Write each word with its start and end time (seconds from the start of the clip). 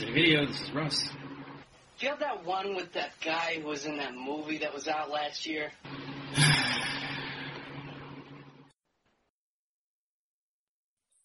City 0.00 0.12
Video. 0.14 0.46
This 0.46 0.62
is 0.62 0.72
Russ. 0.72 1.10
Do 1.98 2.06
you 2.06 2.08
have 2.08 2.20
that 2.20 2.46
one 2.46 2.74
with 2.74 2.92
that 2.94 3.10
guy 3.22 3.58
who 3.60 3.66
was 3.68 3.84
in 3.84 3.98
that 3.98 4.14
movie 4.14 4.56
that 4.58 4.72
was 4.72 4.88
out 4.88 5.10
last 5.10 5.44
year? 5.44 5.70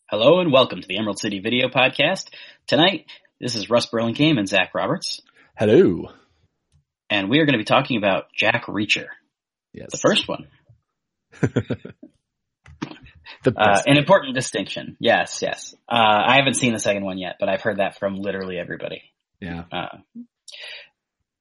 Hello 0.09 0.39
and 0.39 0.51
welcome 0.51 0.81
to 0.81 0.87
the 0.87 0.97
Emerald 0.97 1.19
City 1.19 1.39
Video 1.39 1.67
Podcast. 1.69 2.29
Tonight, 2.67 3.05
this 3.39 3.55
is 3.55 3.69
Russ 3.69 3.85
Burlingame 3.87 4.37
and 4.37 4.47
Zach 4.47 4.73
Roberts, 4.75 5.21
Hello. 5.57 6.09
and 7.09 7.29
we 7.29 7.39
are 7.39 7.45
going 7.45 7.53
to 7.53 7.59
be 7.59 7.63
talking 7.65 7.97
about 7.97 8.25
Jack 8.35 8.65
Reacher, 8.65 9.07
Yes. 9.73 9.87
the 9.91 9.97
first 9.97 10.27
one. 10.27 10.47
Uh, 13.45 13.81
an 13.85 13.97
important 13.97 14.35
distinction. 14.35 14.97
Yes, 14.99 15.39
yes. 15.41 15.75
Uh, 15.89 16.21
I 16.27 16.35
haven't 16.37 16.55
seen 16.55 16.73
the 16.73 16.79
second 16.79 17.03
one 17.05 17.17
yet, 17.17 17.35
but 17.39 17.49
I've 17.49 17.61
heard 17.61 17.77
that 17.77 17.97
from 17.97 18.15
literally 18.15 18.57
everybody. 18.57 19.01
yeah. 19.39 19.63
Uh, 19.71 19.97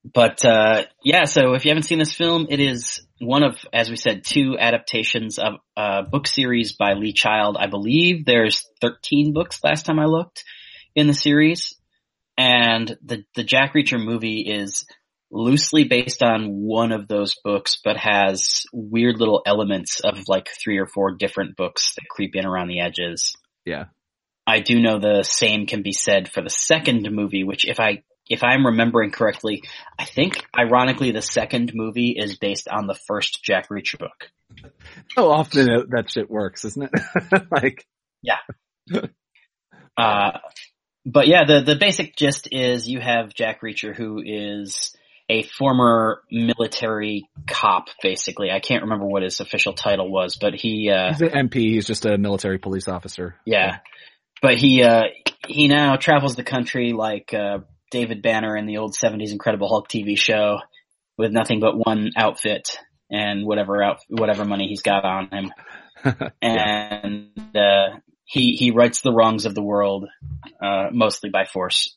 but 0.04 0.44
uh, 0.44 0.84
yeah, 1.02 1.24
so 1.24 1.54
if 1.54 1.64
you 1.64 1.70
haven't 1.70 1.84
seen 1.84 1.98
this 1.98 2.12
film, 2.12 2.46
it 2.50 2.60
is 2.60 3.00
one 3.20 3.42
of, 3.42 3.56
as 3.72 3.88
we 3.88 3.96
said, 3.96 4.22
two 4.22 4.56
adaptations 4.58 5.38
of 5.38 5.54
a 5.76 6.02
book 6.02 6.26
series 6.26 6.72
by 6.72 6.92
Lee 6.92 7.14
Child. 7.14 7.56
I 7.58 7.68
believe 7.68 8.26
there's 8.26 8.66
13 8.82 9.32
books 9.32 9.60
last 9.64 9.86
time 9.86 9.98
I 9.98 10.04
looked 10.04 10.44
in 10.94 11.06
the 11.06 11.14
series, 11.14 11.74
and 12.36 12.98
the 13.02 13.24
the 13.34 13.44
Jack 13.44 13.72
Reacher 13.74 14.02
movie 14.02 14.40
is 14.40 14.84
loosely 15.34 15.84
based 15.84 16.22
on 16.22 16.62
one 16.62 16.92
of 16.92 17.08
those 17.08 17.34
books, 17.42 17.78
but 17.82 17.96
has 17.96 18.62
weird 18.72 19.18
little 19.18 19.42
elements 19.44 20.00
of 20.00 20.28
like 20.28 20.48
three 20.62 20.78
or 20.78 20.86
four 20.86 21.10
different 21.10 21.56
books 21.56 21.94
that 21.96 22.06
creep 22.08 22.36
in 22.36 22.46
around 22.46 22.68
the 22.68 22.80
edges. 22.80 23.34
Yeah. 23.64 23.86
I 24.46 24.60
do 24.60 24.80
know 24.80 24.98
the 24.98 25.24
same 25.24 25.66
can 25.66 25.82
be 25.82 25.92
said 25.92 26.30
for 26.30 26.40
the 26.40 26.50
second 26.50 27.10
movie, 27.10 27.44
which 27.44 27.66
if 27.66 27.80
I 27.80 28.04
if 28.30 28.42
I'm 28.42 28.64
remembering 28.64 29.10
correctly, 29.10 29.62
I 29.98 30.04
think 30.04 30.42
ironically 30.56 31.10
the 31.10 31.20
second 31.20 31.72
movie 31.74 32.14
is 32.16 32.38
based 32.38 32.68
on 32.68 32.86
the 32.86 32.94
first 32.94 33.42
Jack 33.42 33.68
Reacher 33.68 33.98
book. 33.98 34.30
How 35.16 35.30
often 35.30 35.66
that- 35.66 35.90
that 35.90 36.10
shit 36.10 36.30
works, 36.30 36.64
isn't 36.64 36.90
it? 36.92 37.42
like, 37.50 37.84
yeah. 38.22 38.38
Uh, 39.96 40.38
but 41.06 41.28
yeah, 41.28 41.44
the 41.44 41.60
the 41.60 41.76
basic 41.76 42.16
gist 42.16 42.48
is 42.50 42.88
you 42.88 42.98
have 42.98 43.32
Jack 43.32 43.60
Reacher 43.62 43.94
who 43.94 44.20
is 44.24 44.93
a 45.28 45.42
former 45.42 46.22
military 46.30 47.28
cop, 47.46 47.88
basically. 48.02 48.50
I 48.50 48.60
can't 48.60 48.82
remember 48.82 49.06
what 49.06 49.22
his 49.22 49.40
official 49.40 49.72
title 49.72 50.10
was, 50.10 50.36
but 50.36 50.54
he 50.54 50.90
uh, 50.90 51.08
he's 51.08 51.22
an 51.22 51.48
MP. 51.48 51.54
He's 51.54 51.86
just 51.86 52.04
a 52.04 52.18
military 52.18 52.58
police 52.58 52.88
officer. 52.88 53.36
Yeah. 53.46 53.78
But 54.42 54.58
he, 54.58 54.82
uh, 54.82 55.04
he 55.46 55.68
now 55.68 55.96
travels 55.96 56.36
the 56.36 56.44
country 56.44 56.92
like, 56.92 57.32
uh, 57.32 57.60
David 57.90 58.20
Banner 58.20 58.56
in 58.56 58.66
the 58.66 58.78
old 58.78 58.94
70s 58.94 59.32
Incredible 59.32 59.68
Hulk 59.68 59.88
TV 59.88 60.18
show 60.18 60.58
with 61.16 61.32
nothing 61.32 61.60
but 61.60 61.76
one 61.76 62.10
outfit 62.16 62.76
and 63.10 63.46
whatever 63.46 63.82
out, 63.82 64.00
whatever 64.08 64.44
money 64.44 64.66
he's 64.68 64.82
got 64.82 65.04
on 65.04 65.30
him. 65.30 65.52
And, 66.42 67.30
uh, 67.56 67.96
he, 68.26 68.56
he 68.56 68.72
rights 68.72 69.00
the 69.00 69.12
wrongs 69.12 69.46
of 69.46 69.54
the 69.54 69.62
world, 69.62 70.06
uh, 70.62 70.88
mostly 70.92 71.30
by 71.30 71.46
force. 71.46 71.96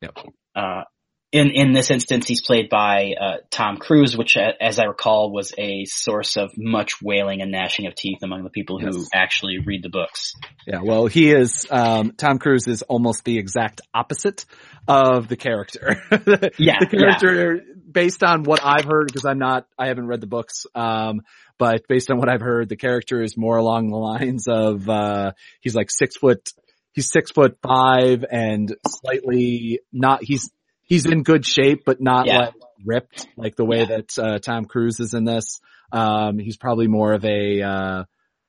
Yep. 0.00 0.18
Uh, 0.54 0.82
in, 1.30 1.50
in 1.50 1.72
this 1.72 1.90
instance, 1.90 2.26
he's 2.26 2.40
played 2.40 2.70
by, 2.70 3.12
uh, 3.20 3.36
Tom 3.50 3.76
Cruise, 3.76 4.16
which, 4.16 4.36
uh, 4.36 4.52
as 4.60 4.78
I 4.78 4.84
recall, 4.84 5.30
was 5.30 5.52
a 5.58 5.84
source 5.84 6.36
of 6.38 6.52
much 6.56 7.02
wailing 7.02 7.42
and 7.42 7.52
gnashing 7.52 7.86
of 7.86 7.94
teeth 7.94 8.20
among 8.22 8.44
the 8.44 8.50
people 8.50 8.78
who 8.78 8.86
Yes. 8.86 9.08
actually 9.14 9.58
read 9.58 9.82
the 9.82 9.90
books. 9.90 10.32
Yeah, 10.66 10.80
well, 10.82 11.06
he 11.06 11.30
is, 11.30 11.66
um, 11.70 12.12
Tom 12.16 12.38
Cruise 12.38 12.66
is 12.66 12.80
almost 12.82 13.24
the 13.24 13.38
exact 13.38 13.82
opposite 13.92 14.46
of 14.86 15.28
the 15.28 15.36
character. 15.36 15.96
Yeah, 16.58 16.78
the 16.80 16.96
character, 16.98 17.62
based 17.90 18.22
on 18.22 18.42
what 18.44 18.64
I've 18.64 18.86
heard, 18.86 19.08
because 19.08 19.26
I'm 19.26 19.38
not, 19.38 19.66
I 19.78 19.88
haven't 19.88 20.06
read 20.06 20.22
the 20.22 20.26
books, 20.26 20.64
um, 20.74 21.20
but 21.58 21.86
based 21.88 22.10
on 22.10 22.16
what 22.18 22.30
I've 22.30 22.40
heard, 22.40 22.70
the 22.70 22.76
character 22.76 23.22
is 23.22 23.36
more 23.36 23.58
along 23.58 23.90
the 23.90 23.96
lines 23.98 24.46
of, 24.48 24.88
uh, 24.88 25.32
he's 25.60 25.74
like 25.74 25.90
six 25.90 26.16
foot, 26.16 26.48
he's 26.92 27.10
six 27.10 27.30
foot 27.32 27.58
five 27.62 28.24
and 28.30 28.74
slightly 28.86 29.80
not, 29.92 30.22
he's, 30.22 30.50
he's 30.88 31.06
in 31.06 31.22
good 31.22 31.46
shape, 31.46 31.82
but 31.86 32.00
not 32.00 32.26
Yeah. 32.26 32.38
like 32.38 32.54
ripped, 32.84 33.26
like 33.36 33.54
the 33.56 33.64
way 33.64 33.84
that, 33.84 34.18
uh, 34.18 34.38
Tom 34.38 34.64
Cruise 34.64 34.98
is 35.00 35.14
in 35.14 35.24
this. 35.24 35.60
Um, 35.92 36.38
he's 36.38 36.56
probably 36.56 36.86
more 36.88 37.12
of 37.12 37.24
a, 37.24 37.62
uh, 37.62 38.04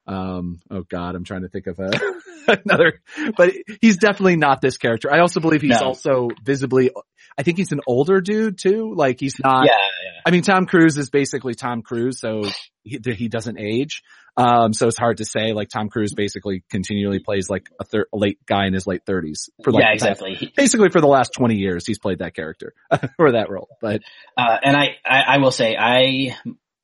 um, 0.08 0.60
oh 0.72 0.84
God, 0.90 1.16
I'm 1.16 1.24
trying 1.24 1.44
to 1.44 1.50
think 1.50 1.68
of 1.68 1.80
a, 1.80 1.92
another, 2.66 3.02
but 3.38 3.54
he's 3.82 3.98
definitely 3.98 4.38
not 4.38 4.62
this 4.62 4.78
character. 4.78 5.12
I 5.12 5.20
also 5.20 5.40
believe 5.40 5.62
he's 5.62 5.80
No. 5.82 5.88
also 5.88 6.30
visibly, 6.44 6.90
I 7.40 7.44
think 7.44 7.58
he's 7.58 7.72
an 7.72 7.80
older 7.88 8.20
dude 8.20 8.58
too. 8.58 8.94
Like 8.94 9.18
he's 9.18 9.40
not, 9.40 9.66
yeah, 9.66 9.72
yeah. 9.72 10.22
I 10.26 10.32
mean, 10.32 10.42
Tom 10.42 10.66
Cruise 10.66 10.98
is 10.98 11.10
basically 11.10 11.56
Tom 11.56 11.82
Cruise, 11.82 12.20
so 12.20 12.44
he, 12.84 13.00
he 13.14 13.30
doesn't 13.30 13.58
age. 13.58 14.04
Um, 14.36 14.74
so 14.74 14.88
it's 14.88 14.98
hard 14.98 15.18
to 15.18 15.26
say. 15.26 15.54
Like 15.54 15.70
Tom 15.70 15.88
Cruise 15.88 16.14
basically 16.14 16.66
continually 16.70 17.20
plays 17.20 17.50
like 17.50 17.70
a, 17.80 17.86
thir- 17.86 18.08
a 18.14 18.18
late 18.18 18.46
guy 18.46 18.68
in 18.68 18.74
his 18.74 18.86
late 18.86 19.06
thirties 19.06 19.50
for 19.64 19.72
like 19.72 19.84
yeah, 19.84 19.94
past- 19.94 20.22
exactly. 20.22 20.54
Basically 20.56 20.90
for 20.90 21.00
the 21.00 21.08
last 21.08 21.32
twenty 21.34 21.56
years, 21.56 21.86
he's 21.88 21.98
played 21.98 22.20
that 22.20 22.36
character 22.36 22.74
or 23.18 23.32
that 23.32 23.50
role. 23.50 23.70
But 23.82 24.02
Uh, 24.38 24.58
and 24.62 24.76
I, 24.76 24.98
I, 25.06 25.22
I 25.28 25.38
will 25.38 25.52
say, 25.52 25.78
I, 25.80 26.36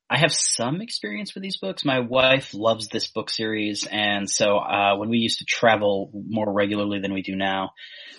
I 0.10 0.20
have 0.20 0.32
some 0.32 0.80
experience 0.82 1.34
with 1.34 1.44
these 1.44 1.58
books. 1.58 1.84
My 1.84 2.00
wife 2.00 2.54
loves 2.54 2.88
this 2.88 3.08
book 3.08 3.30
series, 3.30 3.86
and 3.92 4.30
so 4.30 4.58
uh, 4.58 4.96
when 4.98 5.10
we 5.10 5.18
used 5.18 5.40
to 5.40 5.46
travel 5.46 6.12
more 6.14 6.52
regularly 6.54 7.00
than 7.00 7.14
we 7.14 7.24
do 7.24 7.36
now, 7.36 7.72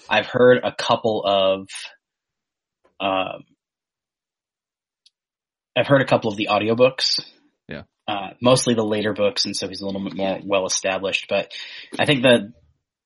I've 0.08 0.26
heard 0.26 0.60
a 0.62 0.72
couple 0.72 1.22
of, 1.24 1.68
um, 3.00 3.44
I've 5.76 5.86
heard 5.86 6.00
a 6.00 6.06
couple 6.06 6.30
of 6.30 6.36
the 6.36 6.48
audiobooks. 6.50 7.20
Yeah. 7.68 7.82
Uh, 8.08 8.30
mostly 8.40 8.74
the 8.74 8.84
later 8.84 9.12
books, 9.12 9.44
and 9.44 9.54
so 9.54 9.68
he's 9.68 9.82
a 9.82 9.86
little 9.86 10.02
bit 10.02 10.16
more 10.16 10.40
well 10.44 10.66
established. 10.66 11.26
But 11.28 11.52
I 11.98 12.06
think 12.06 12.22
the 12.22 12.52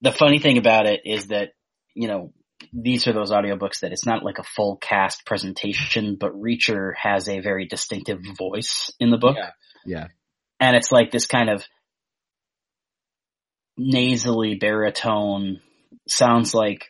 the 0.02 0.12
funny 0.12 0.38
thing 0.38 0.58
about 0.58 0.86
it 0.86 1.00
is 1.04 1.26
that 1.26 1.50
you 1.94 2.08
know 2.08 2.32
these 2.72 3.08
are 3.08 3.12
those 3.12 3.32
audiobooks 3.32 3.80
that 3.80 3.92
it's 3.92 4.06
not 4.06 4.22
like 4.22 4.38
a 4.38 4.44
full 4.44 4.76
cast 4.76 5.26
presentation, 5.26 6.16
but 6.18 6.32
Reacher 6.32 6.92
has 6.96 7.28
a 7.28 7.40
very 7.40 7.66
distinctive 7.66 8.20
voice 8.38 8.92
in 9.00 9.10
the 9.10 9.18
book. 9.18 9.36
yeah, 9.36 10.08
And 10.60 10.76
it's 10.76 10.92
like 10.92 11.10
this 11.10 11.26
kind 11.26 11.48
of 11.48 11.64
nasally 13.76 14.56
baritone 14.56 15.60
sounds 16.06 16.54
like 16.54 16.86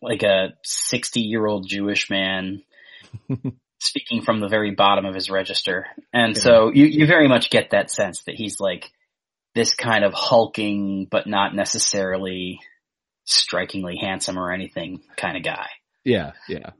like 0.00 0.22
a 0.22 0.54
60 0.62 1.20
year 1.20 1.46
old 1.46 1.68
Jewish 1.68 2.10
man 2.10 2.62
speaking 3.80 4.22
from 4.22 4.40
the 4.40 4.48
very 4.48 4.72
bottom 4.72 5.04
of 5.04 5.14
his 5.14 5.30
register. 5.30 5.86
And 6.12 6.36
so 6.36 6.70
you, 6.72 6.86
you 6.86 7.06
very 7.06 7.28
much 7.28 7.50
get 7.50 7.70
that 7.70 7.90
sense 7.90 8.22
that 8.24 8.34
he's 8.36 8.60
like 8.60 8.90
this 9.54 9.74
kind 9.74 10.04
of 10.04 10.14
hulking, 10.14 11.06
but 11.10 11.26
not 11.26 11.54
necessarily 11.54 12.60
strikingly 13.24 13.96
handsome 14.00 14.38
or 14.38 14.52
anything 14.52 15.00
kind 15.16 15.36
of 15.36 15.42
guy. 15.42 15.66
yeah, 16.04 16.32
yeah. 16.48 16.70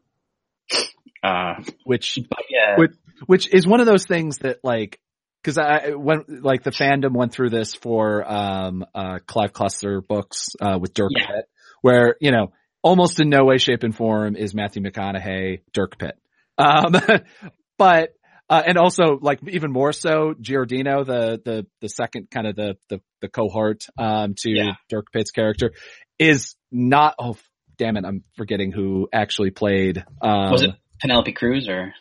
Uh, 1.23 1.63
Which 1.85 2.19
yeah, 2.51 2.77
Which, 2.79 2.93
which 3.27 3.55
is 3.55 3.67
one 3.67 3.81
of 3.81 3.87
those 3.87 4.07
things 4.07 4.39
that 4.39 4.59
like, 4.65 4.99
cause 5.45 5.57
I 5.59 5.91
went, 5.91 6.43
like 6.43 6.63
the 6.65 6.71
fandom 6.71 7.13
went 7.13 7.33
through 7.33 7.51
this 7.51 7.75
for, 7.75 8.25
um, 8.29 8.85
uh, 8.95 9.19
Clive 9.27 9.53
Cussler 9.53 10.05
books, 10.07 10.49
uh, 10.61 10.79
with 10.81 10.95
Dirk 10.95 11.13
Yeah. 11.17 11.27
Pitt, 11.27 11.45
where, 11.81 12.17
you 12.21 12.33
know, 12.33 12.53
almost 12.83 13.21
in 13.21 13.29
no 13.29 13.45
way, 13.45 13.59
shape 13.59 13.83
and 13.83 13.95
form 13.95 14.37
is 14.37 14.55
Matthew 14.55 14.83
McConaughey 14.83 15.61
Dirk 15.73 15.99
Pitt. 15.99 16.17
Um, 16.59 16.95
but, 17.79 18.11
uh, 18.49 18.63
and 18.67 18.77
also 18.77 19.19
like 19.21 19.41
even 19.49 19.73
more 19.73 19.93
so 19.93 20.35
Giordino, 20.41 21.07
the, 21.07 21.41
the, 21.45 21.67
the 21.81 21.89
second 21.89 22.31
kind 22.31 22.47
of 22.47 22.57
the, 22.57 22.77
the, 22.91 23.01
the 23.21 23.29
cohort, 23.29 23.87
um, 23.99 24.35
to 24.39 24.51
Yeah. 24.51 24.73
Dirk 24.89 25.07
Pitt's 25.13 25.31
character 25.31 25.73
is 26.19 26.55
not, 26.71 27.15
oh, 27.19 27.37
damn 27.79 27.97
it. 27.97 28.05
I'm 28.05 28.23
forgetting 28.37 28.73
who 28.73 29.09
actually 29.13 29.51
played, 29.51 30.05
um, 30.21 30.51
was 30.51 30.63
it 30.63 30.71
Penelope 31.01 31.33
Cruz 31.33 31.69
or? 31.69 31.95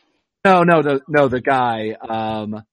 no, 0.43 0.63
no, 0.63 0.81
no, 0.81 0.99
no. 1.07 1.27
The 1.27 1.41
guy, 1.41 1.91
um, 1.91 2.63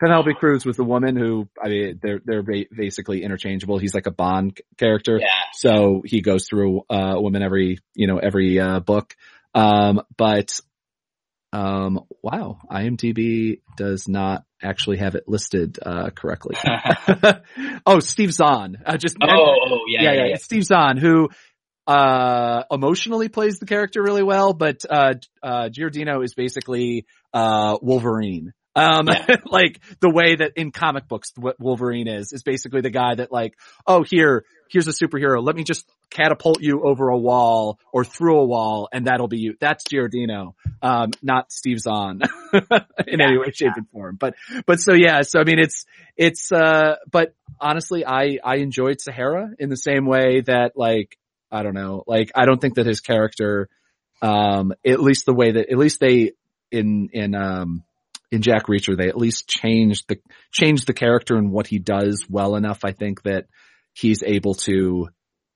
Penelope 0.00 0.34
Cruz 0.34 0.64
was 0.64 0.76
the 0.76 0.84
woman 0.84 1.16
who, 1.16 1.48
I 1.62 1.68
mean, 1.68 2.00
they're, 2.02 2.20
they're 2.24 2.42
basically 2.42 3.22
interchangeable. 3.22 3.78
He's 3.78 3.94
like 3.94 4.06
a 4.06 4.10
Bond 4.12 4.60
character. 4.78 5.18
Yeah. 5.20 5.28
So 5.54 6.02
he 6.04 6.20
goes 6.20 6.46
through, 6.48 6.82
uh, 6.90 7.14
a 7.16 7.20
woman 7.20 7.42
every, 7.42 7.78
you 7.94 8.06
know, 8.06 8.18
every, 8.18 8.58
uh, 8.58 8.80
book. 8.80 9.14
Um, 9.54 10.02
but, 10.16 10.58
um, 11.52 12.00
wow, 12.22 12.58
IMDb 12.70 13.60
does 13.76 14.08
not 14.08 14.44
actually 14.62 14.98
have 14.98 15.14
it 15.14 15.24
listed, 15.28 15.78
uh, 15.84 16.10
correctly. 16.10 16.56
oh, 17.86 18.00
Steve 18.00 18.32
Zahn. 18.32 18.78
Uh, 18.86 18.96
just, 18.96 19.16
oh, 19.22 19.28
oh, 19.28 19.78
yeah, 19.88 20.12
yeah, 20.12 20.26
yeah. 20.26 20.36
Steve 20.36 20.64
Zahn, 20.64 20.96
who 20.96 21.28
uh 21.86 22.62
emotionally 22.70 23.28
plays 23.28 23.58
the 23.58 23.66
character 23.66 24.00
really 24.02 24.22
well, 24.22 24.52
but 24.52 24.84
uh 24.88 25.14
uh 25.42 25.68
Giordino 25.68 26.24
is 26.24 26.32
basically 26.34 27.06
uh 27.34 27.76
Wolverine. 27.82 28.52
Um, 28.74 29.06
like 29.46 29.80
the 30.00 30.10
way 30.10 30.36
that 30.36 30.52
in 30.56 30.72
comic 30.72 31.08
books, 31.08 31.32
what 31.36 31.60
Wolverine 31.60 32.08
is, 32.08 32.32
is 32.32 32.42
basically 32.42 32.80
the 32.80 32.90
guy 32.90 33.14
that 33.14 33.30
like, 33.30 33.54
oh, 33.86 34.02
here, 34.02 34.44
here's 34.70 34.88
a 34.88 34.92
superhero. 34.92 35.44
Let 35.44 35.56
me 35.56 35.64
just 35.64 35.86
catapult 36.10 36.60
you 36.60 36.82
over 36.82 37.08
a 37.08 37.18
wall 37.18 37.78
or 37.92 38.04
through 38.04 38.40
a 38.40 38.44
wall 38.44 38.88
and 38.92 39.06
that'll 39.06 39.28
be 39.28 39.38
you. 39.38 39.54
That's 39.60 39.84
Giordino, 39.84 40.54
um, 40.80 41.10
not 41.22 41.52
Steve 41.52 41.80
Zahn 41.80 42.20
in 42.52 42.60
Yeah, 43.20 43.26
any 43.28 43.38
way, 43.38 43.50
shape 43.52 43.72
and 43.76 43.88
form. 43.90 44.16
But, 44.18 44.34
but 44.66 44.80
so 44.80 44.94
yeah, 44.94 45.22
so 45.22 45.40
I 45.40 45.44
mean, 45.44 45.58
it's, 45.58 45.84
it's, 46.16 46.50
uh, 46.50 46.96
but 47.10 47.34
honestly, 47.60 48.06
I, 48.06 48.38
I 48.42 48.56
enjoyed 48.56 49.00
Sahara 49.00 49.50
in 49.58 49.68
the 49.68 49.76
same 49.76 50.06
way 50.06 50.40
that 50.42 50.72
like, 50.76 51.18
I 51.50 51.62
don't 51.62 51.74
know, 51.74 52.04
like, 52.06 52.30
I 52.34 52.46
don't 52.46 52.60
think 52.60 52.76
that 52.76 52.86
his 52.86 53.00
character, 53.00 53.68
um, 54.22 54.72
at 54.86 55.00
least 55.00 55.26
the 55.26 55.34
way 55.34 55.52
that, 55.52 55.70
at 55.70 55.76
least 55.76 56.00
they, 56.00 56.32
in, 56.70 57.10
in, 57.12 57.34
um, 57.34 57.84
in 58.32 58.42
Jack 58.42 58.66
Reacher, 58.66 58.96
they 58.96 59.08
at 59.08 59.16
least 59.16 59.46
changed 59.48 60.08
the, 60.08 60.18
changed 60.50 60.86
the 60.86 60.94
character 60.94 61.36
and 61.36 61.52
what 61.52 61.66
he 61.68 61.78
does 61.78 62.26
well 62.28 62.56
enough. 62.56 62.80
I 62.84 62.92
think 62.92 63.22
that 63.22 63.46
he's 63.92 64.22
able 64.24 64.54
to, 64.54 65.08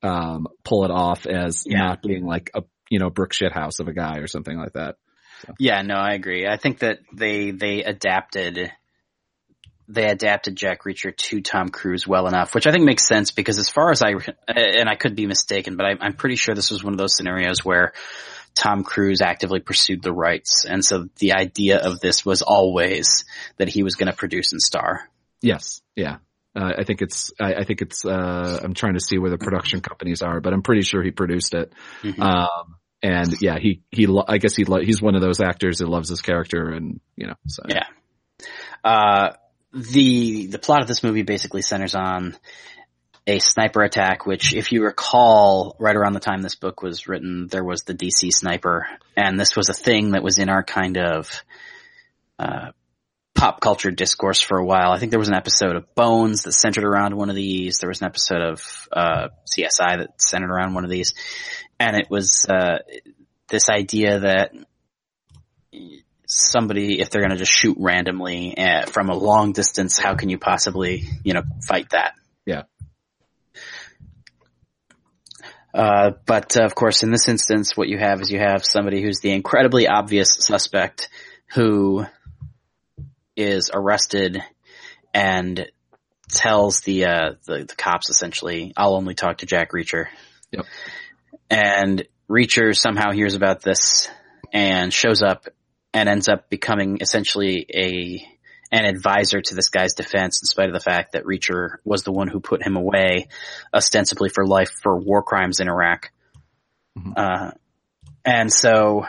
um, 0.02 0.46
pull 0.62 0.84
it 0.84 0.90
off 0.90 1.26
as 1.26 1.64
Yeah. 1.66 1.78
not 1.78 2.02
being 2.02 2.24
like 2.24 2.50
a, 2.54 2.62
you 2.90 2.98
know, 3.00 3.10
brick 3.10 3.32
shit 3.32 3.52
house 3.52 3.80
of 3.80 3.88
a 3.88 3.92
guy 3.92 4.18
or 4.18 4.28
something 4.28 4.56
like 4.56 4.74
that. 4.74 4.96
Yeah, 5.58 5.82
no, 5.82 5.94
I 5.94 6.12
agree. 6.12 6.46
I 6.46 6.56
think 6.56 6.78
that 6.78 7.00
they 7.12 7.50
they 7.50 7.82
adapted 7.82 8.72
they 9.88 10.08
adapted 10.08 10.56
Jack 10.56 10.82
Reacher 10.84 11.16
to 11.16 11.40
Tom 11.40 11.68
Cruise 11.68 12.06
well 12.06 12.26
enough, 12.26 12.54
which 12.54 12.66
I 12.66 12.72
think 12.72 12.84
makes 12.84 13.06
sense 13.06 13.30
because 13.30 13.58
as 13.58 13.68
far 13.68 13.90
as 13.90 14.02
I 14.02 14.14
and 14.48 14.88
I 14.88 14.96
could 14.96 15.14
be 15.14 15.26
mistaken, 15.26 15.76
but 15.76 15.86
I, 15.86 15.92
I'm 16.00 16.14
pretty 16.14 16.36
sure 16.36 16.54
this 16.54 16.70
was 16.70 16.82
one 16.82 16.92
of 16.94 16.98
those 16.98 17.16
scenarios 17.16 17.64
where 17.64 17.92
Tom 18.56 18.82
Cruise 18.82 19.20
actively 19.20 19.60
pursued 19.60 20.02
the 20.02 20.12
rights, 20.12 20.64
and 20.64 20.84
so 20.84 21.08
the 21.18 21.34
idea 21.34 21.78
of 21.78 22.00
this 22.00 22.24
was 22.24 22.42
always 22.42 23.24
that 23.58 23.68
he 23.68 23.82
was 23.82 23.94
going 23.94 24.10
to 24.10 24.16
produce 24.16 24.52
and 24.52 24.60
star. 24.62 25.08
Yes. 25.42 25.82
Yeah. 25.94 26.16
Uh, 26.56 26.72
I 26.78 26.84
think 26.84 27.02
it's, 27.02 27.32
I, 27.38 27.54
I 27.54 27.64
think 27.64 27.82
it's, 27.82 28.04
uh, 28.04 28.60
I'm 28.62 28.72
trying 28.72 28.94
to 28.94 29.00
see 29.00 29.18
where 29.18 29.30
the 29.30 29.36
production 29.36 29.82
companies 29.82 30.22
are, 30.22 30.40
but 30.40 30.54
I'm 30.54 30.62
pretty 30.62 30.82
sure 30.82 31.02
he 31.02 31.10
produced 31.10 31.52
it. 31.52 31.70
Mhm. 32.02 32.18
Um, 32.18 32.76
and 33.02 33.34
yeah, 33.42 33.58
he, 33.58 33.82
he, 33.90 34.06
lo- 34.06 34.24
I 34.26 34.38
guess 34.38 34.56
he, 34.56 34.64
lo- 34.64 34.80
he's 34.80 35.02
one 35.02 35.14
of 35.14 35.20
those 35.20 35.42
actors 35.42 35.78
who 35.78 35.86
loves 35.86 36.08
his 36.08 36.22
character 36.22 36.70
and, 36.70 36.98
you 37.14 37.26
know, 37.26 37.34
so. 37.46 37.62
Yeah. 37.68 37.84
Uh, 38.82 39.32
the 39.72 40.46
the 40.46 40.58
plot 40.58 40.80
of 40.80 40.88
this 40.88 41.02
movie 41.02 41.22
basically 41.22 41.60
centers 41.60 41.94
on 41.94 42.34
a 43.26 43.38
sniper 43.40 43.82
attack, 43.82 44.24
which, 44.24 44.54
if 44.54 44.70
you 44.70 44.84
recall, 44.84 45.74
right 45.78 45.96
around 45.96 46.12
the 46.12 46.20
time 46.20 46.42
this 46.42 46.54
book 46.54 46.82
was 46.82 47.08
written, 47.08 47.48
there 47.48 47.64
was 47.64 47.82
the 47.82 47.94
DC 47.94 48.30
sniper, 48.32 48.86
and 49.16 49.38
this 49.38 49.56
was 49.56 49.68
a 49.68 49.74
thing 49.74 50.12
that 50.12 50.22
was 50.22 50.38
in 50.38 50.48
our 50.48 50.62
kind 50.62 50.96
of 50.96 51.42
uh, 52.38 52.70
pop 53.34 53.60
culture 53.60 53.90
discourse 53.90 54.40
for 54.40 54.58
a 54.58 54.64
while. 54.64 54.92
I 54.92 54.98
think 54.98 55.10
there 55.10 55.18
was 55.18 55.28
an 55.28 55.34
episode 55.34 55.74
of 55.74 55.94
Bones 55.94 56.42
that 56.42 56.52
centered 56.52 56.84
around 56.84 57.16
one 57.16 57.28
of 57.28 57.36
these. 57.36 57.78
There 57.78 57.88
was 57.88 58.00
an 58.00 58.06
episode 58.06 58.42
of 58.42 58.88
uh, 58.92 59.28
CSI 59.52 59.98
that 59.98 60.20
centered 60.22 60.50
around 60.50 60.74
one 60.74 60.84
of 60.84 60.90
these, 60.90 61.14
and 61.80 61.96
it 61.96 62.08
was 62.08 62.46
uh, 62.48 62.78
this 63.48 63.68
idea 63.68 64.20
that 64.20 64.52
somebody, 66.26 67.00
if 67.00 67.10
they're 67.10 67.22
going 67.22 67.30
to 67.30 67.36
just 67.36 67.52
shoot 67.52 67.76
randomly 67.78 68.56
uh, 68.56 68.86
from 68.86 69.08
a 69.08 69.16
long 69.16 69.52
distance, 69.52 69.98
how 69.98 70.14
can 70.14 70.28
you 70.28 70.38
possibly, 70.38 71.04
you 71.24 71.34
know, 71.34 71.42
fight 71.66 71.90
that? 71.90 72.14
Yeah. 72.44 72.62
Uh, 75.76 76.12
but 76.24 76.56
uh, 76.56 76.64
of 76.64 76.74
course, 76.74 77.02
in 77.02 77.10
this 77.10 77.28
instance, 77.28 77.76
what 77.76 77.86
you 77.86 77.98
have 77.98 78.22
is 78.22 78.30
you 78.30 78.38
have 78.38 78.64
somebody 78.64 79.02
who's 79.02 79.20
the 79.20 79.30
incredibly 79.30 79.86
obvious 79.86 80.28
suspect 80.38 81.10
who 81.52 82.06
is 83.36 83.70
arrested 83.74 84.42
and 85.12 85.70
tells 86.30 86.80
the, 86.80 87.04
uh, 87.04 87.32
the, 87.44 87.64
the 87.64 87.74
cops 87.76 88.08
essentially, 88.08 88.72
I'll 88.74 88.94
only 88.94 89.14
talk 89.14 89.38
to 89.38 89.46
Jack 89.46 89.72
Reacher. 89.72 90.06
Yep. 90.50 90.64
And 91.50 92.08
Reacher 92.26 92.74
somehow 92.74 93.12
hears 93.12 93.34
about 93.34 93.60
this 93.60 94.08
and 94.54 94.90
shows 94.90 95.22
up 95.22 95.46
and 95.92 96.08
ends 96.08 96.28
up 96.28 96.48
becoming 96.48 96.98
essentially 97.02 97.66
a 97.74 98.26
an 98.72 98.84
advisor 98.84 99.40
to 99.40 99.54
this 99.54 99.68
guy's 99.68 99.94
defense 99.94 100.42
in 100.42 100.46
spite 100.46 100.68
of 100.68 100.74
the 100.74 100.80
fact 100.80 101.12
that 101.12 101.24
Reacher 101.24 101.76
was 101.84 102.02
the 102.02 102.12
one 102.12 102.28
who 102.28 102.40
put 102.40 102.62
him 102.62 102.76
away 102.76 103.28
ostensibly 103.72 104.28
for 104.28 104.46
life 104.46 104.70
for 104.82 104.98
war 104.98 105.22
crimes 105.22 105.60
in 105.60 105.68
Iraq. 105.68 106.10
Mhm. 106.98 107.12
Uh, 107.16 107.50
and 108.24 108.52
so 108.52 109.06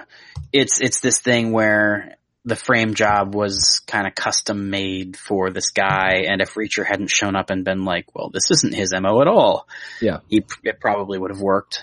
it's 0.54 0.80
it's 0.81 1.00
this 1.00 1.19
thing 1.19 1.51
where 1.51 2.15
the 2.45 2.56
frame 2.56 2.94
job 2.94 3.36
was 3.36 3.81
kind 3.88 4.07
of 4.07 4.15
custom 4.15 4.69
made 4.69 5.18
for 5.18 5.50
this 5.50 5.71
guy 5.71 6.24
and 6.30 6.42
if 6.42 6.54
Reacher 6.54 6.86
hadn't 6.86 7.09
shown 7.09 7.36
up 7.36 7.50
and 7.50 7.65
been 7.65 7.83
like, 7.83 8.06
well, 8.15 8.30
this 8.30 8.51
isn't 8.51 8.74
his 8.74 8.94
MO 8.94 9.19
at 9.21 9.27
all. 9.27 9.68
Yeah. 10.00 10.19
He, 10.30 10.45
it 10.63 10.80
probably 10.80 11.18
would 11.19 11.31
have 11.31 11.42
worked. 11.42 11.81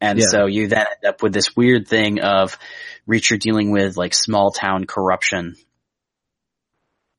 And 0.00 0.20
Yeah. 0.20 0.26
so 0.28 0.46
you 0.46 0.68
then 0.68 0.86
end 0.86 1.04
up 1.08 1.22
with 1.22 1.32
this 1.32 1.56
weird 1.56 1.88
thing 1.88 2.20
of 2.20 2.56
Reacher 3.08 3.40
dealing 3.40 3.72
with 3.72 3.96
like 3.96 4.14
small 4.14 4.52
town 4.52 4.84
corruption 4.84 5.56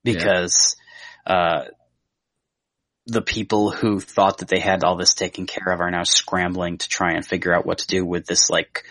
because, 0.04 0.76
uh, 1.26 1.66
the 3.10 3.22
people 3.22 3.72
who 3.72 4.00
thought 4.00 4.40
that 4.40 4.48
they 4.48 4.60
had 4.60 4.84
all 4.84 4.96
this 4.96 5.14
taken 5.16 5.48
care 5.48 5.74
of 5.74 5.82
are 5.82 5.90
now 5.90 6.04
scrambling 6.04 6.78
to 6.78 6.88
try 6.88 7.14
and 7.14 7.26
figure 7.26 7.54
out 7.54 7.66
what 7.66 7.80
to 7.80 7.88
do 7.88 8.06
with 8.06 8.26
this 8.26 8.50
like 8.50 8.86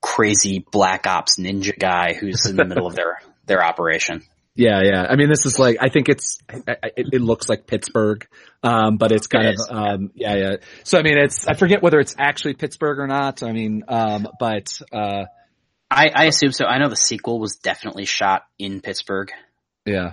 crazy 0.00 0.64
black 0.72 1.06
ops 1.06 1.38
ninja 1.38 1.78
guy 1.78 2.14
who's 2.14 2.46
in 2.46 2.56
the 2.56 2.64
middle 2.68 2.86
of 2.86 2.94
their, 2.94 3.18
their 3.44 3.62
operation. 3.62 4.22
Yeah, 4.54 4.80
yeah. 4.82 5.02
I 5.02 5.16
mean, 5.16 5.28
this 5.28 5.44
is 5.44 5.58
like, 5.58 5.76
I 5.80 5.90
think 5.90 6.08
it's, 6.08 6.38
it, 6.48 7.08
it 7.12 7.20
looks 7.20 7.46
like 7.46 7.66
Pittsburgh, 7.66 8.26
um, 8.62 8.96
but 8.96 9.12
it's 9.12 9.26
kind 9.26 9.48
It 9.48 9.56
of, 9.60 9.76
um, 9.76 10.10
yeah, 10.14 10.34
yeah. 10.34 10.56
So 10.84 10.98
I 10.98 11.02
mean, 11.02 11.18
it's, 11.18 11.46
I 11.46 11.52
forget 11.52 11.82
whether 11.82 12.00
it's 12.00 12.14
actually 12.18 12.54
Pittsburgh 12.54 12.98
or 12.98 13.06
not. 13.06 13.42
I 13.42 13.52
mean, 13.52 13.84
um, 13.88 14.28
but, 14.40 14.80
uh, 14.92 15.24
I, 15.90 16.06
I 16.14 16.24
assume 16.24 16.52
so. 16.52 16.64
I 16.64 16.78
know 16.78 16.88
the 16.88 16.96
sequel 16.96 17.38
was 17.38 17.56
definitely 17.56 18.06
shot 18.06 18.42
in 18.58 18.80
Pittsburgh 18.80 19.30
yeah. 19.86 20.12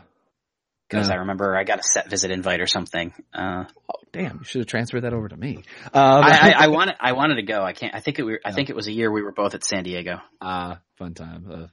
because 0.89 1.07
Yeah. 1.07 1.15
I 1.15 1.17
remember 1.17 1.55
I 1.57 1.63
got 1.63 1.79
a 1.79 1.83
set 1.83 2.09
visit 2.09 2.31
invite 2.31 2.61
or 2.61 2.67
something. 2.67 3.13
Uh, 3.33 3.65
Oh, 3.89 3.99
damn, 4.11 4.37
you 4.39 4.43
should 4.45 4.59
have 4.61 4.67
transferred 4.67 5.01
that 5.01 5.13
over 5.13 5.27
to 5.27 5.35
me. 5.37 5.63
Um, 5.93 6.23
I, 6.23 6.53
I, 6.57 6.63
I 6.65 6.67
wanted, 6.77 6.95
I 6.99 7.11
wanted 7.13 7.35
to 7.35 7.43
go. 7.43 7.63
I 7.63 7.73
can't, 7.73 7.93
I 7.95 7.99
think 7.99 8.19
it, 8.19 8.23
we, 8.23 8.39
I 8.45 8.51
think 8.51 8.69
it 8.69 8.75
was 8.75 8.87
a 8.87 8.91
year 8.91 9.11
we 9.11 9.21
were 9.21 9.31
both 9.31 9.53
at 9.55 9.63
San 9.63 9.83
Diego. 9.83 10.19
Ah, 10.41 10.79
fun 10.97 11.13
time. 11.13 11.69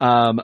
Uh, 0.00 0.04
um, 0.04 0.40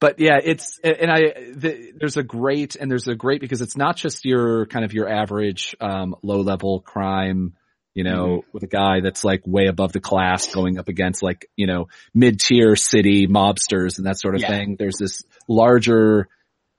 but 0.00 0.18
yeah, 0.18 0.38
it's, 0.42 0.78
and 0.82 1.10
I, 1.10 1.20
the, 1.54 1.92
there's 1.98 2.16
a 2.16 2.22
great, 2.22 2.74
and 2.76 2.90
there's 2.90 3.06
a 3.08 3.14
great 3.14 3.40
because 3.42 3.60
it's 3.60 3.76
not 3.76 3.96
just 3.96 4.24
your 4.24 4.64
kind 4.66 4.84
of 4.84 4.92
your 4.94 5.08
average, 5.08 5.76
um, 5.80 6.16
low 6.22 6.40
level 6.40 6.80
crime, 6.80 7.52
you 7.92 8.04
know, 8.04 8.44
with 8.54 8.62
a 8.62 8.66
guy 8.68 9.00
that's 9.02 9.24
like 9.24 9.42
way 9.44 9.66
above 9.66 9.92
the 9.92 10.00
class 10.00 10.54
going 10.54 10.78
up 10.78 10.88
against 10.88 11.22
like, 11.22 11.50
you 11.56 11.66
know, 11.66 11.88
mid 12.14 12.40
tier 12.40 12.76
city 12.76 13.26
mobsters 13.26 13.98
and 13.98 14.06
that 14.06 14.18
sort 14.18 14.36
of 14.36 14.40
Yeah. 14.40 14.48
thing. 14.48 14.76
There's 14.78 14.96
this 14.96 15.22
larger 15.48 16.28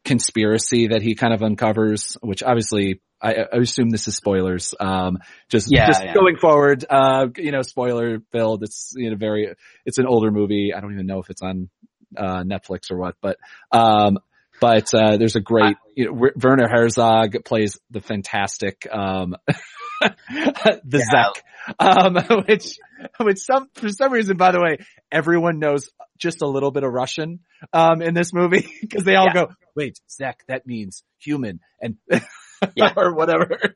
conspiracy 0.03 0.87
that 0.87 1.01
he 1.01 1.15
kind 1.15 1.33
of 1.33 1.43
uncovers, 1.43 2.17
which 2.21 2.43
obviously 2.43 3.01
I, 3.21 3.45
I 3.53 3.57
assume 3.57 3.89
this 3.89 4.07
is 4.07 4.15
spoilers. 4.15 4.73
Um, 4.79 5.19
just, 5.49 5.67
Yeah, 5.71 5.87
just 5.87 6.03
yeah. 6.03 6.13
going 6.13 6.37
forward, 6.37 6.85
uh, 6.89 7.27
you 7.37 7.51
know, 7.51 7.61
spoiler 7.61 8.19
filled. 8.31 8.63
It's, 8.63 8.93
you 8.95 9.11
know, 9.11 9.15
very, 9.15 9.53
it's 9.85 9.99
an 9.99 10.07
older 10.07 10.31
movie. 10.31 10.73
I 10.75 10.81
don't 10.81 10.93
even 10.93 11.05
know 11.05 11.19
if 11.19 11.29
it's 11.29 11.41
on, 11.41 11.69
uh, 12.17 12.43
Netflix 12.43 12.91
or 12.91 12.97
what, 12.97 13.15
but, 13.21 13.37
um, 13.71 14.17
but, 14.59 14.93
uh, 14.93 15.17
there's 15.17 15.35
a 15.35 15.39
great, 15.39 15.77
you 15.95 16.05
know, 16.05 16.29
Werner 16.35 16.67
Herzog 16.67 17.35
plays 17.45 17.79
the 17.91 18.01
fantastic, 18.01 18.87
um, 18.91 19.35
the 20.83 20.97
Yeah. 21.13 21.31
Zec, 21.33 21.43
um, 21.79 22.15
which, 22.47 22.77
which 23.19 23.39
some, 23.39 23.69
for 23.75 23.89
some 23.89 24.11
reason, 24.11 24.37
by 24.37 24.51
the 24.51 24.59
way, 24.61 24.77
everyone 25.11 25.59
knows 25.59 25.89
just 26.17 26.41
a 26.41 26.47
little 26.47 26.71
bit 26.71 26.83
of 26.83 26.91
Russian, 26.91 27.39
um, 27.73 28.01
in 28.01 28.13
this 28.13 28.33
movie 28.33 28.67
because 28.81 29.03
they 29.03 29.15
all 29.15 29.27
Yeah. 29.27 29.33
go, 29.33 29.47
wait, 29.75 29.99
Zec, 30.09 30.43
that 30.47 30.65
means 30.67 31.03
human 31.19 31.59
and, 31.79 31.97
Yeah. 32.75 32.93
or 32.95 33.13
whatever. 33.15 33.75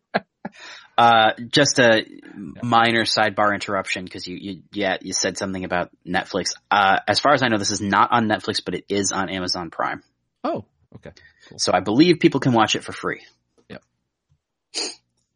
Uh, 0.97 1.31
just 1.49 1.79
a 1.79 2.05
minor 2.63 3.03
sidebar 3.03 3.53
interruption 3.53 4.05
because 4.05 4.27
you, 4.27 4.37
you, 4.39 4.61
yeah, 4.71 4.97
you 5.01 5.11
said 5.11 5.37
something 5.37 5.65
about 5.65 5.89
Netflix. 6.07 6.51
Uh, 6.71 6.97
as 7.07 7.19
far 7.19 7.33
as 7.33 7.43
I 7.43 7.47
know, 7.49 7.57
this 7.57 7.71
is 7.71 7.81
not 7.81 8.11
on 8.13 8.27
Netflix, 8.27 8.63
but 8.63 8.75
it 8.75 8.85
is 8.87 9.11
on 9.11 9.29
Amazon 9.29 9.69
Prime. 9.71 10.01
Oh, 10.43 10.63
okay. 10.95 11.11
So 11.57 11.73
I 11.73 11.81
believe 11.81 12.19
people 12.19 12.39
can 12.39 12.53
watch 12.53 12.75
it 12.75 12.83
for 12.83 12.93
free. 12.93 13.21
Yep. 13.69 13.83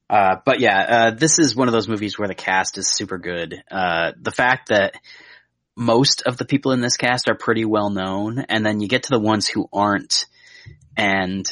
Uh, 0.09 0.37
but 0.43 0.59
yeah, 0.59 0.79
uh, 0.79 1.11
this 1.11 1.37
is 1.37 1.55
one 1.55 1.67
of 1.67 1.71
those 1.71 1.87
movies 1.87 2.17
where 2.17 2.27
the 2.27 2.35
cast 2.35 2.77
is 2.77 2.87
super 2.87 3.17
good. 3.17 3.61
Uh, 3.69 4.13
the 4.19 4.31
fact 4.31 4.69
that 4.69 4.95
most 5.75 6.23
of 6.23 6.37
the 6.37 6.45
people 6.45 6.71
in 6.71 6.81
this 6.81 6.97
cast 6.97 7.29
are 7.29 7.35
pretty 7.35 7.63
well 7.63 7.89
known, 7.89 8.39
and 8.39 8.65
then 8.65 8.79
you 8.79 8.87
get 8.87 9.03
to 9.03 9.09
the 9.11 9.19
ones 9.19 9.47
who 9.47 9.69
aren't, 9.71 10.25
and 10.97 11.47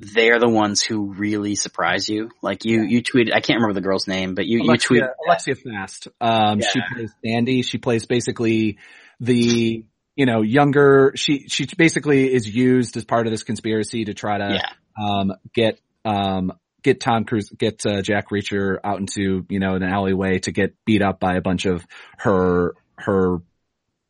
they're 0.00 0.38
the 0.38 0.48
ones 0.48 0.82
who 0.82 1.12
really 1.12 1.54
surprise 1.54 2.08
you. 2.08 2.30
Like 2.40 2.64
you, 2.64 2.82
you 2.82 3.02
tweeted, 3.02 3.34
I 3.34 3.40
can't 3.40 3.56
remember 3.56 3.74
the 3.74 3.80
girl's 3.80 4.06
name, 4.06 4.34
but 4.34 4.46
you, 4.46 4.58
you 4.58 4.64
Alexia, 4.64 5.00
tweeted, 5.00 5.08
Alexia 5.26 5.54
Fast. 5.56 6.08
Um, 6.20 6.60
she 6.60 6.80
plays 6.92 7.12
Sandy. 7.24 7.62
She 7.62 7.78
plays 7.78 8.06
basically 8.06 8.78
the, 9.18 9.84
you 10.14 10.26
know, 10.26 10.42
younger, 10.42 11.12
she, 11.16 11.48
she 11.48 11.66
basically 11.76 12.32
is 12.32 12.48
used 12.48 12.96
as 12.96 13.04
part 13.04 13.26
of 13.26 13.32
this 13.32 13.42
conspiracy 13.42 14.04
to 14.04 14.14
try 14.14 14.38
to, 14.38 14.60
Yeah. 14.60 15.04
um, 15.04 15.32
get, 15.52 15.80
um, 16.04 16.52
get 16.82 17.00
Tom 17.00 17.24
Cruise, 17.24 17.50
get, 17.50 17.84
uh, 17.86 18.02
Jack 18.02 18.30
Reacher 18.30 18.78
out 18.84 19.00
into, 19.00 19.44
you 19.48 19.60
know, 19.60 19.74
an 19.74 19.82
alleyway 19.82 20.38
to 20.40 20.52
get 20.52 20.74
beat 20.84 21.02
up 21.02 21.20
by 21.20 21.34
a 21.36 21.40
bunch 21.40 21.66
of 21.66 21.84
her, 22.18 22.74
her, 22.96 23.38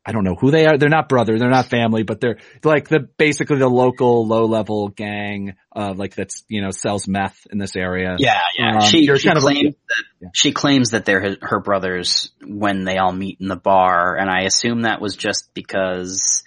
I 0.05 0.11
don't 0.11 0.23
know 0.23 0.35
who 0.35 0.49
they 0.49 0.65
are. 0.65 0.77
They're 0.77 0.89
not 0.89 1.09
brother. 1.09 1.37
They're 1.37 1.49
not 1.49 1.67
family, 1.67 2.01
but 2.03 2.19
they're 2.19 2.37
like 2.63 2.87
the, 2.87 2.99
basically 3.17 3.57
the 3.57 3.67
local 3.67 4.25
low 4.25 4.45
level 4.45 4.87
gang, 4.87 5.55
uh, 5.75 5.93
like 5.95 6.15
that's, 6.15 6.43
you 6.47 6.61
know, 6.61 6.71
sells 6.71 7.07
meth 7.07 7.45
in 7.51 7.59
this 7.59 7.75
area. 7.75 8.15
Yeah, 8.17 8.39
yeah. 8.57 8.75
Um, 8.75 8.81
she 8.81 9.05
she 9.05 9.27
kind 9.27 9.37
of- 9.37 9.43
claims 9.43 9.75
that 9.75 10.03
Yeah. 10.21 10.29
she 10.33 10.51
claims 10.51 10.91
that 10.91 11.05
they're 11.05 11.35
her 11.41 11.59
brothers 11.59 12.31
when 12.43 12.85
they 12.85 12.97
all 12.97 13.11
meet 13.13 13.37
in 13.39 13.47
the 13.49 13.55
bar, 13.55 14.15
and 14.15 14.29
I 14.31 14.43
assume 14.43 14.83
that 14.83 14.99
was 15.01 15.15
just 15.15 15.53
because 15.53 16.43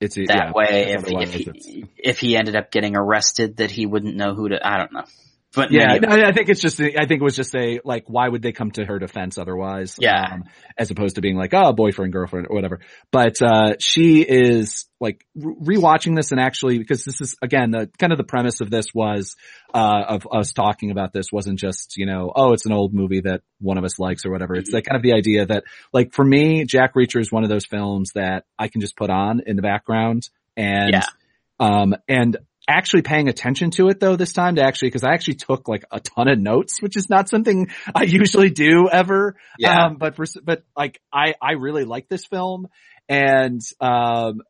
It's 0.00 0.14
that 0.14 0.28
yeah, 0.28 0.52
way, 0.52 0.92
if 0.92 1.08
if 1.08 1.32
he, 1.32 1.86
if 1.96 2.20
he 2.20 2.36
ended 2.36 2.54
up 2.54 2.70
getting 2.70 2.96
arrested, 2.96 3.56
that 3.56 3.72
he 3.72 3.84
wouldn't 3.84 4.14
know 4.14 4.34
who 4.34 4.50
to. 4.50 4.64
I 4.64 4.78
don't 4.78 4.92
know, 4.92 5.04
but 5.58 5.72
Yeah, 5.72 5.94
anyway, 5.94 6.22
I 6.24 6.32
think 6.32 6.48
it's 6.48 6.60
just, 6.60 6.80
I 6.80 7.06
think 7.06 7.20
it 7.20 7.22
was 7.22 7.36
just 7.36 7.54
a, 7.54 7.80
like, 7.84 8.04
why 8.06 8.28
would 8.28 8.40
they 8.42 8.52
come 8.52 8.70
to 8.72 8.84
her 8.84 8.98
defense 8.98 9.36
otherwise? 9.38 9.96
Yeah. 9.98 10.34
Um, 10.34 10.44
as 10.78 10.90
opposed 10.90 11.16
to 11.16 11.20
being 11.20 11.36
like, 11.36 11.52
oh, 11.52 11.72
boyfriend, 11.72 12.12
girlfriend, 12.12 12.46
or 12.48 12.54
whatever. 12.54 12.80
But, 13.10 13.42
uh, 13.42 13.74
she 13.80 14.22
is 14.22 14.86
like 15.00 15.24
rewatching 15.36 16.16
this 16.16 16.32
and 16.32 16.40
actually, 16.40 16.78
because 16.78 17.04
this 17.04 17.20
is, 17.20 17.36
again, 17.42 17.70
the 17.72 17.90
kind 17.98 18.12
of 18.12 18.18
the 18.18 18.24
premise 18.24 18.60
of 18.60 18.70
this 18.70 18.86
was, 18.94 19.36
uh, 19.74 20.04
of 20.08 20.26
us 20.32 20.52
talking 20.52 20.90
about 20.90 21.12
this 21.12 21.32
wasn't 21.32 21.58
just, 21.58 21.96
you 21.96 22.06
know, 22.06 22.32
oh, 22.34 22.52
it's 22.52 22.66
an 22.66 22.72
old 22.72 22.94
movie 22.94 23.20
that 23.20 23.42
one 23.60 23.78
of 23.78 23.84
us 23.84 23.98
likes 23.98 24.24
or 24.24 24.30
whatever. 24.30 24.54
It's 24.54 24.72
like 24.72 24.84
kind 24.84 24.96
of 24.96 25.02
the 25.02 25.12
idea 25.14 25.46
that, 25.46 25.64
like, 25.92 26.12
for 26.14 26.24
me, 26.24 26.64
Jack 26.64 26.94
Reacher 26.94 27.20
is 27.20 27.30
one 27.32 27.42
of 27.42 27.48
those 27.48 27.66
films 27.66 28.12
that 28.14 28.44
I 28.58 28.68
can 28.68 28.80
just 28.80 28.96
put 28.96 29.10
on 29.10 29.42
in 29.46 29.56
the 29.56 29.62
background 29.62 30.28
and, 30.56 30.92
Yeah. 30.92 31.04
um, 31.60 31.94
and 32.08 32.36
actually 32.68 33.02
paying 33.02 33.28
attention 33.28 33.70
to 33.72 33.88
it 33.88 33.98
though 33.98 34.14
this 34.16 34.32
time 34.32 34.56
to 34.56 34.62
actually, 34.62 34.90
cause 34.90 35.02
I 35.02 35.12
actually 35.14 35.34
took 35.34 35.66
like 35.68 35.84
a 35.90 36.00
ton 36.00 36.28
of 36.28 36.38
notes, 36.38 36.80
which 36.80 36.96
is 36.96 37.08
not 37.08 37.28
something 37.28 37.68
I 37.94 38.02
usually 38.04 38.50
do 38.50 38.88
ever. 38.90 39.36
Yeah. 39.58 39.86
Um, 39.86 39.96
but 39.98 40.16
for, 40.16 40.26
but 40.44 40.62
like 40.76 41.00
I, 41.12 41.34
I 41.42 41.52
really 41.52 41.84
like 41.84 42.08
this 42.08 42.26
film 42.26 42.68
and, 43.08 43.60
um, 43.80 44.42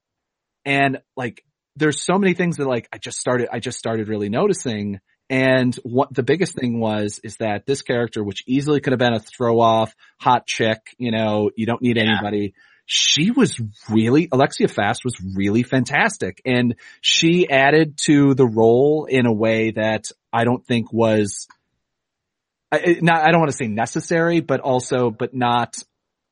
and 0.65 0.99
like 1.17 1.43
there's 1.77 2.03
so 2.03 2.19
many 2.19 2.35
things 2.35 2.57
that 2.57 2.67
like 2.67 2.89
I 2.93 2.99
just 2.99 3.19
started, 3.19 3.49
I 3.53 3.61
just 3.61 3.79
started 3.79 4.09
really 4.09 4.29
noticing. 4.29 4.99
And 5.31 5.75
what 5.83 6.13
the 6.13 6.23
biggest 6.23 6.55
thing 6.55 6.81
was 6.81 7.21
is 7.23 7.37
that 7.37 7.67
this 7.67 7.83
character, 7.83 8.25
which 8.25 8.43
easily 8.47 8.81
could 8.81 8.93
have 8.93 8.99
been 8.99 9.13
a 9.13 9.21
throw 9.21 9.61
off 9.61 9.95
hot 10.19 10.47
chick, 10.47 10.79
you 10.97 11.13
know, 11.13 11.51
you 11.55 11.67
don't 11.67 11.83
need 11.83 11.97
Yeah. 11.97 12.05
anybody. 12.05 12.55
She 12.91 13.31
was 13.31 13.61
really, 13.91 14.31
Alexia 14.33 14.67
Fast 14.67 15.05
was 15.05 15.15
really 15.37 15.63
fantastic 15.63 16.41
and 16.47 16.75
she 17.03 17.47
added 17.51 17.99
to 18.07 18.33
the 18.33 18.47
role 18.47 19.05
in 19.05 19.27
a 19.27 19.33
way 19.33 19.73
that 19.73 20.05
I 20.33 20.45
don't 20.45 20.67
think 20.67 20.91
was, 20.91 21.49
I, 22.73 22.97
not, 23.03 23.21
I 23.21 23.31
don't 23.31 23.41
want 23.41 23.51
to 23.51 23.57
say 23.59 23.69
necessary, 23.69 24.41
but 24.41 24.61
also, 24.61 25.11
but 25.11 25.35
not, 25.35 25.77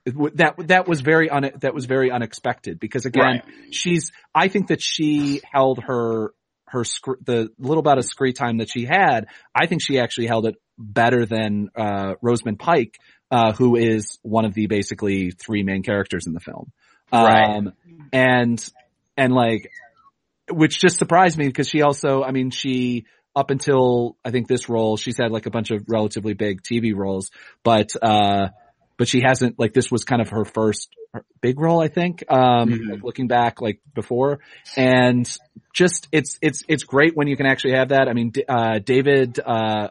that, 0.06 0.54
that 0.68 0.88
was 0.88 1.02
very 1.02 1.28
un, 1.28 1.50
that 1.60 1.74
was 1.74 1.84
very 1.84 2.10
unexpected 2.10 2.80
because 2.80 3.04
again, 3.04 3.42
Right. 3.44 3.44
she's, 3.70 4.10
I 4.34 4.48
think 4.48 4.68
that 4.68 4.80
she 4.80 5.42
held 5.52 5.80
her, 5.82 6.32
her 6.68 6.84
sc- 6.84 7.20
the 7.22 7.50
little 7.58 7.82
bit 7.82 7.98
of 7.98 8.04
screen 8.06 8.32
time 8.32 8.58
that 8.58 8.70
she 8.70 8.86
had, 8.86 9.26
I 9.54 9.66
think 9.66 9.82
she 9.82 9.98
actually 9.98 10.28
held 10.28 10.46
it 10.46 10.54
better 10.78 11.26
than, 11.26 11.68
uh, 11.76 12.14
Rosamund 12.22 12.58
Pike, 12.58 12.98
uh, 13.30 13.52
who 13.52 13.76
is 13.76 14.18
one 14.22 14.44
of 14.44 14.54
the 14.54 14.66
basically 14.66 15.30
three 15.30 15.62
main 15.62 15.82
characters 15.82 16.26
in 16.26 16.32
the 16.32 16.40
film. 16.40 16.72
Right. 17.12 17.56
Um, 17.56 17.72
and, 18.12 18.72
and 19.16 19.32
like, 19.32 19.70
which 20.50 20.80
just 20.80 20.98
surprised 20.98 21.36
me 21.36 21.46
because 21.46 21.68
she 21.68 21.82
also, 21.82 22.22
I 22.22 22.30
mean, 22.30 22.50
she, 22.50 23.04
up 23.34 23.50
until 23.50 24.16
I 24.24 24.30
think 24.30 24.48
this 24.48 24.68
role, 24.68 24.96
she's 24.96 25.18
had 25.18 25.30
like 25.30 25.46
a 25.46 25.50
bunch 25.50 25.70
of 25.70 25.84
relatively 25.88 26.34
big 26.34 26.62
TV 26.62 26.94
roles, 26.94 27.30
but, 27.62 27.90
uh, 28.00 28.48
but 28.96 29.08
she 29.08 29.20
hasn't, 29.20 29.58
like 29.58 29.74
this 29.74 29.90
was 29.90 30.04
kind 30.04 30.22
of 30.22 30.30
her 30.30 30.44
first 30.44 30.88
big 31.40 31.60
role, 31.60 31.80
I 31.82 31.88
think, 31.88 32.24
um, 32.30 32.70
Mhm. 32.70 32.90
like 32.92 33.02
looking 33.02 33.26
back 33.26 33.60
like 33.60 33.80
before 33.94 34.40
and 34.76 35.26
just, 35.74 36.08
it's, 36.12 36.38
it's, 36.40 36.62
it's 36.68 36.84
great 36.84 37.14
when 37.16 37.26
you 37.26 37.36
can 37.36 37.46
actually 37.46 37.74
have 37.74 37.90
that. 37.90 38.08
I 38.08 38.14
mean, 38.14 38.30
D- 38.30 38.44
uh, 38.48 38.78
David, 38.78 39.38
uh, 39.44 39.88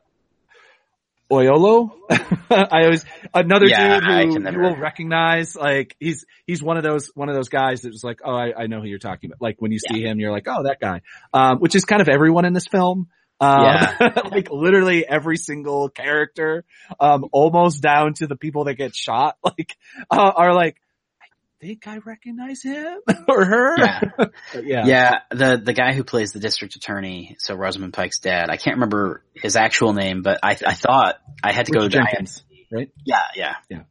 Oyelowo. 1.32 1.92
I 2.50 2.84
always 2.84 3.06
another 3.34 3.68
Yeah, 3.68 4.00
dude 4.00 4.26
who 4.28 4.52
you 4.52 4.60
will 4.60 4.76
recognize. 4.76 5.56
Like 5.56 5.96
he's 6.00 6.26
he's 6.46 6.62
one 6.62 6.78
of 6.78 6.84
those 6.84 7.12
one 7.16 7.30
of 7.30 7.36
those 7.36 7.50
guys 7.50 7.82
that 7.82 7.92
was 7.92 8.04
like, 8.04 8.20
oh, 8.24 8.36
I, 8.36 8.64
I 8.64 8.68
know 8.68 8.82
who 8.82 8.88
you're 8.88 9.00
talking 9.00 9.30
about. 9.30 9.42
Like 9.42 9.56
when 9.60 9.72
you 9.72 9.80
see 9.80 10.02
him, 10.02 10.20
you're 10.20 10.32
like, 10.32 10.48
oh, 10.48 10.64
that 10.64 10.80
guy. 10.80 11.02
Um, 11.34 11.60
which 11.60 11.76
is 11.76 11.86
kind 11.86 12.02
of 12.02 12.10
everyone 12.10 12.46
in 12.46 12.54
this 12.54 12.68
film. 12.68 13.08
Um, 13.40 13.64
Yeah. 13.64 14.22
like 14.32 14.50
literally 14.52 15.06
every 15.08 15.38
single 15.38 15.90
character, 15.90 16.64
um, 17.00 17.26
almost 17.32 17.82
down 17.82 18.14
to 18.16 18.28
the 18.28 18.36
people 18.36 18.66
that 18.66 18.76
get 18.76 18.96
shot, 18.96 19.38
like, 19.44 19.76
uh, 20.10 20.32
are 20.36 20.54
like, 20.54 20.78
think 21.62 21.88
I 21.88 21.98
recognize 21.98 22.62
him 22.64 22.98
or 23.28 23.46
her. 23.46 23.78
Yeah. 23.78 24.02
Yeah. 24.64 24.86
Yeah, 24.86 25.20
the 25.32 25.62
the 25.64 25.74
guy 25.74 25.94
who 25.94 26.04
plays 26.04 26.32
the 26.32 26.40
district 26.40 26.76
attorney, 26.76 27.36
so 27.40 27.56
Rosamund 27.56 27.94
Pike's 27.94 28.20
dad. 28.20 28.50
I 28.50 28.58
can't 28.58 28.78
remember 28.78 29.24
his 29.34 29.56
actual 29.56 29.94
name, 29.94 30.22
but 30.22 30.40
I 30.44 30.52
I 30.66 30.74
thought 30.74 31.16
I 31.44 31.52
had 31.52 31.66
to 31.66 31.72
go 31.74 31.82
to 31.82 31.90
Jenkins, 31.90 32.44
right? 32.72 32.90
Yeah, 33.04 33.20
yeah, 33.36 33.56
Yeah. 33.70 33.84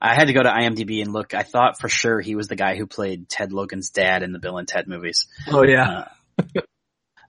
I 0.00 0.14
had 0.14 0.26
to 0.26 0.32
go 0.32 0.42
to 0.42 0.48
IMDb 0.48 1.02
and 1.02 1.12
look. 1.12 1.34
I 1.34 1.42
thought 1.42 1.78
for 1.78 1.88
sure 1.88 2.20
he 2.20 2.34
was 2.34 2.48
the 2.48 2.56
guy 2.56 2.76
who 2.76 2.86
played 2.86 3.28
Ted 3.28 3.52
Logan's 3.52 3.90
dad 3.90 4.22
in 4.22 4.32
the 4.32 4.38
Bill 4.38 4.56
and 4.58 4.66
Ted 4.66 4.88
movies. 4.88 5.26
Oh 5.48 5.64
yeah. 5.64 6.08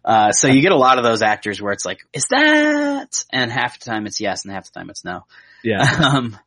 Uh, 0.03 0.31
so 0.31 0.47
you 0.47 0.61
get 0.61 0.71
a 0.71 0.77
lot 0.77 0.97
of 0.97 1.03
those 1.03 1.21
actors 1.21 1.61
where 1.61 1.73
it's 1.73 1.85
like, 1.85 1.99
is 2.13 2.25
that? 2.29 3.23
And 3.31 3.51
half 3.51 3.79
the 3.79 3.85
time 3.85 4.05
it's 4.07 4.21
yes, 4.21 4.45
and 4.45 4.53
half 4.53 4.71
the 4.71 4.79
time 4.79 4.89
it's 4.89 5.03
no. 5.03 5.25
Yeah. 5.63 5.83
Um, 5.99 6.37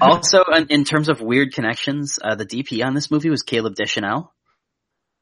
also, 0.00 0.42
in, 0.56 0.66
in 0.68 0.84
terms 0.84 1.08
of 1.08 1.20
weird 1.20 1.52
connections, 1.54 2.18
uh, 2.22 2.34
the 2.34 2.46
DP 2.46 2.84
on 2.84 2.94
this 2.94 3.10
movie 3.10 3.30
was 3.30 3.42
Caleb 3.42 3.74
Deschanel, 3.74 4.32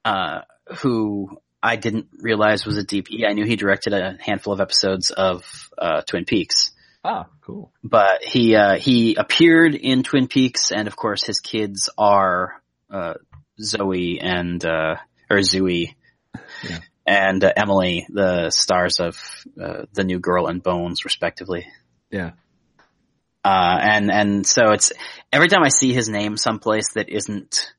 uh, 0.05 0.41
who 0.79 1.39
I 1.63 1.77
didn't 1.77 2.09
realize 2.19 2.65
was 2.67 2.79
a 2.79 2.85
DP. 2.85 3.29
I 3.29 3.33
knew 3.35 3.45
he 3.45 3.57
directed 3.57 3.93
a 3.93 4.17
handful 4.21 4.53
of 4.53 4.61
episodes 4.61 5.11
of 5.11 5.45
uh, 5.79 6.03
Twin 6.03 6.25
Peaks, 6.25 6.73
Ah, 7.05 7.27
cool. 7.43 7.73
but 7.85 8.23
he 8.25 8.55
uh, 8.57 8.77
he 8.77 9.15
appeared 9.17 9.75
in 9.75 10.03
Twin 10.03 10.27
Peaks, 10.29 10.73
and 10.73 10.89
of 10.89 10.97
course 10.97 11.25
his 11.25 11.41
kids 11.41 11.89
are 11.99 12.61
uh, 12.91 13.15
Zoe 13.61 14.19
and 14.21 14.65
uh, 14.65 14.97
or 15.31 15.39
Zooey 15.39 15.95
Yeah. 16.69 16.79
and 17.07 17.43
uh, 17.45 17.53
Emily, 17.57 18.07
the 18.09 18.51
stars 18.51 18.99
of 19.01 19.19
uh, 19.61 19.85
the 19.93 20.05
New 20.05 20.19
Girl 20.19 20.47
and 20.47 20.63
Bones, 20.63 21.05
respectively. 21.05 21.67
Yeah. 22.11 22.33
Uh, 23.45 23.79
and, 23.81 24.11
and 24.11 24.47
so 24.47 24.71
it's, 24.71 24.93
every 25.33 25.49
time 25.49 25.65
I 25.65 25.69
see 25.69 25.93
his 25.93 26.09
name 26.09 26.37
someplace 26.37 26.93
that 26.95 27.09
isn't 27.09 27.73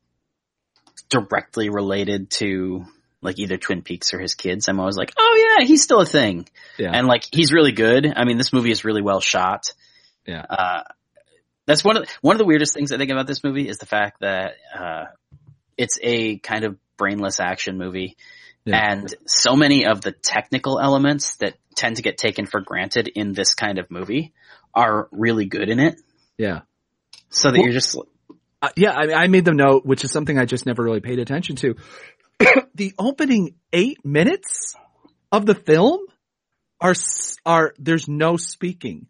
directly 1.10 1.70
related 1.70 2.30
to 2.32 2.86
like 3.22 3.40
either 3.40 3.56
Twin 3.56 3.82
Peaks 3.82 4.14
or 4.14 4.20
his 4.20 4.36
kids, 4.36 4.68
I'm 4.68 4.80
always 4.80 4.98
like, 4.98 5.14
oh 5.18 5.56
yeah, 5.60 5.66
he's 5.66 5.82
still 5.82 6.02
a 6.02 6.06
thing. 6.06 6.50
Yeah. 6.78 6.92
And 6.94 7.08
like, 7.08 7.24
he's 7.32 7.54
really 7.54 7.72
good. 7.72 8.12
I 8.14 8.26
mean, 8.26 8.38
this 8.38 8.52
movie 8.52 8.72
is 8.72 8.84
really 8.84 9.02
well 9.02 9.22
shot. 9.22 9.74
Yeah. 10.26 10.46
Uh, 10.50 10.84
that's 11.66 11.84
one 11.84 11.96
of, 11.96 12.04
the, 12.04 12.12
one 12.22 12.36
of 12.36 12.40
the 12.40 12.46
weirdest 12.46 12.74
things 12.74 12.92
I 12.92 12.98
think 12.98 13.12
about 13.12 13.28
this 13.28 13.44
movie 13.44 13.70
is 13.70 13.78
the 13.78 13.86
fact 13.86 14.20
that, 14.20 14.56
uh, 14.78 15.06
it's 15.78 15.98
a 16.04 16.40
kind 16.40 16.66
of 16.66 16.78
brainless 16.98 17.40
action 17.40 17.78
movie. 17.78 18.18
Yeah. 18.66 18.92
And 18.92 19.14
so 19.26 19.56
many 19.56 19.86
of 19.86 20.02
the 20.02 20.12
technical 20.12 20.80
elements 20.80 21.36
that 21.38 21.56
tend 21.76 21.96
to 21.96 22.02
get 22.02 22.18
taken 22.18 22.46
for 22.46 22.62
granted 22.62 23.08
in 23.08 23.34
this 23.34 23.56
kind 23.56 23.80
of 23.80 23.90
movie 23.90 24.34
are 24.74 25.08
really 25.12 25.46
good 25.46 25.70
in 25.70 25.80
it. 25.80 26.00
Yeah. 26.38 26.62
So 27.30 27.50
that 27.50 27.58
Well- 27.58 27.66
you're 27.66 27.74
just, 27.74 27.98
Uh, 28.62 28.70
yeah, 28.78 28.92
I, 28.92 29.24
I 29.24 29.28
made 29.28 29.46
the 29.46 29.54
note, 29.54 29.86
which 29.86 30.04
is 30.04 30.12
something 30.12 30.38
I 30.38 30.46
just 30.46 30.66
never 30.66 30.84
really 30.84 31.02
paid 31.02 31.20
attention 31.20 31.58
to. 31.58 31.76
the 32.76 32.94
opening 32.98 33.56
eight 33.74 34.06
minutes 34.06 34.76
of 35.32 35.46
the 35.46 35.56
film 35.56 36.00
are 36.80 36.94
are 37.46 37.74
there's 37.78 38.08
no 38.08 38.38
speaking. 38.38 39.08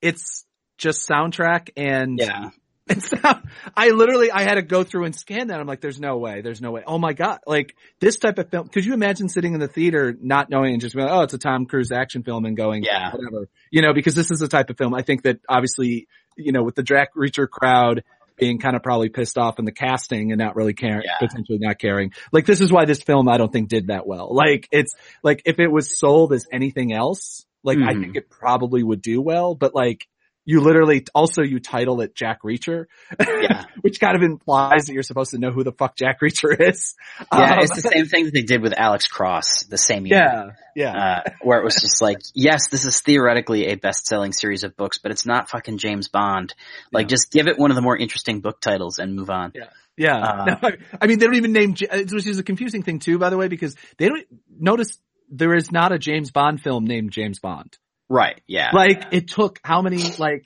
It's 0.00 0.44
just 0.78 1.08
soundtrack 1.08 1.70
and 1.76 2.18
yeah, 2.18 2.50
and 2.88 3.02
sound. 3.02 3.48
I 3.76 3.90
literally 3.90 4.30
I 4.32 4.42
had 4.42 4.54
to 4.54 4.62
go 4.62 4.82
through 4.82 5.04
and 5.04 5.14
scan 5.14 5.48
that. 5.48 5.60
I'm 5.60 5.66
like, 5.66 5.80
there's 5.80 6.00
no 6.00 6.18
way, 6.18 6.40
there's 6.40 6.60
no 6.60 6.72
way. 6.72 6.82
Oh 6.86 6.98
my 6.98 7.12
god, 7.12 7.38
like 7.46 7.76
this 8.00 8.16
type 8.16 8.38
of 8.38 8.50
film. 8.50 8.68
Could 8.68 8.84
you 8.84 8.92
imagine 8.94 9.28
sitting 9.28 9.54
in 9.54 9.60
the 9.60 9.68
theater 9.68 10.16
not 10.20 10.50
knowing 10.50 10.72
and 10.72 10.80
just 10.80 10.94
being 10.94 11.06
like, 11.06 11.14
oh, 11.16 11.22
it's 11.22 11.34
a 11.34 11.38
Tom 11.38 11.66
Cruise 11.66 11.92
action 11.92 12.22
film 12.24 12.44
and 12.44 12.56
going, 12.56 12.82
Yeah. 12.82 13.12
whatever, 13.12 13.48
you 13.70 13.82
know, 13.82 13.92
because 13.94 14.14
this 14.14 14.30
is 14.32 14.40
the 14.40 14.48
type 14.48 14.68
of 14.70 14.76
film. 14.78 14.94
I 14.94 15.02
think 15.02 15.22
that 15.22 15.38
obviously, 15.48 16.08
you 16.36 16.50
know, 16.52 16.64
with 16.64 16.74
the 16.74 16.82
Jack 16.82 17.10
Reacher 17.14 17.48
crowd 17.48 18.02
being 18.36 18.58
kind 18.58 18.74
of 18.74 18.82
probably 18.82 19.10
pissed 19.10 19.38
off 19.38 19.58
in 19.60 19.64
the 19.64 19.70
casting 19.72 20.32
and 20.32 20.38
not 20.40 20.56
really 20.56 20.74
caring, 20.74 21.02
Yeah. 21.04 21.18
potentially 21.20 21.58
not 21.60 21.78
caring. 21.78 22.12
Like 22.32 22.46
this 22.46 22.60
is 22.60 22.72
why 22.72 22.84
this 22.86 23.00
film 23.02 23.28
I 23.28 23.36
don't 23.36 23.52
think 23.52 23.68
did 23.68 23.88
that 23.88 24.06
well. 24.08 24.34
Like 24.34 24.66
it's 24.72 24.94
like 25.22 25.42
if 25.44 25.60
it 25.60 25.68
was 25.70 25.96
sold 25.96 26.32
as 26.32 26.46
anything 26.50 26.92
else, 26.92 27.46
like 27.62 27.78
I 27.78 27.92
Mhm. 27.92 28.00
think 28.00 28.16
it 28.16 28.28
probably 28.28 28.82
would 28.82 29.02
do 29.02 29.20
well, 29.20 29.54
but 29.54 29.72
like 29.74 30.08
you 30.44 30.60
literally 30.60 31.04
also 31.14 31.42
you 31.42 31.60
title 31.60 32.00
it 32.00 32.14
Jack 32.14 32.42
Reacher, 32.42 32.86
Yeah. 33.20 33.64
which 33.82 34.00
kind 34.00 34.16
of 34.16 34.22
implies 34.22 34.86
that 34.86 34.92
you're 34.92 35.02
supposed 35.02 35.30
to 35.32 35.38
know 35.38 35.50
who 35.52 35.62
the 35.64 35.72
fuck 35.72 35.96
Jack 35.96 36.20
Reacher 36.20 36.54
is. 36.60 36.94
Yeah, 37.32 37.52
Um, 37.54 37.58
it's 37.60 37.74
the 37.80 37.88
same 37.88 38.06
thing 38.06 38.24
that 38.24 38.34
they 38.34 38.42
did 38.42 38.60
with 38.62 38.74
Alex 38.76 39.06
Cross 39.06 39.64
the 39.64 39.78
same 39.78 40.06
year. 40.06 40.18
yeah, 40.18 40.50
yeah, 40.74 40.96
Uh, 41.26 41.30
where 41.42 41.58
it 41.60 41.64
was 41.64 41.74
just 41.80 42.02
like, 42.02 42.18
yes, 42.34 42.68
this 42.70 42.84
is 42.84 43.00
theoretically 43.00 43.66
a 43.68 43.76
best-selling 43.76 44.32
series 44.32 44.64
of 44.64 44.76
books, 44.76 44.98
but 44.98 45.12
it's 45.12 45.26
not 45.26 45.48
fucking 45.48 45.78
James 45.78 46.08
Bond. 46.08 46.54
Like, 46.92 47.04
Yeah. 47.04 47.08
just 47.08 47.30
give 47.32 47.46
it 47.46 47.58
one 47.58 47.70
of 47.70 47.74
the 47.76 47.82
more 47.82 47.96
interesting 47.96 48.40
book 48.40 48.60
titles 48.60 48.98
and 48.98 49.14
move 49.14 49.30
on. 49.30 49.52
yeah. 49.96 50.16
uh, 50.16 50.44
No, 50.62 50.70
I- 51.00 51.06
mean, 51.06 51.18
they 51.18 51.26
don't 51.26 51.36
even 51.36 51.52
name, 51.52 51.74
J- 51.74 51.86
which 52.10 52.26
is 52.26 52.38
a 52.38 52.42
confusing 52.42 52.82
thing 52.82 52.98
too, 52.98 53.18
by 53.18 53.30
the 53.30 53.36
way, 53.36 53.48
because 53.48 53.76
they 53.98 54.08
don't 54.08 54.26
notice 54.58 54.98
there 55.30 55.54
is 55.54 55.70
not 55.70 55.92
a 55.92 55.98
James 55.98 56.30
Bond 56.30 56.60
film 56.60 56.84
named 56.84 57.10
James 57.12 57.38
Bond. 57.38 57.78
Right? 58.08 58.40
Yeah. 58.46 58.70
Like 58.72 59.06
it 59.12 59.28
took 59.28 59.58
how 59.64 59.82
many 59.82 60.02
like 60.18 60.44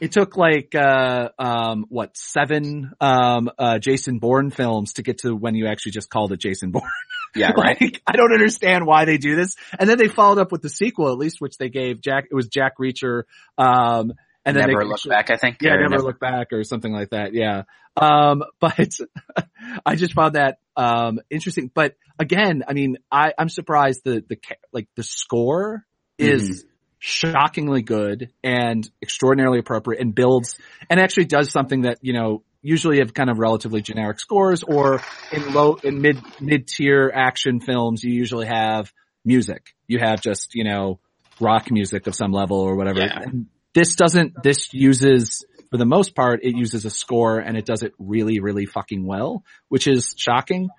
it 0.00 0.12
took 0.12 0.36
like 0.36 0.74
uh 0.74 1.30
um 1.38 1.86
what 1.88 2.16
seven 2.16 2.92
um 3.00 3.50
uh 3.58 3.78
Jason 3.78 4.18
Bourne 4.18 4.50
films 4.50 4.94
to 4.94 5.02
get 5.02 5.18
to 5.18 5.34
when 5.34 5.54
you 5.54 5.66
actually 5.66 5.92
just 5.92 6.10
called 6.10 6.32
it 6.32 6.40
Jason 6.40 6.70
Bourne. 6.70 6.90
yeah. 7.34 7.52
Right. 7.56 7.80
like 7.80 8.02
I 8.06 8.12
don't 8.12 8.32
understand 8.32 8.86
why 8.86 9.04
they 9.06 9.16
do 9.18 9.36
this. 9.36 9.54
And 9.78 9.88
then 9.88 9.96
they 9.98 10.08
followed 10.08 10.38
up 10.38 10.52
with 10.52 10.62
the 10.62 10.68
sequel 10.68 11.10
at 11.10 11.16
least 11.18 11.36
which 11.40 11.56
they 11.58 11.68
gave 11.70 12.00
Jack 12.00 12.24
it 12.30 12.34
was 12.34 12.48
Jack 12.48 12.74
Reacher 12.78 13.22
um 13.56 14.12
and 14.44 14.56
then 14.56 14.68
Never 14.68 14.82
they 14.82 14.84
look 14.86 14.94
actually- 14.98 15.10
back. 15.10 15.30
I 15.30 15.36
think. 15.38 15.56
yeah, 15.60 15.72
or 15.72 15.88
never, 15.88 16.02
look 16.04 16.20
back 16.20 16.52
or 16.52 16.62
something 16.62 16.92
like 16.92 17.10
that. 17.10 17.34
Yeah. 17.34 17.62
Um, 17.96 18.44
but 18.60 18.90
I 19.84 19.96
just 19.96 20.14
found 20.14 20.36
that, 20.36 20.58
um, 20.76 21.18
interesting. 21.30 21.68
But 21.74 21.96
again, 22.16 22.62
I 22.68 22.72
mean, 22.72 22.98
I, 23.10 23.32
I'm 23.36 23.48
surprised 23.48 24.02
the, 24.04 24.22
the, 24.28 24.36
like 24.72 24.86
the 24.94 25.02
score 25.02 25.84
is 26.16 26.64
shockingly 26.98 27.82
good 27.82 28.30
and 28.42 28.88
extraordinarily 29.02 29.58
appropriate 29.58 30.00
and 30.00 30.14
builds 30.14 30.58
and 30.88 30.98
actually 30.98 31.26
does 31.26 31.50
something 31.50 31.82
that, 31.82 31.98
you 32.00 32.12
know, 32.12 32.42
usually 32.62 32.98
have 32.98 33.14
kind 33.14 33.30
of 33.30 33.38
relatively 33.38 33.80
generic 33.80 34.18
scores 34.18 34.62
or 34.62 35.00
in 35.30 35.52
low, 35.52 35.74
in 35.82 36.00
mid, 36.00 36.18
mid 36.40 36.66
tier 36.66 37.12
action 37.14 37.60
films, 37.60 38.02
you 38.02 38.12
usually 38.12 38.46
have 38.46 38.92
music. 39.24 39.74
You 39.86 39.98
have 40.00 40.20
just, 40.20 40.54
you 40.54 40.64
know, 40.64 40.98
rock 41.38 41.70
music 41.70 42.06
of 42.06 42.14
some 42.14 42.32
level 42.32 42.58
or 42.58 42.76
whatever. 42.76 43.00
Yeah. 43.00 43.20
And 43.20 43.46
this 43.74 43.94
doesn't, 43.94 44.42
this 44.42 44.72
uses, 44.72 45.44
for 45.70 45.76
the 45.76 45.86
most 45.86 46.14
part, 46.14 46.40
it 46.42 46.56
uses 46.56 46.84
a 46.84 46.90
score 46.90 47.38
and 47.38 47.56
it 47.56 47.66
does 47.66 47.82
it 47.82 47.92
really, 47.98 48.40
really 48.40 48.66
fucking 48.66 49.06
well, 49.06 49.44
which 49.68 49.86
is 49.86 50.14
shocking. 50.16 50.70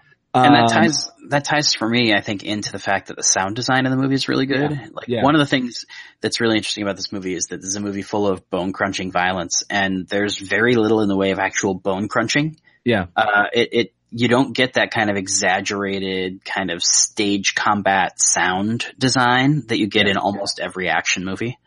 And 0.46 0.56
that 0.56 0.64
Um, 0.64 0.84
ties 0.84 1.12
that 1.30 1.44
ties 1.44 1.74
for 1.74 1.88
me, 1.90 2.14
I 2.14 2.22
think, 2.22 2.44
into 2.44 2.72
the 2.72 2.80
fact 2.80 3.08
that 3.08 3.18
the 3.18 3.24
sound 3.24 3.56
design 3.58 3.86
of 3.86 3.92
the 3.92 3.98
movie 3.98 4.16
is 4.16 4.30
really 4.30 4.46
good. 4.46 4.72
Like 4.94 5.08
Yeah. 5.08 5.24
one 5.24 5.36
of 5.36 5.40
the 5.40 5.46
things 5.46 5.86
that's 6.22 6.40
really 6.40 6.56
interesting 6.56 6.84
about 6.84 6.96
this 6.96 7.12
movie 7.12 7.34
is 7.34 7.48
that 7.48 7.58
this 7.58 7.68
is 7.68 7.76
a 7.76 7.82
movie 7.82 8.02
full 8.02 8.28
of 8.28 8.50
bone 8.50 8.72
crunching 8.72 9.12
violence, 9.12 9.64
and 9.70 10.08
there's 10.08 10.38
very 10.38 10.76
little 10.76 11.02
in 11.02 11.10
the 11.10 11.18
way 11.18 11.32
of 11.32 11.40
actual 11.40 11.74
bone 11.74 12.08
crunching. 12.08 12.56
yeah, 12.86 13.08
Uh, 13.16 13.44
it, 13.54 13.70
it 13.74 13.94
you 14.10 14.30
don't 14.30 14.56
get 14.56 14.74
that 14.74 14.90
kind 14.92 15.10
of 15.10 15.18
exaggerated 15.18 16.46
kind 16.46 16.72
of 16.72 16.82
stage 16.82 17.56
combat 17.56 18.14
sound 18.22 18.86
design 18.98 19.64
that 19.68 19.78
you 19.80 19.88
get 19.88 20.08
in 20.08 20.16
almost 20.18 20.62
every 20.62 20.88
action 20.90 21.26
movie. 21.26 21.58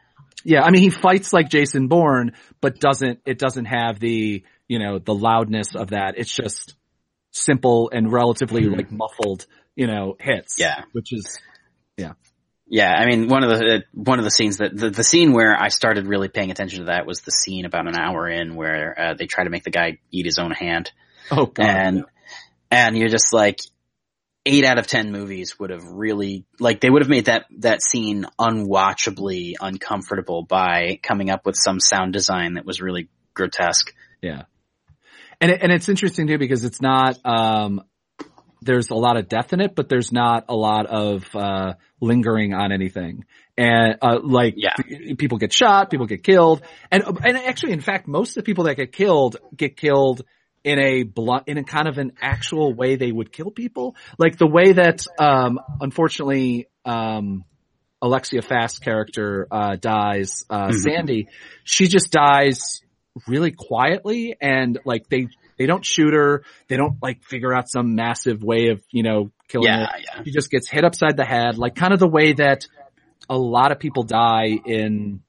yeah. 0.42 0.62
I 0.62 0.70
mean, 0.70 0.80
he 0.80 0.88
fights 0.88 1.34
like 1.34 1.50
Jason 1.50 1.88
Bourne, 1.88 2.32
but 2.62 2.80
doesn't, 2.80 3.20
it 3.26 3.38
doesn't 3.38 3.66
have 3.66 4.00
the, 4.00 4.42
you 4.68 4.78
know, 4.78 4.98
the 4.98 5.14
loudness 5.14 5.74
of 5.74 5.90
that. 5.90 6.14
It's 6.16 6.34
just 6.34 6.74
simple 7.30 7.90
and 7.92 8.12
relatively 8.12 8.62
Mhm. 8.62 8.76
like 8.76 8.90
muffled, 8.92 9.46
you 9.76 9.87
know, 9.87 10.16
hits. 10.20 10.56
Yeah. 10.58 10.82
Which 10.92 11.12
is, 11.12 11.38
Yeah, 11.96 12.12
Yeah, 12.66 12.92
I 12.92 13.06
mean, 13.06 13.28
one 13.28 13.42
of 13.44 13.50
the 13.50 13.76
uh, 13.76 13.80
one 13.92 14.18
of 14.18 14.25
the 14.25 14.30
scenes 14.30 14.58
that 14.58 14.76
the, 14.76 14.90
the 14.90 15.04
scene 15.04 15.32
where 15.32 15.54
I 15.60 15.68
started 15.68 16.06
really 16.06 16.28
paying 16.28 16.50
attention 16.50 16.80
to 16.80 16.84
that 16.87 17.04
was 17.06 17.20
the 17.20 17.32
scene 17.32 17.64
about 17.66 17.87
an 17.88 17.96
hour 17.99 18.28
in 18.28 18.54
where 18.54 18.94
uh, 18.99 19.14
they 19.14 19.26
try 19.26 19.44
to 19.44 19.50
make 19.50 19.64
the 19.64 19.70
guy 19.70 19.99
eat 20.10 20.25
his 20.25 20.38
own 20.38 20.52
hand, 20.52 20.90
oh 21.30 21.46
god. 21.46 21.66
and 21.66 22.04
and 22.70 22.96
you're 22.96 23.08
just 23.08 23.32
like, 23.32 23.58
eight 24.46 24.64
out 24.64 24.78
of 24.78 24.87
ten 24.87 25.10
movies 25.12 25.58
would 25.58 25.70
have 25.70 25.84
really 25.84 26.44
like 26.60 26.80
they 26.80 26.88
would 26.88 27.02
have 27.02 27.10
made 27.10 27.26
that 27.26 27.44
that 27.58 27.82
scene 27.82 28.25
unwatchably 28.38 29.54
uncomfortable 29.60 30.42
by 30.44 30.99
coming 31.02 31.28
up 31.30 31.45
with 31.45 31.56
some 31.56 31.80
sound 31.80 32.12
design 32.12 32.54
that 32.54 32.64
was 32.64 32.80
really 32.80 33.08
grotesque. 33.34 33.93
Yeah. 34.23 34.43
And 35.40 35.50
it, 35.50 35.62
and 35.62 35.72
it's 35.72 35.88
interesting 35.88 36.26
too 36.26 36.38
because 36.38 36.64
it's 36.64 36.80
not 36.82 37.18
um 37.24 37.82
there's 38.62 38.90
a 38.90 38.94
lot 38.94 39.16
of 39.16 39.26
death 39.28 39.54
in 39.54 39.60
it, 39.60 39.74
but 39.74 39.88
there's 39.88 40.12
not 40.12 40.44
a 40.48 40.54
lot 40.54 40.86
of 40.86 41.24
uh 41.34 41.74
lingering 42.00 42.52
on 42.52 42.72
anything. 42.72 43.24
And 43.56 43.96
uh 44.02 44.18
like 44.22 44.54
Yeah. 44.56 44.74
people 45.16 45.38
get 45.38 45.52
shot, 45.52 45.90
people 45.90 46.06
get 46.06 46.22
killed. 46.22 46.62
And 46.90 47.02
and 47.24 47.38
actually 47.38 47.72
in 47.72 47.80
fact 47.80 48.06
most 48.06 48.30
of 48.30 48.34
the 48.36 48.42
people 48.42 48.64
that 48.64 48.76
get 48.76 48.92
killed 48.92 49.36
get 49.56 49.76
killed 49.76 50.22
in 50.62 50.78
a 50.78 51.04
blunt 51.04 51.44
in 51.46 51.56
a 51.56 51.64
kind 51.64 51.88
of 51.88 51.96
an 51.96 52.12
actual 52.20 52.74
way 52.74 52.96
they 52.96 53.10
would 53.10 53.32
kill 53.32 53.50
people. 53.50 53.96
Like 54.18 54.36
the 54.36 54.46
way 54.46 54.72
that 54.72 55.06
um 55.18 55.58
unfortunately 55.80 56.68
um 56.84 57.44
Alexia 58.02 58.42
Fast 58.42 58.82
character 58.82 59.46
uh 59.50 59.76
dies, 59.76 60.44
uh 60.50 60.68
Mhm. 60.68 60.80
Sandy, 60.82 61.28
she 61.64 61.86
just 61.86 62.10
dies 62.10 62.82
really 63.26 63.50
quietly 63.52 64.36
and 64.40 64.78
like 64.84 65.08
they 65.08 65.28
they 65.58 65.66
don't 65.66 65.84
shoot 65.84 66.14
her, 66.14 66.44
they 66.68 66.76
don't 66.76 66.96
like 67.02 67.23
figure 67.23 67.52
out 67.54 67.68
some 67.68 67.94
massive 67.94 68.42
way 68.42 68.68
of, 68.68 68.82
you 68.90 69.02
know, 69.02 69.30
killing 69.49 69.68
her. 69.70 69.80
Yeah, 69.80 70.02
yeah, 70.16 70.23
She 70.25 70.30
just 70.30 70.50
gets 70.50 70.70
hit 70.70 70.84
upside 70.84 71.16
the 71.16 71.25
head, 71.25 71.58
like 71.58 71.75
kind 71.75 71.92
of 71.92 71.99
the 71.99 72.08
way 72.08 72.32
that 72.34 72.66
a 73.28 73.36
lot 73.36 73.73
of 73.73 73.78
people 73.78 74.02
die 74.04 74.58
in 74.64 75.20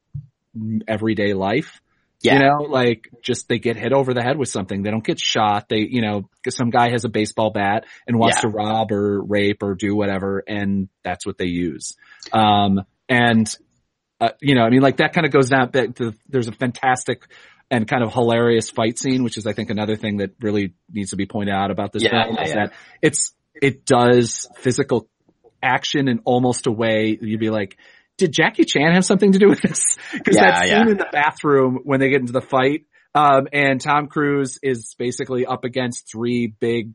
everyday 0.88 1.34
life. 1.34 1.82
yeah. 2.22 2.34
You 2.36 2.40
know, 2.40 2.58
like 2.70 3.10
just 3.22 3.48
they 3.50 3.58
get 3.60 3.76
hit 3.78 3.94
over 3.94 4.14
the 4.14 4.22
head 4.22 4.38
with 4.38 4.48
something. 4.50 4.84
They 4.84 4.92
don't 4.92 5.04
get 5.04 5.20
shot. 5.20 5.68
They, 5.70 5.80
you 5.80 6.02
know, 6.02 6.30
some 6.50 6.70
guy 6.70 6.92
has 6.92 7.04
a 7.04 7.10
baseball 7.10 7.50
bat 7.52 7.86
and 8.08 8.18
wants 8.18 8.38
Yeah. 8.38 8.42
to 8.44 8.48
rob 8.50 8.92
or 8.92 9.22
rape 9.24 9.64
or 9.64 9.76
do 9.76 9.96
whatever, 9.96 10.44
and 10.48 10.88
that's 11.04 11.26
what 11.26 11.38
they 11.38 11.46
use. 11.48 11.96
Um, 12.32 12.82
and 13.10 13.54
uh, 14.20 14.30
you 14.40 14.54
know, 14.54 14.62
I 14.62 14.70
mean, 14.70 14.82
like 14.82 14.98
that 14.98 15.14
kind 15.14 15.26
of 15.26 15.34
goes 15.34 15.50
down. 15.50 15.72
To, 15.72 16.14
there's 16.30 16.48
a 16.48 16.52
fantastic 16.52 17.24
and 17.72 17.88
kind 17.88 18.04
of 18.04 18.14
hilarious 18.14 18.70
fight 18.70 19.00
scene, 19.00 19.24
which 19.24 19.38
is, 19.38 19.48
I 19.48 19.54
think, 19.54 19.70
another 19.70 19.96
thing 19.96 20.18
that 20.18 20.32
really 20.42 20.74
needs 20.92 21.12
to 21.12 21.16
be 21.16 21.26
pointed 21.26 21.56
out 21.56 21.72
about 21.72 21.94
this 21.94 22.04
Yeah, 22.04 22.26
film 22.26 22.36
yeah, 22.36 22.44
is 22.44 22.50
yeah. 22.50 22.56
that 22.56 22.74
it's 23.02 23.34
it 23.56 23.86
does 23.86 24.48
physical 24.58 25.10
action 25.64 26.08
in 26.08 26.20
almost 26.26 26.68
a 26.68 26.72
way 26.72 27.18
you'd 27.20 27.40
be 27.40 27.50
like, 27.50 27.78
did 28.18 28.34
Jackie 28.34 28.66
Chan 28.66 28.94
have 28.94 29.06
something 29.06 29.32
to 29.32 29.40
do 29.40 29.48
with 29.48 29.62
this? 29.62 29.98
Because 30.12 30.36
that 30.36 30.66
scene 30.66 30.90
in 30.90 30.98
the 30.98 31.08
bathroom 31.12 31.80
when 31.84 32.00
they 32.00 32.10
get 32.10 32.20
into 32.20 32.34
the 32.34 32.42
fight, 32.42 32.86
um, 33.16 33.48
and 33.52 33.80
Tom 33.80 34.08
Cruise 34.08 34.60
is 34.62 34.96
basically 34.98 35.46
up 35.46 35.64
against 35.64 36.10
three 36.12 36.48
big, 36.48 36.94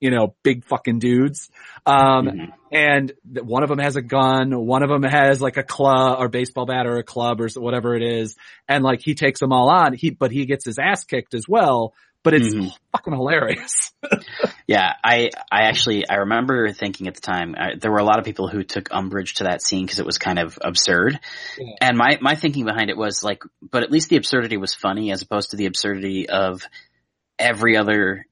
you 0.00 0.10
know, 0.10 0.34
big 0.42 0.64
fucking 0.64 0.98
dudes. 0.98 1.50
Um, 1.86 2.26
Mhm. 2.26 2.52
and 2.72 3.12
one 3.42 3.62
of 3.62 3.68
them 3.68 3.78
has 3.78 3.96
a 3.96 4.02
gun, 4.02 4.52
one 4.66 4.82
of 4.82 4.88
them 4.88 5.02
has 5.02 5.40
like 5.40 5.56
a 5.58 5.62
club 5.62 6.18
or 6.20 6.28
baseball 6.28 6.66
bat 6.66 6.86
or 6.86 6.96
a 6.96 7.02
club 7.04 7.40
or 7.40 7.48
whatever 7.56 7.94
it 7.94 8.02
is, 8.02 8.36
and 8.68 8.82
like 8.82 9.00
he 9.02 9.14
takes 9.14 9.40
them 9.40 9.52
all 9.52 9.70
on. 9.70 9.92
He 9.94 10.10
but 10.10 10.30
he 10.32 10.46
gets 10.46 10.64
his 10.64 10.78
ass 10.78 11.04
kicked 11.04 11.34
as 11.34 11.44
well. 11.48 11.94
But 12.22 12.34
it's 12.34 12.54
Mhm. 12.54 12.70
fucking 12.92 13.14
hilarious. 13.14 13.92
Yeah, 14.66 14.92
I 15.02 15.30
I 15.50 15.62
actually 15.62 16.08
I 16.08 16.16
remember 16.16 16.70
thinking 16.72 17.08
at 17.08 17.14
the 17.16 17.20
time 17.20 17.56
I, 17.58 17.74
there 17.76 17.90
were 17.90 17.98
a 17.98 18.04
lot 18.04 18.18
of 18.20 18.24
people 18.24 18.46
who 18.46 18.62
took 18.62 18.88
umbrage 18.92 19.34
to 19.36 19.44
that 19.44 19.62
scene 19.62 19.84
because 19.84 19.98
it 19.98 20.06
was 20.06 20.16
kind 20.18 20.38
of 20.38 20.58
absurd, 20.62 21.18
Yeah. 21.58 21.74
and 21.80 21.96
my 21.98 22.18
my 22.20 22.34
thinking 22.36 22.64
behind 22.66 22.88
it 22.88 22.96
was 22.96 23.24
like, 23.24 23.42
but 23.60 23.82
at 23.82 23.90
least 23.90 24.10
the 24.10 24.16
absurdity 24.16 24.58
was 24.58 24.72
funny 24.74 25.10
as 25.10 25.22
opposed 25.22 25.50
to 25.50 25.56
the 25.56 25.66
absurdity 25.66 26.28
of 26.28 26.62
every 27.38 27.76
other 27.76 28.26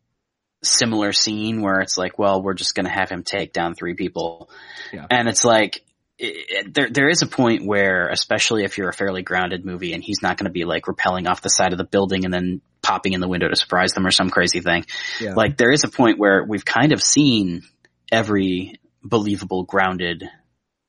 similar 0.62 1.12
scene 1.12 1.60
where 1.62 1.80
it's 1.80 1.96
like, 1.98 2.18
well, 2.18 2.42
we're 2.42 2.54
just 2.54 2.74
gonna 2.74 2.92
have 2.92 3.10
him 3.10 3.22
take 3.22 3.52
down 3.52 3.74
three 3.74 3.94
people, 3.94 4.50
Yeah. 4.92 5.06
and 5.10 5.28
it's 5.28 5.44
like. 5.44 5.82
It, 6.20 6.34
it- 6.66 6.74
there, 6.74 6.88
there 6.90 7.08
is 7.08 7.22
a 7.22 7.28
point 7.28 7.64
where, 7.64 8.08
especially 8.08 8.64
if 8.64 8.76
you're 8.76 8.88
a 8.88 8.92
fairly 8.92 9.22
grounded 9.22 9.64
movie, 9.64 9.92
and 9.92 10.02
he's 10.02 10.20
not 10.20 10.36
going 10.36 10.46
to 10.46 10.50
be 10.50 10.64
like 10.64 10.82
rappelling 10.86 11.28
off 11.28 11.42
the 11.42 11.48
side 11.48 11.70
of 11.70 11.78
the 11.78 11.84
building 11.84 12.24
and 12.24 12.34
then 12.34 12.60
popping 12.82 13.12
in 13.12 13.20
the 13.20 13.28
window 13.28 13.46
to 13.46 13.54
surprise 13.54 13.92
them 13.92 14.04
or 14.04 14.10
some 14.10 14.28
crazy 14.28 14.58
thing. 14.58 14.84
Yeah. 15.20 15.34
Like 15.34 15.56
there 15.56 15.70
is 15.70 15.84
a 15.84 15.88
point 15.88 16.18
where 16.18 16.42
we've 16.42 16.64
kind 16.64 16.90
of 16.92 17.00
seen 17.00 17.62
every 18.10 18.80
believable, 19.00 19.62
grounded, 19.62 20.24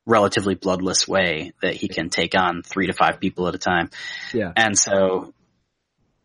relatively 0.04 0.56
bloodless 0.56 1.06
way 1.06 1.52
that 1.62 1.74
he 1.76 1.86
can 1.86 2.10
take 2.10 2.34
on 2.36 2.64
three 2.64 2.88
to 2.88 2.92
five 2.92 3.20
people 3.20 3.46
at 3.46 3.54
a 3.54 3.58
time. 3.58 3.90
Yeah. 4.34 4.50
And 4.56 4.76
so, 4.76 5.32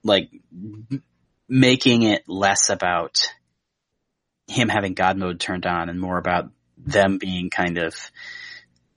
like, 0.04 0.32
making 1.48 2.04
it 2.04 2.24
less 2.28 2.70
about 2.70 3.18
him 4.48 4.70
having 4.70 4.94
God 4.94 5.18
mode 5.18 5.40
turned 5.40 5.66
on 5.66 5.90
and 5.90 6.00
more 6.00 6.18
about 6.18 6.50
them 6.78 7.18
being 7.18 7.50
kind 7.50 7.78
of 7.78 7.96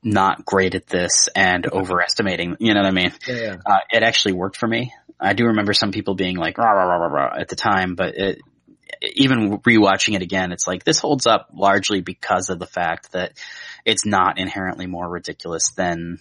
not 0.03 0.45
great 0.45 0.75
at 0.75 0.87
this 0.87 1.29
and 1.35 1.67
overestimating, 1.67 2.57
you 2.61 2.75
know 2.75 2.81
what 2.81 2.89
I 2.89 2.93
mean? 2.93 3.13
Yeah, 3.27 3.35
yeah. 3.35 3.57
uh, 3.67 3.79
it 3.91 4.03
actually 4.03 4.33
worked 4.35 4.57
for 4.57 4.67
me. 4.67 4.93
I 5.21 5.33
do 5.33 5.47
remember 5.47 5.73
some 5.73 5.91
people 5.91 6.15
being 6.15 6.37
like 6.37 6.59
rah 6.59 6.71
rah 6.71 6.85
rah 6.85 6.97
rah, 6.97 7.07
rah 7.07 7.37
at 7.39 7.49
the 7.49 7.57
time, 7.57 7.95
but 7.97 8.17
it, 8.17 8.39
even 9.15 9.59
rewatching 9.59 10.15
it 10.15 10.23
again, 10.23 10.53
it's 10.53 10.67
like 10.67 10.85
this 10.85 10.99
holds 10.99 11.27
up 11.27 11.51
largely 11.53 12.01
because 12.01 12.51
of 12.51 12.59
the 12.59 12.67
fact 12.67 13.13
that 13.13 13.33
it's 13.85 14.07
not 14.07 14.39
inherently 14.39 14.87
more 14.87 15.09
ridiculous 15.09 15.71
than 15.73 16.19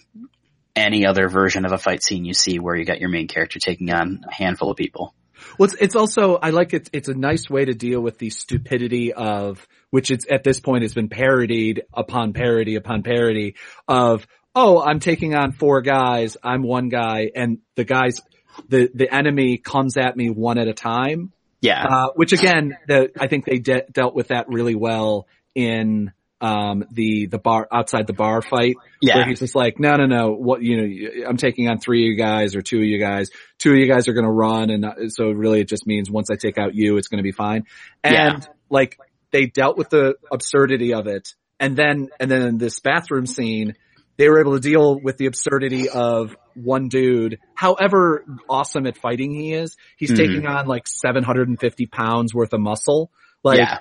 any 0.76 1.06
other 1.06 1.28
version 1.28 1.64
of 1.64 1.72
a 1.72 1.78
fight 1.78 2.02
scene 2.02 2.24
you 2.24 2.34
see 2.34 2.58
where 2.58 2.76
you 2.76 2.84
got 2.84 3.00
your 3.00 3.08
main 3.08 3.26
character 3.26 3.58
taking 3.58 3.90
on 3.90 4.24
a 4.28 4.32
handful 4.32 4.70
of 4.70 4.76
people. 4.76 5.14
Well, 5.58 5.66
it's, 5.66 5.76
it's 5.80 5.96
also, 5.96 6.36
I 6.36 6.50
like 6.50 6.74
it. 6.74 6.88
It's 6.92 7.08
a 7.08 7.14
nice 7.14 7.48
way 7.48 7.64
to 7.64 7.74
deal 7.74 8.00
with 8.00 8.18
the 8.18 8.30
stupidity 8.30 9.12
of, 9.12 9.66
which 9.90 10.10
it's 10.10 10.26
at 10.30 10.44
this 10.44 10.60
point 10.60 10.82
has 10.82 10.94
been 10.94 11.08
parodied 11.08 11.82
upon 11.92 12.32
parody 12.32 12.76
upon 12.76 13.02
parody 13.02 13.56
of, 13.86 14.26
oh, 14.54 14.82
I'm 14.82 15.00
taking 15.00 15.34
on 15.34 15.52
four 15.52 15.82
guys. 15.82 16.36
I'm 16.42 16.62
one 16.62 16.88
guy 16.88 17.30
and 17.34 17.58
the 17.74 17.84
guys, 17.84 18.20
the, 18.68 18.90
the 18.92 19.12
enemy 19.12 19.58
comes 19.58 19.96
at 19.96 20.16
me 20.16 20.30
one 20.30 20.58
at 20.58 20.68
a 20.68 20.74
time. 20.74 21.32
Yeah. 21.60 21.84
Uh, 21.84 22.08
which 22.14 22.32
again, 22.32 22.76
the, 22.86 23.10
I 23.18 23.26
think 23.26 23.44
they 23.44 23.58
de- 23.58 23.86
dealt 23.90 24.14
with 24.14 24.28
that 24.28 24.48
really 24.48 24.74
well 24.74 25.26
in, 25.54 26.12
um, 26.40 26.84
the, 26.92 27.26
the 27.26 27.38
bar, 27.38 27.66
outside 27.72 28.06
the 28.06 28.12
bar 28.12 28.42
fight. 28.42 28.76
Yeah. 29.00 29.16
Where 29.16 29.26
he's 29.26 29.40
just 29.40 29.54
like, 29.54 29.78
no, 29.78 29.96
no, 29.96 30.06
no, 30.06 30.32
what, 30.32 30.62
you 30.62 30.76
know, 30.76 31.28
I'm 31.28 31.36
taking 31.36 31.68
on 31.68 31.78
three 31.78 32.04
of 32.04 32.10
you 32.12 32.16
guys 32.16 32.54
or 32.54 32.62
two 32.62 32.78
of 32.78 32.84
you 32.84 32.98
guys. 33.00 33.30
Two 33.58 33.72
of 33.72 33.78
you 33.78 33.86
guys 33.88 34.08
are 34.08 34.12
going 34.12 34.24
to 34.26 34.30
run. 34.30 34.70
And 34.70 34.84
uh, 34.84 35.08
so 35.08 35.30
really 35.30 35.60
it 35.60 35.68
just 35.68 35.86
means 35.86 36.10
once 36.10 36.30
I 36.30 36.36
take 36.36 36.58
out 36.58 36.74
you, 36.74 36.96
it's 36.96 37.08
going 37.08 37.18
to 37.18 37.22
be 37.24 37.32
fine. 37.32 37.64
And 38.04 38.14
Yeah. 38.14 38.38
like 38.70 38.98
they 39.30 39.46
dealt 39.46 39.76
with 39.76 39.90
the 39.90 40.14
absurdity 40.32 40.94
of 40.94 41.06
it. 41.06 41.34
And 41.60 41.76
then, 41.76 42.08
and 42.20 42.30
then 42.30 42.42
in 42.42 42.58
this 42.58 42.78
bathroom 42.80 43.26
scene, 43.26 43.74
they 44.16 44.28
were 44.28 44.40
able 44.40 44.54
to 44.54 44.60
deal 44.60 44.98
with 45.00 45.16
the 45.16 45.26
absurdity 45.26 45.88
of 45.88 46.36
one 46.54 46.88
dude, 46.88 47.38
however 47.54 48.24
awesome 48.48 48.86
at 48.88 48.96
fighting 48.98 49.32
he 49.32 49.52
is, 49.52 49.76
he's 49.96 50.10
Mhm. 50.10 50.16
taking 50.16 50.46
on 50.46 50.66
like 50.66 50.88
750 50.88 51.86
pounds 51.86 52.34
worth 52.34 52.52
of 52.52 52.60
muscle. 52.60 53.12
Like 53.44 53.58
yeah. 53.58 53.78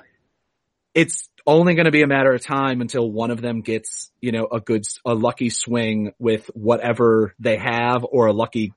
it's 0.93 1.27
only 1.47 1.73
going 1.75 1.85
to 1.85 1.91
be 1.91 2.01
a 2.03 2.07
matter 2.07 2.33
of 2.33 2.43
time 2.43 2.81
until 2.81 3.09
one 3.09 3.31
of 3.31 3.41
them 3.41 3.61
gets, 3.61 4.11
you 4.21 4.31
know, 4.33 4.45
a 4.51 4.59
good, 4.59 4.85
a 5.05 5.15
lucky 5.15 5.49
swing 5.49 6.11
with 6.19 6.51
whatever 6.53 7.33
they 7.39 7.55
have 7.57 8.03
or 8.03 8.27
a 8.27 8.33
lucky, 8.33 8.73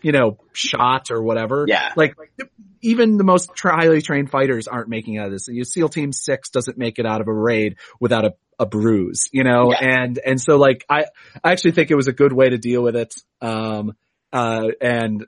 you 0.00 0.10
know, 0.10 0.38
shot 0.54 1.10
or 1.10 1.22
whatever. 1.22 1.66
Yeah. 1.68 1.92
Like 1.96 2.16
even 2.80 3.18
the 3.18 3.24
most 3.24 3.50
highly 3.58 4.00
trained 4.00 4.30
fighters 4.30 4.66
aren't 4.66 4.88
making 4.88 5.18
out 5.18 5.26
of 5.26 5.32
this. 5.32 5.48
You 5.48 5.64
SEAL 5.64 5.90
Team 5.90 6.12
Six 6.12 6.48
doesn't 6.50 6.78
make 6.78 6.98
it 6.98 7.06
out 7.06 7.20
of 7.20 7.28
a 7.28 7.32
raid 7.32 7.76
without 8.00 8.24
a, 8.24 8.34
a 8.58 8.66
bruise, 8.66 9.28
you 9.30 9.44
know, 9.44 9.72
Yeah. 9.72 10.02
and, 10.02 10.18
and 10.18 10.40
so 10.40 10.56
like 10.56 10.84
I, 10.88 11.04
I 11.42 11.52
actually 11.52 11.72
think 11.72 11.90
it 11.90 11.94
was 11.94 12.08
a 12.08 12.12
good 12.12 12.32
way 12.32 12.48
to 12.48 12.58
deal 12.58 12.82
with 12.82 12.96
it. 12.96 13.14
Um, 13.40 13.92
uh, 14.32 14.68
and, 14.80 15.26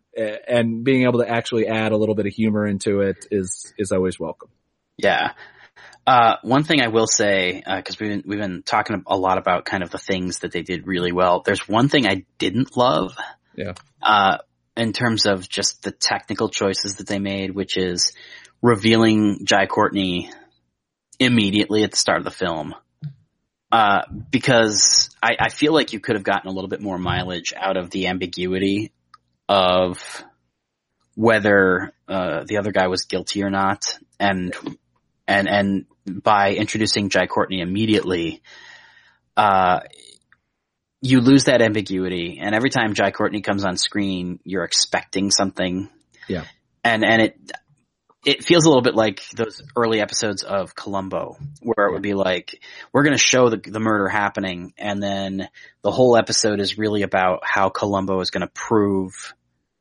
and 0.49 0.83
being 0.83 1.05
able 1.05 1.21
to 1.21 1.31
actually 1.31 1.69
add 1.69 1.93
a 1.93 1.97
little 1.97 2.17
bit 2.17 2.27
of 2.27 2.33
humor 2.33 2.67
into 2.67 3.03
it 3.03 3.27
is, 3.31 3.73
is 3.79 3.93
always 3.93 4.19
welcome. 4.19 4.49
Yeah. 4.97 5.33
Uh, 6.07 6.37
one 6.43 6.63
thing 6.63 6.81
I 6.81 6.89
will 6.89 7.09
say, 7.09 7.63
uh, 7.67 7.83
cause 7.83 7.99
we've 7.99 8.11
been, 8.11 8.23
we've 8.27 8.39
been 8.39 8.63
talking 8.63 9.03
a 9.07 9.17
lot 9.17 9.39
about 9.39 9.65
kind 9.65 9.83
of 9.83 9.91
the 9.91 9.99
things 9.99 10.39
that 10.41 10.53
they 10.53 10.63
did 10.63 10.87
really 10.87 11.11
well. 11.11 11.43
There's 11.45 11.69
one 11.69 11.89
thing 11.89 12.07
I 12.07 12.25
didn't 12.39 12.77
love. 12.77 13.17
Yeah. 13.57 13.73
Uh, 14.01 14.39
in 14.77 14.93
terms 14.93 15.27
of 15.27 15.49
just 15.49 15.83
the 15.83 15.91
technical 15.91 16.49
choices 16.49 16.97
that 16.97 17.09
they 17.09 17.19
made, 17.19 17.51
which 17.51 17.77
is 17.77 18.13
revealing 18.63 19.41
Jai 19.45 19.67
Courtney 19.67 20.31
immediately 21.19 21.83
at 21.83 21.91
the 21.91 21.97
start 21.97 22.19
of 22.19 22.25
the 22.25 22.31
film. 22.31 22.75
Uh, 23.73 24.03
because 24.31 25.11
I, 25.21 25.37
I 25.41 25.49
feel 25.49 25.73
like 25.73 25.93
you 25.93 25.99
could 25.99 26.15
have 26.15 26.23
gotten 26.23 26.49
a 26.49 26.53
little 26.53 26.69
bit 26.69 26.81
more 26.81 26.99
mileage 26.99 27.53
out 27.57 27.77
of 27.77 27.91
the 27.91 28.07
ambiguity 28.07 28.93
of 29.49 30.25
whether, 31.15 31.93
uh, 32.07 32.45
the 32.45 32.59
other 32.59 32.71
guy 32.71 32.87
was 32.87 33.07
guilty 33.07 33.43
or 33.43 33.51
not. 33.51 33.99
And, 34.21 34.55
and, 35.27 35.49
and 35.49 35.87
by 36.07 36.55
introducing 36.55 37.09
Jai 37.09 37.27
Courtney 37.27 37.61
immediately, 37.61 38.43
uh, 39.37 39.81
you 41.03 41.21
lose 41.21 41.45
that 41.45 41.63
ambiguity. 41.63 42.41
And 42.41 42.55
every 42.55 42.71
time 42.71 42.95
Jai 42.95 43.11
Courtney 43.11 43.43
comes 43.43 43.65
on 43.65 43.77
screen, 43.77 44.41
you're 44.45 44.65
expecting 44.65 45.31
something. 45.31 45.89
Yeah. 46.29 46.45
And, 46.83 47.05
and 47.05 47.23
it, 47.23 47.53
it 48.25 48.43
feels 48.43 48.65
a 48.65 48.69
little 48.69 48.83
bit 48.83 48.97
like 48.97 49.23
those 49.37 49.63
early 49.77 50.01
episodes 50.01 50.43
of 50.43 50.75
Columbo, 50.75 51.37
where 51.61 51.87
it 51.87 51.93
would 51.93 52.03
be 52.03 52.15
like, 52.15 52.61
we're 52.93 53.05
going 53.05 53.17
to 53.17 53.23
show 53.23 53.51
the, 53.51 53.57
the 53.59 53.79
murder 53.79 54.09
happening, 54.09 54.75
and 54.77 55.01
then 55.01 55.49
the 55.83 55.93
whole 55.93 56.17
episode 56.17 56.59
is 56.59 56.77
really 56.77 57.03
about 57.03 57.43
how 57.45 57.69
Columbo 57.69 58.19
is 58.21 58.31
going 58.31 58.41
to 58.41 58.53
prove 58.53 59.33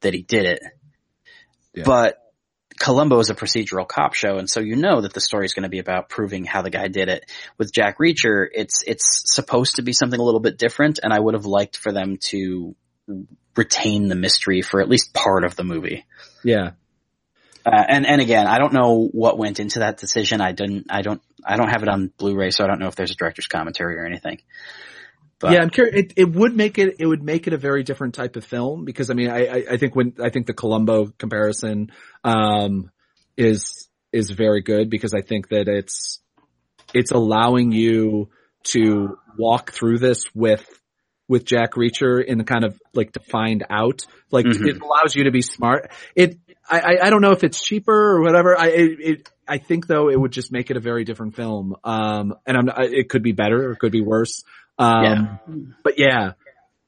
that 0.02 0.14
he 0.14 0.22
did 0.22 0.46
it. 0.46 0.62
Yeah. 1.74 1.84
But 1.86 2.18
Columbo 2.80 3.20
is 3.20 3.30
a 3.30 3.36
procedural 3.36 3.88
cop 3.88 4.14
show, 4.14 4.38
and 4.38 4.50
so 4.50 4.60
you 4.60 4.76
know 4.76 5.02
that 5.02 5.14
the 5.14 5.22
story 5.22 5.46
is 5.46 5.54
going 5.54 5.64
to 5.64 5.70
be 5.70 5.80
about 5.80 6.10
proving 6.10 6.44
how 6.44 6.62
the 6.62 6.70
guy 6.70 6.88
did 6.88 7.10
it. 7.10 7.32
With 7.58 7.74
Jack 7.74 7.98
Reacher, 8.00 8.48
it's 8.52 8.84
it's 8.86 9.34
supposed 9.34 9.76
to 9.76 9.82
be 9.82 9.94
something 9.94 10.20
a 10.20 10.24
little 10.24 10.42
bit 10.42 10.58
different, 10.58 11.00
and 11.02 11.14
I 11.14 11.20
would 11.20 11.36
have 11.36 11.46
liked 11.46 11.78
for 11.78 11.92
them 11.92 12.18
to 12.30 12.76
retain 13.56 14.08
the 14.08 14.16
mystery 14.16 14.62
for 14.62 14.82
at 14.82 14.90
least 14.90 15.14
part 15.14 15.46
of 15.46 15.56
the 15.56 15.64
movie. 15.64 16.06
Yeah. 16.44 16.72
Uh, 17.66 17.84
and 17.88 18.06
and 18.06 18.22
again, 18.22 18.46
I 18.46 18.60
don't 18.60 18.74
know 18.74 19.08
what 19.12 19.38
went 19.38 19.60
into 19.60 19.80
that 19.80 19.98
decision. 19.98 20.42
I 20.42 20.52
didn't. 20.52 20.88
I 20.90 21.02
don't. 21.02 21.22
I 21.44 21.58
don't 21.58 21.70
have 21.70 21.82
it 21.82 21.90
on 21.90 22.12
Blu-ray, 22.18 22.52
so 22.52 22.64
I 22.64 22.68
don't 22.68 22.80
know 22.80 22.88
if 22.88 22.96
there's 22.96 23.12
a 23.12 23.16
director's 23.16 23.48
commentary 23.48 23.98
or 23.98 24.06
anything. 24.06 24.42
But 25.46 25.54
yeah, 25.54 25.62
I'm 25.62 25.70
curious. 25.70 25.96
It, 25.96 26.14
it 26.18 26.32
would 26.32 26.56
make 26.56 26.80
it, 26.80 26.96
it 26.98 27.06
would 27.06 27.22
make 27.22 27.46
it 27.46 27.54
a 27.54 27.58
very 27.58 27.84
different 27.84 28.16
type 28.16 28.36
of 28.36 28.44
film 28.44 28.84
because 28.84 29.12
I 29.12 29.14
mean, 29.14 29.30
I, 29.30 29.46
I, 29.46 29.64
I 29.74 29.78
think 29.78 29.96
when, 29.96 30.14
I 30.20 30.30
think 30.30 30.48
the 30.48 30.56
Columbo 30.56 31.08
comparison, 31.20 31.92
um, 32.24 32.90
is, 33.38 33.88
is 34.12 34.32
very 34.32 34.64
good 34.64 34.90
because 34.90 35.14
I 35.14 35.22
think 35.22 35.50
that 35.50 35.68
it's, 35.68 36.20
it's 36.96 37.12
allowing 37.12 37.72
you 37.72 38.30
to 38.64 39.20
walk 39.38 39.72
through 39.72 40.00
this 40.00 40.24
with, 40.34 40.66
with 41.28 41.46
Jack 41.46 41.74
Reacher 41.74 42.26
in 42.26 42.40
the 42.40 42.44
kind 42.44 42.64
of 42.64 42.80
like 42.96 43.12
to 43.12 43.20
find 43.20 43.64
out, 43.70 44.08
like 44.32 44.46
Mhm. 44.46 44.68
it 44.68 44.82
allows 44.82 45.16
you 45.16 45.26
to 45.26 45.32
be 45.32 45.42
smart. 45.44 45.92
It, 46.16 46.40
I, 46.68 46.80
I, 46.80 46.98
I 47.04 47.10
don't 47.12 47.22
know 47.22 47.32
if 47.32 47.44
it's 47.44 47.64
cheaper 47.64 47.94
or 47.94 48.22
whatever. 48.24 48.58
I, 48.58 48.68
it, 48.70 49.00
it, 49.00 49.30
I 49.48 49.60
think 49.60 49.86
though 49.86 50.10
it 50.10 50.20
would 50.20 50.32
just 50.32 50.52
make 50.52 50.72
it 50.72 50.78
a 50.78 50.80
very 50.80 51.04
different 51.04 51.36
film. 51.36 51.76
Um, 51.84 52.34
and 52.48 52.58
I'm, 52.58 52.70
it 52.92 53.10
could 53.10 53.22
be 53.22 53.34
better 53.34 53.70
or 53.70 53.72
it 53.74 53.80
could 53.80 53.92
be 53.92 54.02
worse. 54.02 54.44
Um, 54.78 55.04
Yeah. 55.04 55.38
but 55.84 55.98
yeah, 55.98 56.32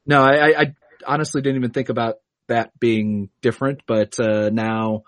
no, 0.06 0.22
I, 0.22 0.60
I, 0.60 0.74
honestly 1.06 1.40
didn't 1.40 1.56
even 1.56 1.70
think 1.70 1.88
about 1.88 2.16
that 2.48 2.78
being 2.78 3.30
different, 3.40 3.82
but, 3.86 4.18
uh, 4.20 4.50
now 4.50 5.04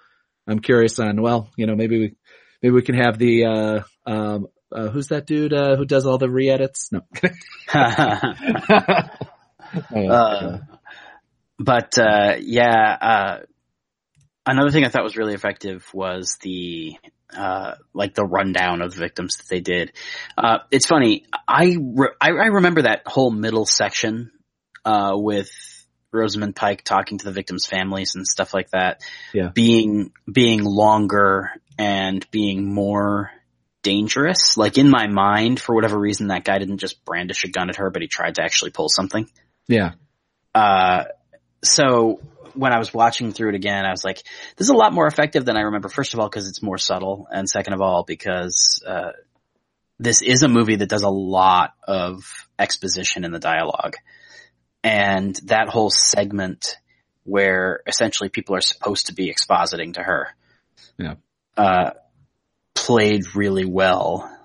I'm 0.47 0.61
curious 0.61 0.99
on, 0.99 1.21
well, 1.21 1.51
you 1.57 1.67
know, 1.67 1.75
maybe 1.75 1.99
we, 1.99 2.15
maybe 2.63 2.75
we 2.75 2.83
can 2.83 2.95
have 2.95 3.19
the, 3.19 3.45
uh, 3.45 3.83
um, 4.11 4.47
uh, 4.73 4.89
who's 4.89 5.09
that 5.09 5.27
dude, 5.27 5.53
uh, 5.53 5.77
who 5.77 5.85
does 5.85 6.07
all 6.07 6.19
the 6.19 6.31
re-edits? 6.31 6.91
No. 6.93 7.03
Uh, 9.95 10.59
but 11.59 11.97
uh, 11.99 12.37
yeah, 12.41 12.97
uh, 13.01 13.39
another 14.47 14.71
thing 14.71 14.85
I 14.85 14.89
thought 14.89 15.05
was 15.05 15.17
really 15.17 15.35
effective 15.35 15.87
was 15.93 16.39
the 16.43 16.97
uh, 17.37 17.75
like 17.95 18.15
the 18.15 18.25
rundown 18.25 18.83
of 18.83 18.93
the 18.93 18.99
victims 18.99 19.37
that 19.37 19.49
they 19.49 19.61
did. 19.61 19.93
Uh, 20.37 20.59
it's 20.71 20.87
funny. 20.87 21.25
I, 21.47 21.77
re- 21.81 22.15
I 22.21 22.29
I 22.29 22.47
remember 22.47 22.83
that 22.83 23.03
whole 23.07 23.31
middle 23.31 23.67
section 23.67 24.33
uh, 24.85 25.13
with 25.15 25.51
Rosamund 26.13 26.57
Pike 26.57 26.83
talking 26.85 27.19
to 27.19 27.25
the 27.25 27.33
victims' 27.33 27.67
families 27.67 28.15
and 28.15 28.27
stuff 28.27 28.53
like 28.53 28.71
that. 28.71 29.03
Yeah. 29.33 29.51
being 29.55 30.13
being 30.31 30.65
longer 30.65 31.51
and 31.79 32.29
being 32.31 32.73
more 32.73 33.31
dangerous. 33.83 34.57
Like 34.57 34.79
in 34.79 34.91
my 34.91 35.07
mind, 35.07 35.61
for 35.61 35.75
whatever 35.75 35.99
reason, 35.99 36.29
that 36.29 36.45
guy 36.45 36.59
didn't 36.59 36.79
just 36.79 37.05
brandish 37.05 37.45
a 37.45 37.49
gun 37.49 37.71
at 37.71 37.77
her, 37.77 37.91
but 37.91 38.03
he 38.03 38.09
tried 38.09 38.37
to 38.37 38.43
actually 38.43 38.71
pull 38.71 38.89
something. 38.89 39.29
yeah. 39.69 39.93
Uh, 40.53 41.05
so 41.63 42.21
when 42.55 42.73
I 42.73 42.79
was 42.79 42.93
watching 42.93 43.33
through 43.33 43.51
it 43.51 43.55
again, 43.55 43.85
I 43.85 43.91
was 43.91 44.05
like, 44.05 44.19
this 44.57 44.67
is 44.67 44.71
a 44.71 44.75
lot 44.77 44.93
more 44.93 45.07
effective 45.07 45.45
than 45.45 45.57
I 45.57 45.63
remember. 45.63 45.89
First 45.89 46.15
of 46.15 46.21
all, 46.21 46.29
because 46.29 46.49
it's 46.49 46.63
more 46.63 46.79
subtle, 46.79 47.27
and 47.31 47.49
second 47.49 47.75
of 47.75 47.81
all, 47.81 48.05
because 48.05 48.83
uh, 48.87 49.13
this 49.99 50.23
is 50.23 50.43
a 50.43 50.49
movie 50.49 50.77
that 50.77 50.89
does 50.89 51.03
a 51.03 51.09
lot 51.11 51.75
of 51.87 52.25
exposition 52.59 53.25
in 53.25 53.33
the 53.33 53.39
dialogue, 53.39 53.97
and 54.83 55.37
that 55.45 55.69
whole 55.69 55.91
segment 55.91 56.77
where 57.25 57.81
essentially 57.87 58.29
people 58.31 58.55
are 58.57 58.61
supposed 58.63 59.07
to 59.07 59.15
be 59.15 59.33
expositing 59.33 59.95
to 59.95 60.03
her, 60.03 60.29
Yeah. 60.99 61.15
uh, 61.57 61.91
played 62.75 63.37
really 63.37 63.65
well. 63.67 64.37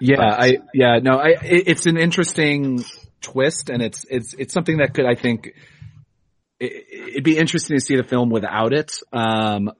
Yeah, 0.00 0.16
But- 0.16 0.42
I 0.42 0.58
yeah 0.74 0.98
no, 1.00 1.18
I 1.18 1.28
it, 1.42 1.64
it's 1.68 1.86
an 1.86 1.96
interesting 1.96 2.84
twist, 3.24 3.70
and 3.70 3.82
it's 3.82 4.04
it's 4.08 4.34
it's 4.34 4.54
something 4.54 4.78
that 4.78 4.94
could 4.94 5.06
I 5.06 5.14
think 5.14 5.54
it, 6.60 6.72
it'd 7.10 7.24
be 7.24 7.38
interesting 7.38 7.76
to 7.76 7.84
see 7.84 7.96
the 7.96 8.04
film 8.04 8.30
without 8.30 8.72
it. 8.72 8.92
Um, 9.12 9.72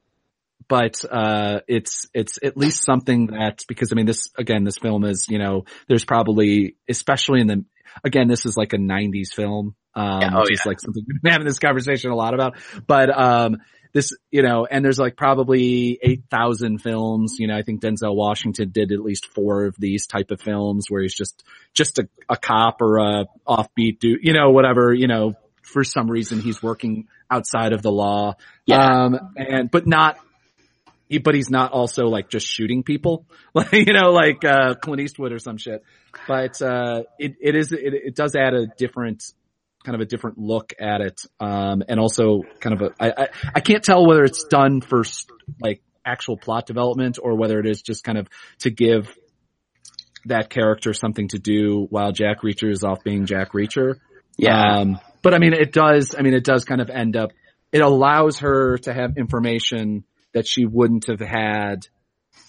but 0.66 1.04
uh, 1.10 1.60
it's 1.68 2.08
it's 2.14 2.38
at 2.42 2.56
least 2.56 2.84
something 2.84 3.26
that 3.26 3.64
because 3.68 3.92
I 3.92 3.96
mean 3.96 4.06
this 4.06 4.30
again 4.38 4.64
this 4.64 4.78
film 4.78 5.04
is 5.04 5.26
you 5.28 5.38
know 5.38 5.64
there's 5.88 6.04
probably 6.04 6.76
especially 6.88 7.40
in 7.40 7.46
the 7.46 7.64
again 8.02 8.28
this 8.28 8.46
is 8.46 8.56
like 8.56 8.72
a 8.72 8.78
'90s 8.78 9.34
film. 9.34 9.74
Um, 9.94 10.20
Yeah, 10.20 10.30
oh, 10.34 10.40
which 10.40 10.52
is 10.52 10.66
like 10.66 10.80
something 10.80 11.04
we've 11.08 11.22
been 11.22 11.32
having 11.32 11.46
this 11.46 11.58
conversation 11.58 12.10
a 12.10 12.16
lot 12.16 12.34
about, 12.34 12.56
but 12.86 13.10
um, 13.10 13.58
this, 13.94 14.12
you 14.32 14.42
know, 14.42 14.66
and 14.68 14.84
there's 14.84 14.98
like 14.98 15.16
probably 15.16 15.98
8,000 16.02 16.78
films. 16.78 17.36
You 17.38 17.46
know, 17.46 17.56
I 17.56 17.62
think 17.62 17.80
Denzel 17.80 18.14
Washington 18.14 18.70
did 18.70 18.90
at 18.90 18.98
least 18.98 19.26
four 19.26 19.66
of 19.66 19.76
these 19.78 20.06
type 20.06 20.32
of 20.32 20.40
films 20.40 20.86
where 20.90 21.00
he's 21.00 21.14
just, 21.14 21.44
just 21.72 22.00
a, 22.00 22.08
a 22.28 22.36
cop 22.36 22.82
or 22.82 22.98
a 22.98 23.26
offbeat 23.46 24.00
dude, 24.00 24.18
you 24.22 24.32
know, 24.32 24.50
whatever, 24.50 24.92
you 24.92 25.06
know, 25.06 25.34
for 25.62 25.84
some 25.84 26.10
reason 26.10 26.40
he's 26.40 26.60
working 26.60 27.06
outside 27.30 27.72
of 27.72 27.82
the 27.82 27.92
law. 27.92 28.34
Yeah. 28.66 29.04
Um, 29.04 29.32
and, 29.36 29.70
but 29.70 29.86
not, 29.86 30.18
he, 31.08 31.18
but 31.18 31.36
he's 31.36 31.50
not 31.50 31.70
also 31.70 32.06
like 32.06 32.28
just 32.28 32.48
shooting 32.48 32.82
people, 32.82 33.26
like, 33.54 33.72
you 33.72 33.92
know, 33.92 34.10
like, 34.10 34.44
uh, 34.44 34.74
Clint 34.74 35.02
Eastwood 35.02 35.32
or 35.32 35.38
some 35.38 35.56
shit. 35.56 35.84
But, 36.26 36.60
uh, 36.60 37.04
it, 37.20 37.36
it 37.40 37.54
is, 37.54 37.70
it, 37.70 37.94
it 37.94 38.16
does 38.16 38.34
add 38.34 38.54
a 38.54 38.66
different, 38.76 39.22
kind 39.84 39.94
of 39.94 40.00
a 40.00 40.06
different 40.06 40.38
look 40.38 40.72
at 40.80 41.00
it. 41.00 41.20
Um, 41.38 41.82
and 41.88 42.00
also 42.00 42.42
kind 42.60 42.80
of 42.80 42.88
a, 42.88 42.94
I, 42.98 43.24
I, 43.24 43.28
I 43.56 43.60
can't 43.60 43.84
tell 43.84 44.06
whether 44.06 44.24
it's 44.24 44.44
done 44.44 44.80
for 44.80 45.04
like 45.60 45.82
actual 46.04 46.36
plot 46.36 46.66
development 46.66 47.18
or 47.22 47.36
whether 47.36 47.60
it 47.60 47.66
is 47.66 47.82
just 47.82 48.02
kind 48.02 48.18
of 48.18 48.26
to 48.60 48.70
give 48.70 49.14
that 50.26 50.48
character 50.48 50.92
something 50.94 51.28
to 51.28 51.38
do 51.38 51.86
while 51.90 52.12
Jack 52.12 52.40
Reacher 52.42 52.70
is 52.70 52.82
off 52.82 53.04
being 53.04 53.26
Jack 53.26 53.52
Reacher. 53.52 53.96
Yeah. 54.36 54.78
Um, 54.78 54.98
but 55.22 55.34
I 55.34 55.38
mean, 55.38 55.52
it 55.52 55.72
does, 55.72 56.14
I 56.18 56.22
mean, 56.22 56.34
it 56.34 56.44
does 56.44 56.64
kind 56.64 56.80
of 56.80 56.90
end 56.90 57.16
up, 57.16 57.30
it 57.72 57.80
allows 57.80 58.38
her 58.38 58.78
to 58.78 58.92
have 58.92 59.16
information 59.16 60.04
that 60.32 60.46
she 60.46 60.64
wouldn't 60.64 61.06
have 61.08 61.20
had, 61.20 61.86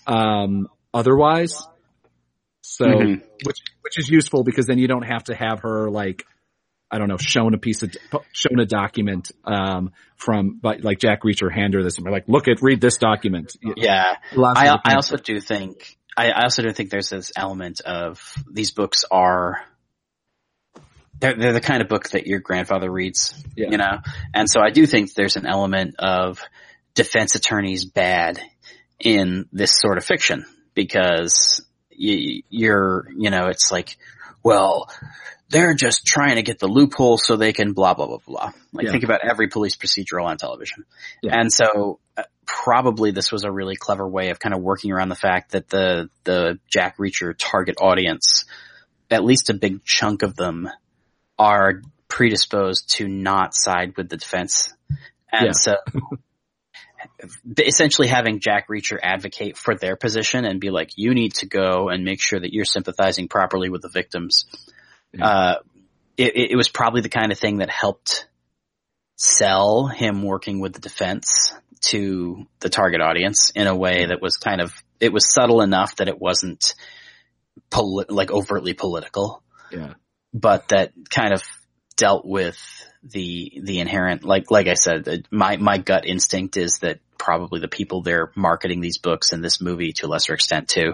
um, 0.08 0.68
otherwise. 0.94 1.68
So, 2.62 2.86
Mhm. 2.86 3.22
which, 3.44 3.58
which 3.82 4.00
is 4.00 4.10
useful 4.10 4.44
because 4.44 4.66
then 4.66 4.80
you 4.80 4.88
don't 4.88 5.06
have 5.06 5.26
to 5.26 5.36
have 5.36 5.60
her 5.62 5.90
like, 5.90 6.26
I 6.92 7.00
don't 7.00 7.08
know, 7.10 7.18
shown 7.18 7.54
a 7.54 7.58
piece 7.58 7.84
of, 7.84 7.92
shown 8.32 8.60
a 8.60 8.66
document, 8.66 9.32
um, 9.44 9.92
from, 10.16 10.60
but 10.62 10.84
like 10.84 11.00
Jack 11.00 11.24
Reacher 11.24 11.52
hand 11.52 11.74
her 11.74 11.84
this 11.84 11.98
and 11.98 12.06
we're 12.06 12.12
like, 12.12 12.28
look 12.28 12.48
at, 12.48 12.62
read 12.62 12.80
this 12.80 12.98
document. 12.98 13.56
Yeah. 13.76 14.16
I, 14.38 14.78
I 14.84 14.96
also 14.96 15.18
do 15.18 15.40
think 15.40 15.98
I, 16.18 16.32
I 16.32 16.44
also 16.44 16.62
do 16.62 16.72
think 16.72 16.90
there's 16.90 17.10
this 17.10 17.32
element 17.36 17.82
of 17.82 18.36
these 18.50 18.72
books 18.72 19.04
are 19.12 19.62
they're 21.20 21.36
they're 21.36 21.54
the 21.54 21.62
kind 21.62 21.82
of 21.82 21.88
book 21.88 22.10
that 22.10 22.28
your 22.28 22.40
grandfather 22.40 22.90
reads, 22.92 23.34
Yeah. 23.56 23.70
you 23.70 23.78
know, 23.78 24.00
and 24.34 24.50
so 24.50 24.62
I 24.62 24.70
do 24.70 24.86
think 24.86 25.14
there's 25.14 25.36
an 25.36 25.46
element 25.46 25.96
of 26.00 26.42
defense 26.94 27.36
attorneys 27.36 27.86
bad 27.86 28.40
in 29.00 29.48
this 29.52 29.78
sort 29.80 29.98
of 29.98 30.06
fiction 30.06 30.46
because 30.74 31.66
you, 31.90 32.44
you're 32.50 33.08
you 33.18 33.30
know 33.30 33.48
it's 33.48 33.72
like 33.72 33.98
well 34.44 34.90
they're 35.56 35.74
just 35.74 36.06
trying 36.06 36.36
to 36.36 36.42
get 36.44 36.60
the 36.60 36.68
loophole 36.68 37.18
so 37.18 37.38
they 37.38 37.54
can 37.54 37.72
blah 37.72 37.94
blah 37.94 38.08
blah 38.08 38.18
blah. 38.28 38.52
Like 38.74 38.86
Yeah. 38.88 38.92
think 38.92 39.06
about 39.06 39.22
every 39.24 39.48
police 39.48 39.78
procedural 39.78 40.26
on 40.26 40.36
television, 40.38 40.84
Yeah. 41.24 41.40
and 41.40 41.52
so 41.52 42.00
uh, 42.18 42.24
probably 42.46 43.12
this 43.12 43.32
was 43.32 43.46
a 43.46 43.52
really 43.52 43.78
clever 43.78 44.06
way 44.08 44.32
of 44.32 44.40
kind 44.40 44.54
of 44.54 44.62
working 44.62 44.92
around 44.92 45.08
the 45.10 45.16
fact 45.16 45.52
that 45.54 45.70
the 45.70 46.10
the 46.26 46.60
Jack 46.70 46.98
Reacher 46.98 47.34
target 47.38 47.76
audience, 47.80 48.44
at 49.10 49.24
least 49.24 49.50
a 49.50 49.54
big 49.54 49.86
chunk 49.86 50.24
of 50.24 50.36
them, 50.36 50.68
are 51.40 51.82
predisposed 52.10 52.90
to 52.96 53.08
not 53.08 53.54
side 53.56 53.96
with 53.96 54.10
the 54.10 54.18
defense, 54.18 54.74
and 55.32 55.46
Yeah. 55.48 55.52
so. 55.54 55.76
Essentially 57.58 58.08
having 58.08 58.40
Jack 58.40 58.68
Reacher 58.68 58.98
advocate 59.02 59.58
for 59.58 59.76
their 59.76 59.96
position 59.96 60.44
and 60.44 60.60
be 60.60 60.70
like, 60.72 60.92
you 60.96 61.14
need 61.14 61.36
to 61.36 61.46
go 61.46 61.88
and 61.90 62.04
make 62.04 62.20
sure 62.20 62.40
that 62.40 62.52
you're 62.52 62.66
sympathizing 62.66 63.28
properly 63.28 63.70
with 63.70 63.84
the 63.84 63.90
victims. 63.90 64.46
Uh, 65.24 65.56
it, 66.18 66.52
it- 66.52 66.56
was 66.56 66.70
probably 66.70 67.02
the 67.02 67.10
kind 67.10 67.32
of 67.32 67.40
thing 67.40 67.58
that 67.58 67.70
helped 67.70 68.28
sell 69.18 69.88
him 69.88 70.24
working 70.24 70.60
with 70.60 70.74
the 70.74 70.80
defense 70.80 71.54
to 71.82 72.46
the 72.60 72.70
target 72.70 73.02
audience 73.02 73.52
in 73.56 73.68
a 73.68 73.76
way 73.76 74.06
that 74.06 74.22
was 74.22 74.38
kind 74.38 74.62
of, 74.62 74.74
it 75.00 75.14
was 75.14 75.32
subtle 75.32 75.62
enough 75.62 75.98
that 75.98 76.08
it 76.08 76.20
wasn't 76.20 76.74
poli- 77.70 78.06
like 78.10 78.32
overtly 78.32 78.74
political, 78.74 79.44
yeah. 79.72 79.94
but 80.34 80.68
that 80.70 80.94
kind 81.10 81.34
of 81.34 81.44
dealt 81.96 82.26
with 82.26 82.58
the, 83.04 83.62
the 83.64 83.80
inherent, 83.80 84.24
like, 84.24 84.52
like 84.52 84.68
I 84.68 84.74
said, 84.74 85.28
my, 85.32 85.58
my 85.58 85.78
gut 85.78 86.06
instinct 86.06 86.58
is 86.58 86.80
that 86.80 87.00
probably 87.18 87.60
the 87.60 87.68
people 87.68 88.02
they're 88.02 88.32
marketing 88.36 88.82
these 88.82 88.98
books 88.98 89.32
and 89.32 89.44
this 89.44 89.62
movie 89.62 89.94
to 89.94 90.06
a 90.06 90.10
lesser 90.10 90.34
extent 90.34 90.68
too 90.68 90.94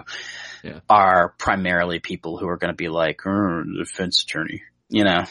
Yeah. 0.62 0.80
are 0.88 1.34
primarily 1.38 1.98
people 1.98 2.38
who 2.38 2.48
are 2.48 2.56
going 2.56 2.72
to 2.72 2.76
be 2.76 2.88
like, 2.88 3.26
"Er, 3.26 3.64
defense 3.64 4.22
attorney, 4.22 4.62
you 4.88 5.04
know? 5.04 5.24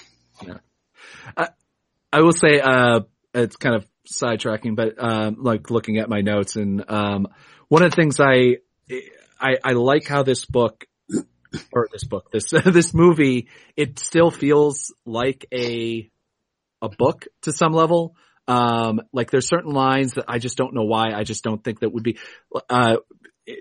I 2.13 2.21
will 2.21 2.33
say, 2.33 2.59
uh, 2.59 3.01
it's 3.33 3.55
kind 3.55 3.75
of 3.75 3.87
sidetracking, 4.11 4.75
but, 4.75 5.01
um, 5.01 5.37
like 5.39 5.71
looking 5.71 5.97
at 5.97 6.09
my 6.09 6.21
notes 6.21 6.55
and, 6.55 6.83
um, 6.89 7.27
one 7.69 7.83
of 7.83 7.91
the 7.91 7.95
things 7.95 8.19
I, 8.19 8.57
I, 9.39 9.57
I 9.63 9.71
like 9.73 10.07
how 10.07 10.23
this 10.23 10.45
book, 10.45 10.85
or 11.71 11.87
this 11.91 12.03
book, 12.03 12.31
this, 12.31 12.49
this 12.65 12.93
movie, 12.93 13.47
it 13.77 13.97
still 13.99 14.29
feels 14.29 14.93
like 15.05 15.45
a, 15.53 16.09
a 16.81 16.89
book 16.89 17.27
to 17.43 17.53
some 17.53 17.71
level. 17.71 18.15
Um, 18.51 19.01
like 19.13 19.31
there's 19.31 19.47
certain 19.47 19.71
lines 19.71 20.13
that 20.13 20.25
I 20.27 20.39
just 20.39 20.57
don't 20.57 20.73
know 20.73 20.83
why. 20.83 21.13
I 21.13 21.23
just 21.23 21.43
don't 21.43 21.63
think 21.63 21.79
that 21.79 21.91
would 21.93 22.03
be, 22.03 22.17
uh, 22.69 22.97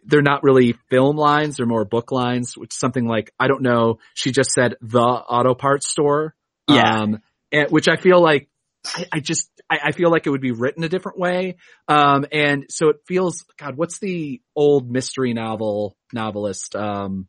they're 0.05 0.23
not 0.23 0.43
really 0.43 0.75
film 0.91 1.17
lines. 1.17 1.57
They're 1.57 1.67
more 1.67 1.85
book 1.85 2.13
lines, 2.13 2.57
which 2.57 2.73
something 2.73 3.07
like, 3.07 3.33
I 3.39 3.49
don't 3.49 3.63
know. 3.63 3.99
She 4.15 4.31
just 4.33 4.51
said 4.53 4.75
the 4.81 5.01
auto 5.01 5.55
parts 5.55 5.89
store. 5.89 6.35
Yeah. 6.69 7.01
Um, 7.03 7.19
and, 7.53 7.71
which 7.71 7.89
I 7.89 7.97
feel 7.97 8.21
like 8.21 8.49
I, 8.87 9.07
I 9.13 9.21
just 9.21 9.51
I, 9.69 9.79
I 9.87 9.93
feel 9.93 10.11
like 10.11 10.27
it 10.27 10.31
would 10.31 10.41
be 10.41 10.53
written 10.53 10.85
a 10.85 10.89
different 10.89 11.19
way. 11.19 11.57
Um, 11.89 12.27
and 12.33 12.67
so 12.69 12.89
it 12.89 12.97
feels 13.07 13.45
God. 13.59 13.77
What's 13.77 13.99
the 13.99 14.41
old 14.55 14.91
mystery 14.91 15.33
novel 15.35 15.97
novelist? 16.13 16.75
Um, 16.77 17.27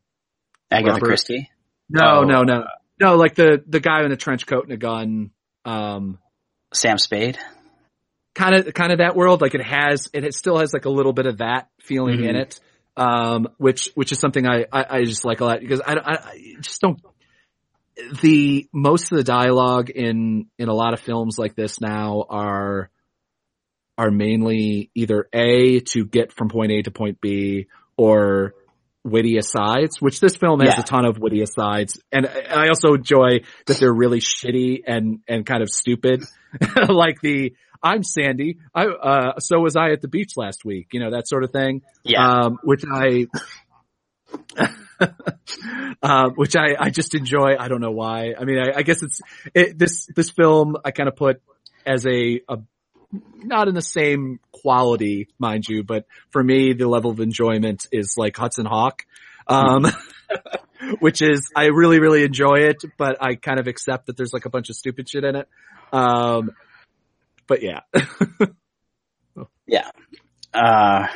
Agatha 0.69 0.93
Robert- 0.93 1.05
Christie. 1.05 1.49
no, 1.89 2.19
Oh, 2.19 2.23
no, 2.23 2.43
no, 2.43 2.65
no. 2.99 3.15
Like 3.15 3.35
the 3.35 3.63
the 3.67 3.79
guy 3.79 4.03
in 4.05 4.11
a 4.11 4.17
trench 4.17 4.45
coat 4.45 4.63
and 4.63 4.73
a 4.73 4.77
gun. 4.77 5.31
Um, 5.65 6.19
Sam 6.73 6.97
Spade. 6.97 7.37
kind 8.33 8.55
of 8.55 8.73
kind 8.73 8.91
of 8.93 8.99
that 8.99 9.15
world. 9.15 9.41
Like 9.41 9.55
it 9.55 9.63
has 9.63 10.09
it, 10.13 10.23
it 10.23 10.33
still 10.33 10.57
has 10.57 10.71
like 10.73 10.85
a 10.85 10.89
little 10.89 11.11
bit 11.13 11.25
of 11.25 11.39
that 11.39 11.67
feeling 11.81 12.19
Mhm. 12.19 12.29
in 12.29 12.35
it. 12.37 12.59
Um, 12.95 13.47
which 13.57 13.89
which 13.95 14.11
is 14.11 14.19
something 14.19 14.47
I, 14.47 14.65
I 14.71 14.85
I 14.97 15.03
just 15.03 15.25
like 15.25 15.41
a 15.41 15.45
lot 15.45 15.59
because 15.59 15.81
I, 15.81 15.93
I 15.95 16.13
I 16.13 16.55
just 16.61 16.79
don't 16.81 16.99
the 18.21 18.67
most 18.73 19.11
of 19.11 19.17
the 19.17 19.23
dialogue 19.23 19.89
in 19.89 20.47
in 20.57 20.69
a 20.69 20.73
lot 20.73 20.93
of 20.93 20.99
films 21.01 21.37
like 21.37 21.55
this 21.55 21.79
now 21.81 22.25
are 22.29 22.89
are 23.97 24.11
mainly 24.11 24.89
either 24.95 25.27
a 25.33 25.79
to 25.81 26.05
get 26.05 26.31
from 26.31 26.49
point 26.49 26.71
A 26.71 26.81
to 26.83 26.91
point 26.91 27.19
B 27.21 27.67
or 27.97 28.55
witty 29.03 29.37
asides, 29.37 29.99
which 30.01 30.19
this 30.19 30.35
film 30.35 30.59
has 30.59 30.75
Yeah. 30.75 30.81
a 30.81 30.83
ton 30.83 31.05
of 31.05 31.17
witty 31.19 31.41
asides, 31.41 31.99
and 32.11 32.27
I 32.27 32.67
also 32.67 32.93
enjoy 32.93 33.41
that 33.65 33.77
they're 33.77 33.93
really 33.93 34.19
shitty 34.19 34.81
and 34.85 35.19
and 35.27 35.45
kind 35.45 35.63
of 35.63 35.69
stupid, 35.69 36.23
like 36.89 37.19
the 37.21 37.53
I'm 37.83 38.03
Sandy, 38.03 38.57
I 38.75 38.85
uh 38.85 39.39
so 39.39 39.59
was 39.59 39.75
I 39.75 39.89
at 39.91 40.01
the 40.01 40.07
beach 40.07 40.33
last 40.37 40.63
week, 40.63 40.89
you 40.93 40.99
know 40.99 41.11
that 41.11 41.27
sort 41.27 41.43
of 41.43 41.51
thing 41.51 41.81
Yeah. 42.03 42.27
um, 42.43 42.59
which 42.63 42.83
I, 42.91 43.25
uh, 46.01 46.29
which 46.35 46.55
I, 46.55 46.75
I 46.79 46.89
just 46.89 47.15
enjoy. 47.15 47.55
I 47.59 47.67
don't 47.67 47.81
know 47.81 47.91
why. 47.91 48.33
I 48.39 48.45
mean, 48.45 48.59
I, 48.59 48.77
I 48.79 48.81
guess 48.83 49.01
it's 49.03 49.19
it, 49.53 49.77
this 49.77 50.07
this 50.15 50.29
film 50.29 50.75
I 50.85 50.91
kind 50.91 51.09
of 51.09 51.15
put 51.15 51.41
as 51.85 52.05
a, 52.05 52.41
a 52.47 52.59
not 53.11 53.67
in 53.67 53.75
the 53.75 53.81
same 53.81 54.39
quality, 54.51 55.27
mind 55.39 55.67
you, 55.67 55.83
but 55.83 56.05
for 56.29 56.43
me 56.43 56.73
the 56.73 56.87
level 56.87 57.11
of 57.11 57.19
enjoyment 57.19 57.87
is 57.91 58.15
like 58.17 58.37
Hudson 58.37 58.65
Hawk. 58.65 59.05
Um, 59.47 59.85
which 60.99 61.21
is, 61.21 61.51
I 61.55 61.65
really, 61.65 61.99
really 61.99 62.23
enjoy 62.23 62.59
it, 62.61 62.83
but 62.97 63.17
I 63.21 63.35
kind 63.35 63.59
of 63.59 63.67
accept 63.67 64.07
that 64.07 64.17
there's 64.17 64.33
like 64.33 64.45
a 64.45 64.49
bunch 64.49 64.69
of 64.69 64.75
stupid 64.75 65.09
shit 65.09 65.23
in 65.23 65.35
it. 65.35 65.47
Um, 65.91 66.51
but 67.47 67.61
yeah. 67.61 67.81
yeah. 69.67 69.89
Uh, 70.53 71.07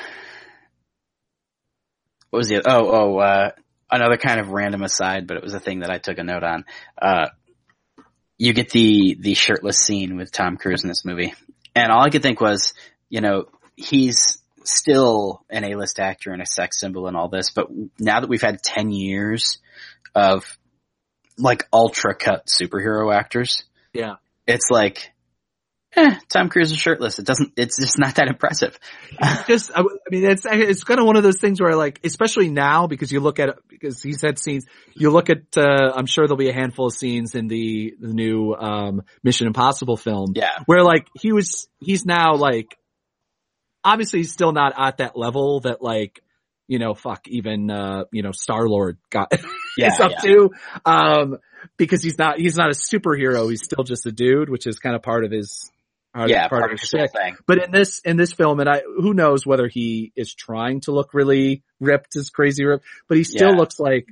what 2.29 2.39
was 2.39 2.49
the, 2.49 2.61
oh, 2.65 2.89
oh, 2.91 3.17
uh, 3.19 3.51
another 3.89 4.17
kind 4.17 4.39
of 4.39 4.49
random 4.49 4.83
aside, 4.83 5.27
but 5.27 5.37
it 5.37 5.43
was 5.43 5.53
a 5.53 5.59
thing 5.59 5.79
that 5.79 5.89
I 5.89 5.97
took 5.97 6.17
a 6.17 6.23
note 6.23 6.43
on. 6.43 6.65
Uh, 7.01 7.27
you 8.37 8.53
get 8.53 8.69
the, 8.69 9.17
the 9.19 9.33
shirtless 9.33 9.77
scene 9.77 10.17
with 10.17 10.31
Tom 10.31 10.57
Cruise 10.57 10.83
in 10.83 10.89
this 10.89 11.05
movie. 11.05 11.33
And 11.75 11.91
all 11.91 12.03
I 12.05 12.09
could 12.09 12.23
think 12.23 12.39
was, 12.39 12.73
you 13.09 13.21
know, 13.21 13.45
he's 13.75 14.41
still 14.63 15.43
an 15.49 15.63
A-list 15.63 15.99
actor 15.99 16.31
and 16.31 16.41
a 16.41 16.45
sex 16.45 16.79
symbol 16.79 17.07
and 17.07 17.15
all 17.15 17.27
this, 17.27 17.51
but 17.51 17.67
now 17.99 18.21
that 18.21 18.29
we've 18.29 18.41
had 18.41 18.63
10 18.63 18.91
years 18.91 19.59
of 20.15 20.57
like 21.37 21.67
ultra 21.71 22.15
cut 22.15 22.47
superhero 22.47 23.13
actors, 23.13 23.63
yeah. 23.93 24.15
it's 24.47 24.69
like, 24.71 25.11
eh, 25.95 26.15
Tom 26.29 26.49
Cruise 26.49 26.71
is 26.71 26.77
shirtless. 26.77 27.19
It 27.19 27.25
doesn't, 27.25 27.53
it's 27.57 27.77
just 27.77 27.97
not 27.97 28.15
that 28.15 28.27
impressive. 28.27 28.77
just, 29.47 29.71
I, 29.75 29.81
I 29.81 29.83
mean, 30.09 30.25
it's, 30.25 30.45
it's 30.45 30.83
kind 30.83 30.99
of 30.99 31.05
one 31.05 31.15
of 31.17 31.23
those 31.23 31.39
things 31.39 31.61
where 31.61 31.75
like, 31.75 31.99
especially 32.03 32.49
now 32.49 32.87
because 32.87 33.11
you 33.11 33.19
look 33.19 33.39
at 33.39 33.57
because 33.67 34.01
he's 34.01 34.21
had 34.21 34.39
scenes, 34.39 34.65
you 34.95 35.09
look 35.11 35.29
at, 35.29 35.57
uh, 35.57 35.91
I'm 35.95 36.05
sure 36.05 36.27
there'll 36.27 36.37
be 36.37 36.49
a 36.49 36.53
handful 36.53 36.87
of 36.87 36.93
scenes 36.93 37.35
in 37.35 37.47
the, 37.47 37.95
the 37.99 38.13
new, 38.13 38.53
um, 38.53 39.03
Mission 39.23 39.47
Impossible 39.47 39.97
film 39.97 40.33
Yeah. 40.35 40.59
where 40.65 40.83
like 40.83 41.07
he 41.19 41.31
was, 41.31 41.67
he's 41.79 42.05
now 42.05 42.35
like 42.35 42.77
obviously 43.83 44.19
he's 44.19 44.31
still 44.31 44.51
not 44.51 44.73
at 44.77 44.97
that 44.97 45.15
level 45.17 45.59
that 45.61 45.81
like, 45.81 46.21
you 46.67 46.79
know, 46.79 46.95
fuck, 46.95 47.27
even, 47.27 47.69
uh, 47.69 48.05
you 48.11 48.23
know, 48.23 48.31
Star 48.31 48.67
Lord 48.67 48.97
got 49.11 49.31
Yeah, 49.77 49.93
is 49.93 49.99
up 49.99 50.11
yeah. 50.11 50.31
to. 50.33 50.49
Um, 50.85 51.37
because 51.77 52.01
he's 52.01 52.17
not, 52.17 52.39
he's 52.39 52.55
not 52.57 52.69
a 52.69 52.73
superhero. 52.73 53.49
He's 53.49 53.63
still 53.63 53.83
just 53.83 54.05
a 54.05 54.11
dude, 54.11 54.49
which 54.49 54.65
is 54.65 54.79
kind 54.79 54.95
of 54.95 55.01
part 55.03 55.25
of 55.25 55.31
his, 55.31 55.69
part, 56.15 56.29
yeah, 56.29 56.47
part, 56.47 56.63
of 56.63 56.65
of 56.65 56.71
his 56.79 56.81
his 56.81 56.91
whole 56.99 57.07
shtick. 57.07 57.11
thing. 57.21 57.35
But 57.45 57.63
in 57.63 57.71
this, 57.71 57.99
in 57.99 58.17
this 58.17 58.33
film, 58.33 58.59
and 58.59 58.69
I, 58.69 58.81
who 58.81 59.13
knows 59.13 59.45
whether 59.45 59.67
he 59.67 60.11
is 60.15 60.33
trying 60.33 60.81
to 60.81 60.91
look 60.91 61.13
really 61.13 61.63
ripped, 61.79 62.15
as 62.15 62.29
crazy 62.29 62.65
ripped, 62.65 62.85
but 63.07 63.17
he 63.17 63.23
still 63.23 63.49
Yeah. 63.51 63.57
looks 63.57 63.79
like, 63.79 64.07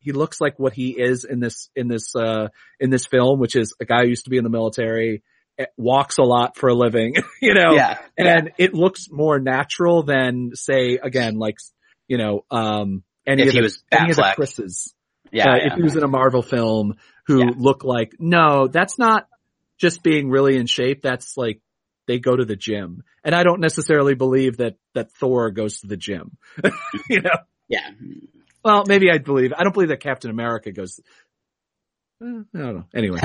he 0.00 0.12
looks 0.12 0.40
like 0.40 0.58
what 0.58 0.74
he 0.74 0.90
is 0.90 1.24
in 1.24 1.40
this, 1.40 1.70
in 1.74 1.88
this, 1.88 2.14
uh, 2.14 2.48
in 2.78 2.90
this 2.90 3.06
film, 3.06 3.38
which 3.40 3.56
is 3.56 3.74
a 3.80 3.84
guy 3.84 4.02
who 4.02 4.08
used 4.10 4.24
to 4.24 4.30
be 4.30 4.36
in 4.36 4.44
the 4.44 4.50
military, 4.50 5.22
eh, 5.58 5.64
walks 5.78 6.18
a 6.18 6.22
lot 6.22 6.58
for 6.58 6.68
a 6.68 6.74
living, 6.74 7.14
you 7.40 7.54
know? 7.54 7.74
Yeah, 7.74 7.98
And 8.18 8.50
it 8.58 8.74
looks 8.74 9.08
more 9.10 9.38
natural 9.38 10.02
than 10.02 10.50
say, 10.54 10.98
again, 11.02 11.36
like, 11.38 11.56
you 12.08 12.18
know, 12.18 12.44
um, 12.50 13.02
any 13.26 13.42
If 13.42 13.48
of 13.48 13.54
he 13.54 13.58
the, 13.60 13.62
was 13.64 13.82
any 13.90 14.10
of 14.10 14.16
the 14.16 14.32
Chris's 14.36 14.94
yeah, 15.32 15.44
uh, 15.50 15.56
yeah. 15.56 15.66
if 15.68 15.72
he 15.76 15.82
was 15.82 15.96
in 15.96 16.02
a 16.02 16.08
Marvel 16.08 16.42
film 16.42 16.96
who 17.26 17.38
Yeah. 17.38 17.50
look 17.56 17.82
like, 17.82 18.12
no, 18.18 18.66
that's 18.68 18.98
not 18.98 19.26
just 19.78 20.02
being 20.02 20.30
really 20.30 20.56
in 20.56 20.66
shape. 20.66 21.02
That's 21.02 21.36
like 21.36 21.60
they 22.06 22.18
go 22.18 22.34
to 22.36 22.44
the 22.44 22.56
gym. 22.56 23.02
And 23.24 23.34
I 23.34 23.42
don't 23.42 23.60
necessarily 23.60 24.14
believe 24.14 24.58
that, 24.58 24.76
that 24.94 25.10
Thor 25.12 25.50
goes 25.50 25.80
to 25.80 25.86
the 25.86 25.96
gym. 25.96 26.36
you 27.08 27.22
know, 27.22 27.30
yeah. 27.68 27.90
well, 28.64 28.84
maybe 28.86 29.10
I 29.10 29.18
believe, 29.18 29.52
I 29.56 29.62
don't 29.64 29.72
believe 29.72 29.88
that 29.88 30.00
Captain 30.00 30.30
America 30.30 30.72
goes, 30.72 31.00
Eh, 32.22 32.26
I 32.26 32.58
don't 32.58 32.74
know. 32.76 32.84
Anyway. 32.94 33.18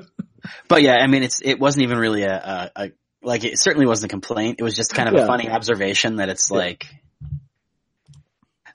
but 0.68 0.82
yeah, 0.82 0.94
I 0.96 1.06
mean, 1.06 1.22
it's 1.22 1.40
it 1.42 1.58
wasn't 1.58 1.84
even 1.84 1.98
really 1.98 2.22
a, 2.22 2.34
a, 2.34 2.70
a 2.84 2.92
like 3.22 3.44
it 3.44 3.58
certainly 3.58 3.86
wasn't 3.86 4.10
a 4.10 4.14
complaint. 4.14 4.56
It 4.58 4.62
was 4.64 4.74
just 4.74 4.94
kind 4.94 5.08
of 5.08 5.14
Yeah. 5.14 5.24
a 5.24 5.26
funny 5.26 5.50
observation 5.50 6.16
that 6.16 6.28
it's 6.28 6.50
Yeah. 6.50 6.56
like 6.56 6.86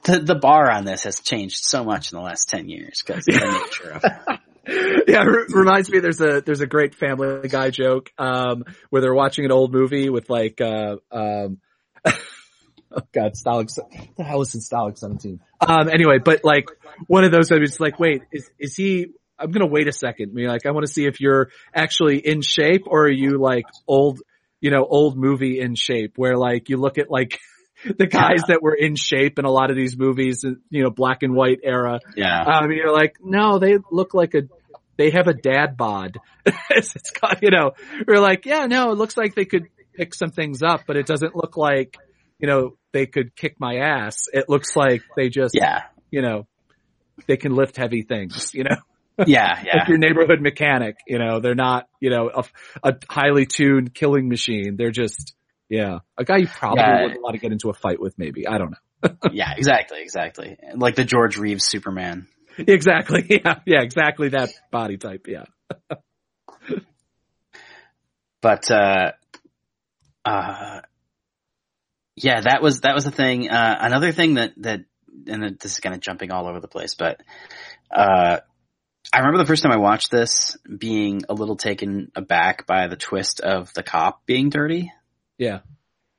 the 0.04 0.20
the 0.20 0.36
bar 0.36 0.70
on 0.72 0.86
this 0.86 1.04
has 1.04 1.20
changed 1.20 1.58
so 1.64 1.84
much 1.84 2.12
in 2.12 2.18
the 2.18 2.24
last 2.24 2.50
ten 2.50 2.70
years 2.70 3.04
because 3.06 3.28
of 3.28 3.34
the 3.34 3.52
nature 3.52 3.92
of. 3.92 4.40
yeah, 4.68 5.24
it 5.24 5.54
reminds 5.54 5.90
me 5.90 6.00
there's 6.00 6.22
a 6.22 6.42
there's 6.42 6.62
a 6.62 6.68
great 6.68 6.96
Family 6.96 7.48
Guy 7.48 7.70
joke 7.70 8.12
um 8.18 8.64
where 8.90 9.02
they're 9.02 9.14
watching 9.14 9.46
an 9.46 9.52
old 9.52 9.74
movie 9.74 10.10
with 10.10 10.30
like 10.30 10.62
uh 10.62 10.98
um 11.12 11.60
oh 12.06 13.02
god 13.12 13.34
Stalag 13.34 13.70
the 14.18 14.24
hell 14.24 14.42
is 14.42 14.54
in 14.54 14.62
Stalag 14.62 14.98
17 14.98 15.40
um 15.62 15.90
anyway 15.90 16.20
but 16.24 16.42
like 16.44 16.70
one 17.08 17.24
of 17.24 17.32
those 17.32 17.52
it's 17.52 17.80
like 17.80 18.00
wait 18.00 18.24
is 18.32 18.50
is 18.60 18.76
he 18.76 19.08
I'm 19.42 19.52
gonna 19.52 19.68
wait 19.68 19.88
a 19.88 19.92
second. 19.92 20.32
I 20.32 20.34
mean 20.34 20.48
like 20.48 20.66
I 20.66 20.72
want 20.72 20.86
to 20.86 20.92
see 20.92 21.06
if 21.06 21.20
you're 21.20 21.50
actually 21.74 22.20
in 22.20 22.42
shape 22.42 22.84
or 22.86 23.06
are 23.06 23.12
you 23.12 23.40
like 23.40 23.66
old 23.88 24.22
you 24.60 24.70
know 24.70 24.86
old 24.86 25.18
movie 25.18 25.60
in 25.60 25.76
shape 25.76 26.14
where 26.16 26.38
like 26.38 26.70
you 26.70 26.78
look 26.78 26.98
at 26.98 27.10
like 27.10 27.40
the 27.98 28.08
guys 28.08 28.44
that 28.48 28.62
were 28.62 28.74
in 28.74 28.96
shape 28.96 29.40
in 29.40 29.46
a 29.46 29.52
lot 29.52 29.70
of 29.70 29.76
these 29.76 29.98
movies 29.98 30.46
you 30.70 30.84
know 30.84 30.90
black 30.90 31.24
and 31.24 31.34
white 31.34 31.60
era 31.64 32.00
Yeah, 32.16 32.42
um, 32.42 32.72
you're 32.72 32.94
like, 32.94 33.16
no, 33.22 33.60
they 33.60 33.78
look 33.92 34.14
like 34.14 34.34
a, 34.36 34.44
they 34.98 35.12
have 35.12 35.28
a 35.28 35.34
dad 35.34 35.78
bod. 35.78 36.18
it's 36.70 37.12
called, 37.12 37.40
you 37.42 37.50
know, 37.52 37.72
we're 38.08 38.20
like, 38.20 38.46
yeah, 38.46 38.66
no, 38.66 38.92
it 38.92 38.98
looks 38.98 39.18
like 39.18 39.36
they 39.36 39.46
could 39.46 39.68
pick 39.94 40.14
some 40.14 40.32
things 40.32 40.62
up, 40.64 40.82
but 40.88 40.96
it 40.96 41.06
doesn't 41.06 41.36
look 41.36 41.58
like, 41.58 41.98
you 42.40 42.48
know, 42.48 42.78
they 42.92 43.06
could 43.06 43.36
kick 43.36 43.60
my 43.60 43.78
ass. 43.78 44.26
It 44.32 44.46
looks 44.48 44.76
like 44.76 45.04
they 45.16 45.30
just, 45.30 45.56
yeah, 45.56 45.84
you 46.10 46.22
know, 46.22 46.48
they 47.28 47.38
can 47.38 47.56
lift 47.56 47.78
heavy 47.78 48.04
things, 48.04 48.54
you 48.54 48.64
know, 48.64 48.78
yeah, 49.28 49.62
yeah. 49.64 49.80
like 49.80 49.88
your 49.88 49.98
neighborhood 49.98 50.42
mechanic, 50.42 50.98
you 51.08 51.20
know, 51.20 51.40
they're 51.40 51.56
not, 51.56 51.88
you 52.00 52.10
know, 52.10 52.30
a, 52.34 52.44
a 52.84 52.96
highly 53.10 53.46
tuned 53.46 53.94
killing 53.94 54.30
machine. 54.30 54.76
They're 54.78 54.92
just, 54.92 55.36
yeah, 55.72 56.00
a 56.18 56.26
guy 56.26 56.38
you 56.38 56.48
probably 56.48 56.82
Yeah. 56.82 57.02
wouldn't 57.04 57.22
want 57.24 57.34
to 57.36 57.40
get 57.40 57.54
into 57.54 57.70
a 57.70 57.74
fight 57.74 58.02
with 58.02 58.14
maybe. 58.20 58.46
I 58.46 58.58
don't 58.58 58.72
know. 58.72 59.10
yeah, 59.32 59.54
exactly, 59.56 60.02
exactly. 60.02 60.58
Like 60.76 60.96
the 60.96 61.06
George 61.06 61.38
Reeves 61.38 61.66
Superman. 61.66 62.28
Exactly. 62.58 63.26
Yeah. 63.46 63.60
Yeah. 63.66 63.82
Exactly 63.82 64.30
that 64.30 64.50
body 64.72 64.98
type. 64.98 65.28
Yeah. 65.28 65.46
But 68.42 68.70
uh 68.72 69.12
uh 70.26 70.82
yeah, 72.16 72.42
that 72.42 72.62
was 72.62 72.82
that 72.82 72.96
was 72.96 73.06
the 73.06 73.12
thing. 73.12 73.50
Uh 73.50 73.78
another 73.80 74.12
thing 74.12 74.34
that 74.36 74.54
that 74.58 74.82
and 75.28 75.58
this 75.60 75.74
is 75.74 75.80
kind 75.80 75.94
of 75.96 76.02
jumping 76.02 76.32
all 76.32 76.48
over 76.48 76.60
the 76.60 76.68
place, 76.68 76.96
but 76.96 77.22
uh 77.96 78.40
I 79.14 79.18
remember 79.18 79.40
the 79.40 79.46
first 79.46 79.62
time 79.64 79.72
I 79.72 79.78
watched 79.78 80.10
this 80.12 80.58
being 80.78 81.22
a 81.30 81.34
little 81.34 81.56
taken 81.56 82.12
aback 82.16 82.66
by 82.66 82.88
the 82.88 82.96
twist 82.96 83.42
of 83.42 83.74
the 83.74 83.84
cop 83.84 84.26
being 84.26 84.50
dirty. 84.50 84.92
Yeah. 85.42 85.60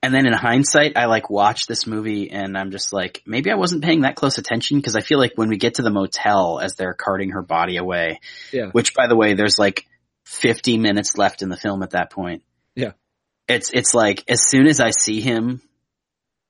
And 0.03 0.13
then 0.13 0.27
in 0.27 0.33
hindsight, 0.33 0.97
I 0.97 1.05
like 1.07 1.31
watched 1.31 1.69
this 1.69 1.87
movie 1.87 2.29
and 2.33 2.59
I'm 2.59 2.73
just 2.73 2.93
like, 2.93 3.23
maybe 3.25 3.53
I 3.53 3.55
wasn't 3.55 3.85
paying 3.85 4.01
that 4.01 4.17
close 4.17 4.37
attention 4.37 4.79
because 4.79 4.97
I 4.97 5.01
feel 5.01 5.21
like 5.21 5.35
when 5.37 5.49
we 5.49 5.59
get 5.59 5.75
to 5.75 5.83
the 5.83 5.91
motel 5.91 6.59
as 6.59 6.75
they're 6.75 6.93
carting 6.93 7.31
her 7.31 7.43
body 7.43 7.77
away, 7.77 8.19
Yeah. 8.53 8.71
which 8.73 8.95
by 8.95 9.07
the 9.07 9.15
way, 9.15 9.35
there's 9.35 9.61
like 9.61 9.87
50 10.27 10.77
minutes 10.79 11.17
left 11.17 11.43
in 11.43 11.51
the 11.51 11.57
film 11.57 11.85
at 11.85 11.91
that 11.91 12.11
point. 12.11 12.43
Yeah. 12.75 12.93
It's, 13.47 13.71
it's 13.73 13.95
like 13.95 14.25
as 14.29 14.43
soon 14.43 14.67
as 14.67 14.81
I 14.81 14.91
see 14.91 15.21
him, 15.21 15.63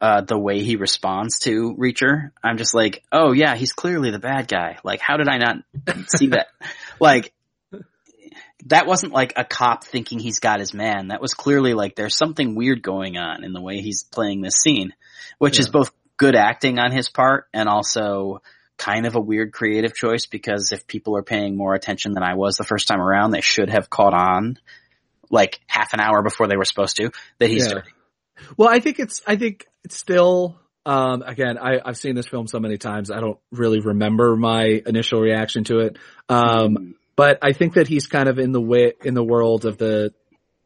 uh, 0.00 0.22
the 0.22 0.38
way 0.38 0.62
he 0.62 0.76
responds 0.76 1.40
to 1.40 1.76
Reacher, 1.78 2.30
I'm 2.42 2.56
just 2.56 2.72
like, 2.74 3.04
oh 3.12 3.32
yeah, 3.32 3.54
he's 3.54 3.72
clearly 3.72 4.10
the 4.10 4.18
bad 4.18 4.48
guy. 4.48 4.78
Like, 4.82 5.00
how 5.00 5.18
did 5.18 5.28
I 5.28 5.36
not 5.36 5.56
see 6.08 6.26
that? 6.28 6.46
Like, 6.98 7.34
that 8.66 8.86
wasn't 8.86 9.12
like 9.12 9.32
a 9.36 9.44
cop 9.44 9.84
thinking 9.84 10.18
he's 10.18 10.38
got 10.38 10.60
his 10.60 10.72
man. 10.72 11.08
That 11.08 11.20
was 11.20 11.34
clearly 11.34 11.74
like 11.74 11.96
there's 11.96 12.16
something 12.16 12.54
weird 12.54 12.82
going 12.82 13.16
on 13.16 13.44
in 13.44 13.52
the 13.52 13.60
way 13.60 13.80
he's 13.80 14.04
playing 14.04 14.40
this 14.40 14.54
scene, 14.62 14.92
which 15.38 15.58
is 15.58 15.68
both 15.68 15.90
good 16.16 16.36
acting 16.36 16.78
on 16.78 16.92
his 16.92 17.08
part 17.08 17.46
and 17.52 17.68
also 17.68 18.42
kind 18.78 19.06
of 19.06 19.16
a 19.16 19.20
weird 19.20 19.52
creative 19.52 19.94
choice 19.94 20.26
because 20.26 20.72
if 20.72 20.86
people 20.86 21.16
are 21.16 21.22
paying 21.22 21.56
more 21.56 21.74
attention 21.74 22.12
than 22.12 22.22
I 22.22 22.34
was 22.34 22.56
the 22.56 22.64
first 22.64 22.88
time 22.88 23.00
around, 23.00 23.30
they 23.32 23.40
should 23.40 23.70
have 23.70 23.90
caught 23.90 24.14
on 24.14 24.58
like 25.30 25.60
half 25.66 25.92
an 25.92 26.00
hour 26.00 26.22
before 26.22 26.46
they 26.46 26.56
were 26.56 26.64
supposed 26.64 26.96
to 26.96 27.10
that 27.38 27.50
he's 27.50 27.66
Yeah. 27.66 27.74
dirty. 27.74 27.90
Well, 28.56 28.68
I 28.68 28.80
think 28.80 28.98
it's, 28.98 29.20
I 29.26 29.36
think 29.36 29.66
it's 29.84 29.96
still, 29.96 30.58
um, 30.84 31.22
again, 31.22 31.58
I, 31.58 31.80
I've 31.84 31.96
seen 31.96 32.14
this 32.14 32.26
film 32.26 32.46
so 32.48 32.58
many 32.58 32.76
times. 32.76 33.10
I 33.10 33.20
don't 33.20 33.38
really 33.50 33.80
remember 33.80 34.36
my 34.36 34.82
initial 34.84 35.20
reaction 35.20 35.64
to 35.64 35.78
it. 35.80 35.96
Um, 36.28 36.94
but 37.22 37.38
I 37.40 37.52
think 37.52 37.74
that 37.74 37.86
he's 37.86 38.08
kind 38.08 38.28
of 38.28 38.40
in 38.40 38.50
the 38.50 38.60
way, 38.60 38.94
in 39.04 39.14
the 39.14 39.22
world 39.22 39.64
of 39.64 39.78
the, 39.78 40.12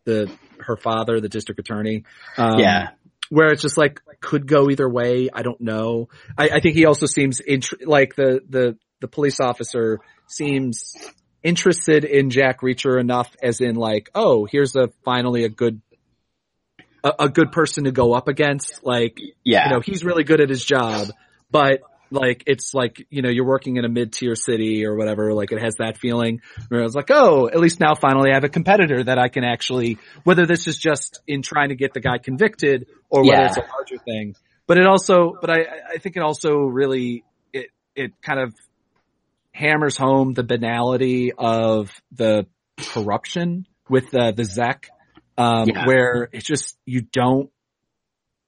the, 0.04 0.30
her 0.60 0.78
father, 0.78 1.20
the 1.20 1.28
district 1.28 1.60
attorney. 1.60 2.04
Um, 2.38 2.58
yeah. 2.58 2.92
where 3.28 3.48
it's 3.52 3.60
just 3.60 3.76
like 3.76 4.00
could 4.22 4.46
go 4.46 4.70
either 4.70 4.88
way. 4.88 5.28
I 5.30 5.42
don't 5.42 5.60
know. 5.60 6.08
I, 6.38 6.48
I 6.48 6.60
think 6.60 6.74
he 6.74 6.86
also 6.86 7.04
seems 7.04 7.40
int- 7.40 7.86
like 7.86 8.14
the 8.16 8.40
the 8.48 8.78
the 9.02 9.06
police 9.06 9.38
officer 9.38 9.98
seems 10.28 10.94
interested 11.42 12.04
in 12.06 12.30
Jack 12.30 12.62
Reacher 12.62 12.98
enough, 12.98 13.36
as 13.42 13.60
in 13.60 13.74
like, 13.74 14.08
oh, 14.14 14.46
here's 14.50 14.74
a 14.76 14.88
finally 15.04 15.44
a 15.44 15.50
good 15.50 15.82
a, 17.04 17.12
a 17.18 17.28
good 17.28 17.52
person 17.52 17.84
to 17.84 17.92
go 17.92 18.14
up 18.14 18.28
against. 18.28 18.82
Like, 18.82 19.20
Yeah. 19.44 19.66
you 19.66 19.74
know, 19.74 19.80
he's 19.80 20.04
really 20.04 20.24
good 20.24 20.40
at 20.40 20.48
his 20.48 20.64
job, 20.64 21.08
but 21.50 21.80
like 22.10 22.44
it's 22.46 22.72
like 22.74 23.06
you 23.10 23.22
know 23.22 23.28
you're 23.28 23.46
working 23.46 23.76
in 23.76 23.84
a 23.84 23.88
mid 23.88 24.12
tier 24.12 24.34
city 24.34 24.84
or 24.84 24.96
whatever. 24.96 25.32
Like 25.34 25.52
it 25.52 25.60
has 25.60 25.76
that 25.78 25.98
feeling 25.98 26.40
where 26.68 26.82
it's 26.82 26.94
like, 26.94 27.10
oh, 27.10 27.48
at 27.48 27.58
least 27.58 27.80
now 27.80 27.94
finally 27.94 28.30
I 28.30 28.34
have 28.34 28.44
a 28.44 28.48
competitor 28.48 29.02
that 29.04 29.18
I 29.18 29.28
can 29.28 29.44
actually. 29.44 29.98
Whether 30.24 30.46
this 30.46 30.66
is 30.66 30.76
just 30.76 31.20
in 31.26 31.42
trying 31.42 31.70
to 31.70 31.74
get 31.74 31.94
the 31.94 32.00
guy 32.00 32.18
convicted 32.18 32.86
or 33.10 33.24
whether 33.24 33.42
Yeah. 33.42 33.46
it's 33.48 33.56
a 33.56 33.66
larger 33.74 33.98
thing, 34.04 34.34
but 34.66 34.78
it 34.78 34.86
also, 34.86 35.36
but 35.40 35.50
I 35.50 35.66
I 35.94 35.98
think 35.98 36.16
it 36.16 36.22
also 36.22 36.58
really 36.58 37.24
it 37.52 37.70
it 37.94 38.12
kind 38.22 38.40
of 38.40 38.54
hammers 39.52 39.96
home 39.96 40.34
the 40.34 40.42
banality 40.44 41.32
of 41.36 41.90
the 42.12 42.46
corruption 42.78 43.66
with 43.88 44.10
the 44.10 44.32
the 44.36 44.42
Zec, 44.42 44.84
um, 45.38 45.68
Yeah. 45.68 45.86
where 45.86 46.28
it's 46.32 46.46
just 46.46 46.76
you 46.84 47.00
don't. 47.00 47.50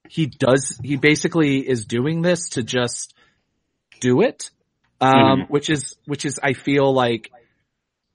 He 0.09 0.27
does. 0.27 0.79
He 0.83 0.97
basically 0.97 1.59
is 1.69 1.85
doing 1.85 2.23
this 2.23 2.51
to 2.51 2.63
just 2.63 3.15
do 4.01 4.23
it, 4.23 4.51
um, 5.01 5.13
Mhm. 5.43 5.51
which 5.51 5.71
is 5.71 5.97
which 6.07 6.25
is 6.25 6.39
I 6.43 6.53
feel 6.53 6.93
like 6.93 7.31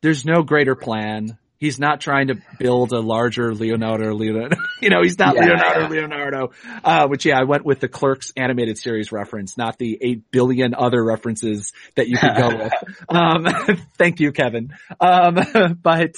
there's 0.02 0.26
no 0.26 0.42
greater 0.44 0.76
plan. 0.76 1.38
He's 1.58 1.80
not 1.80 2.02
trying 2.02 2.28
to 2.28 2.36
build 2.60 2.92
a 2.92 3.00
larger 3.00 3.54
Leonardo. 3.56 4.14
Leonardo, 4.14 4.58
you 4.82 4.90
know, 4.90 5.02
he's 5.02 5.18
not 5.18 5.36
Yeah, 5.36 5.44
Leonardo. 5.46 5.88
Leonardo. 5.88 6.52
Uh, 6.84 7.08
which 7.08 7.26
yeah, 7.26 7.40
I 7.40 7.44
went 7.46 7.64
with 7.64 7.80
the 7.80 7.88
Clerks 7.88 8.34
animated 8.36 8.78
series 8.78 9.14
reference, 9.14 9.58
not 9.58 9.78
the 9.78 9.98
eight 10.02 10.30
billion 10.30 10.74
other 10.76 11.02
references 11.02 11.72
that 11.96 12.10
you 12.10 12.18
could 12.18 12.36
go 12.36 12.50
with. 12.64 12.74
Um, 13.08 13.46
thank 13.98 14.20
you, 14.20 14.34
Kevin. 14.34 14.74
Um, 15.00 15.80
but, 15.82 16.16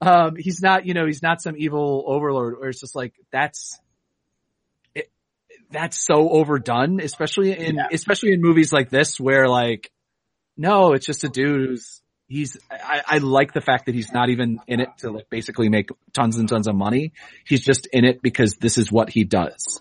um, 0.00 0.36
he's 0.36 0.62
not, 0.62 0.86
you 0.86 0.94
know, 0.94 1.04
he's 1.04 1.22
not 1.22 1.42
some 1.42 1.54
evil 1.58 2.04
overlord 2.06 2.58
where 2.58 2.70
it's 2.70 2.80
just 2.80 2.94
like, 2.96 3.12
that's, 3.30 3.78
that's 5.70 6.04
so 6.04 6.28
overdone, 6.30 7.00
especially 7.00 7.52
in, 7.52 7.76
Yeah. 7.76 7.88
especially 7.92 8.32
in 8.32 8.40
movies 8.40 8.72
like 8.72 8.90
this 8.90 9.18
where 9.20 9.48
like, 9.48 9.90
no, 10.56 10.92
it's 10.92 11.06
just 11.06 11.24
a 11.24 11.28
dude 11.28 11.68
who's 11.68 12.00
he's, 12.26 12.56
I, 12.70 13.02
I 13.06 13.18
like 13.18 13.52
the 13.52 13.60
fact 13.60 13.86
that 13.86 13.94
he's 13.94 14.12
not 14.12 14.28
even 14.28 14.60
in 14.66 14.80
it 14.80 14.88
to 14.98 15.10
like 15.10 15.30
basically 15.30 15.68
make 15.68 15.88
tons 16.12 16.36
and 16.36 16.48
tons 16.48 16.68
of 16.68 16.74
money. 16.74 17.12
He's 17.46 17.62
just 17.62 17.86
in 17.86 18.04
it 18.04 18.22
because 18.22 18.56
this 18.56 18.76
is 18.78 18.92
what 18.92 19.10
he 19.10 19.24
does. 19.24 19.80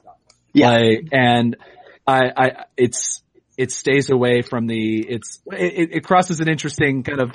Yeah. 0.53 0.69
Like, 0.69 1.07
and 1.11 1.57
I, 2.05 2.31
I, 2.35 2.65
it's, 2.77 3.21
it 3.57 3.71
stays 3.71 4.09
away 4.09 4.43
from 4.43 4.67
the, 4.67 4.99
it's, 4.99 5.41
it, 5.51 5.89
it 5.93 6.03
crosses 6.03 6.39
an 6.39 6.47
interesting 6.47 7.03
kind 7.03 7.19
of 7.19 7.31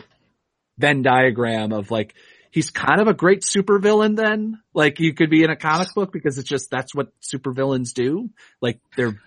Venn 0.78 1.02
diagram 1.02 1.72
of 1.72 1.90
like, 1.90 2.14
he's 2.52 2.70
kind 2.70 3.00
of 3.00 3.08
a 3.08 3.14
great 3.14 3.42
supervillain 3.42 4.14
then. 4.14 4.60
Like 4.74 5.00
you 5.00 5.14
could 5.14 5.30
be 5.30 5.42
in 5.42 5.50
a 5.50 5.56
comic 5.56 5.88
book 5.94 6.12
because 6.12 6.38
it's 6.38 6.48
just, 6.48 6.70
that's 6.70 6.94
what 6.94 7.08
supervillains 7.20 7.94
do. 7.94 8.30
Like 8.60 8.78
they're 8.96 9.18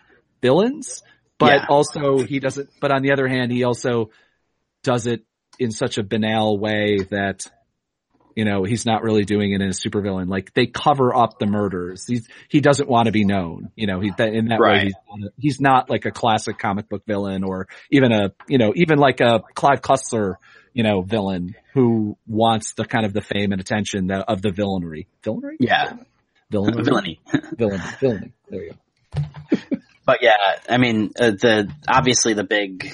villains, 0.41 1.03
but 1.37 1.53
Yeah. 1.53 1.65
also 1.67 2.19
he 2.19 2.39
doesn't, 2.39 2.69
but 2.79 2.91
on 2.91 3.01
the 3.01 3.11
other 3.11 3.27
hand, 3.27 3.51
he 3.51 3.63
also 3.63 4.11
does 4.83 5.07
it 5.07 5.25
in 5.57 5.71
such 5.71 5.97
a 5.97 6.03
banal 6.03 6.59
way 6.59 6.99
that, 7.09 7.41
you 8.35 8.45
know, 8.45 8.63
he's 8.63 8.85
not 8.85 9.01
really 9.01 9.23
doing 9.23 9.53
it 9.53 9.61
in 9.61 9.69
a 9.69 9.71
supervillain. 9.71 10.27
Like 10.27 10.53
they 10.53 10.67
cover 10.67 11.15
up 11.15 11.39
the 11.39 11.47
murders. 11.47 12.05
He's, 12.05 12.27
he 12.47 12.61
doesn't 12.61 12.87
want 12.87 13.07
to 13.07 13.11
be 13.11 13.25
known. 13.25 13.71
You 13.75 13.87
know, 13.87 14.01
he, 14.01 14.11
that, 14.17 14.33
in 14.33 14.49
that 14.49 14.59
way, 14.59 14.83
he's, 14.83 15.29
he's 15.37 15.61
not 15.61 15.89
like 15.89 16.05
a 16.05 16.11
classic 16.11 16.59
comic 16.59 16.89
book 16.89 17.03
villain 17.07 17.43
or 17.43 17.69
even 17.89 18.11
a, 18.11 18.33
you 18.47 18.59
know, 18.59 18.73
even 18.75 18.99
like 18.99 19.19
a 19.21 19.41
Clive 19.55 19.81
Cussler, 19.81 20.35
you 20.75 20.83
know, 20.83 21.01
villain 21.01 21.55
who 21.73 22.17
wants 22.27 22.73
the 22.73 22.83
kind 22.83 23.05
of 23.05 23.13
the 23.13 23.21
fame 23.21 23.53
and 23.53 23.61
attention 23.61 24.07
that, 24.07 24.25
of 24.27 24.41
the 24.41 24.51
villainy. 24.51 25.07
Villainy? 25.23 25.55
Yeah. 25.59 25.93
Villainy? 26.51 26.83
Villainy. 26.83 27.19
Villainy. 27.57 27.83
Villainy. 27.99 28.31
There 28.49 28.63
you 28.63 28.71
go. 28.71 29.77
But 30.05 30.19
yeah, 30.21 30.35
I 30.69 30.77
mean, 30.77 31.11
uh, 31.17 31.31
the 31.31 31.71
obviously 31.87 32.33
the 32.33 32.43
big, 32.43 32.93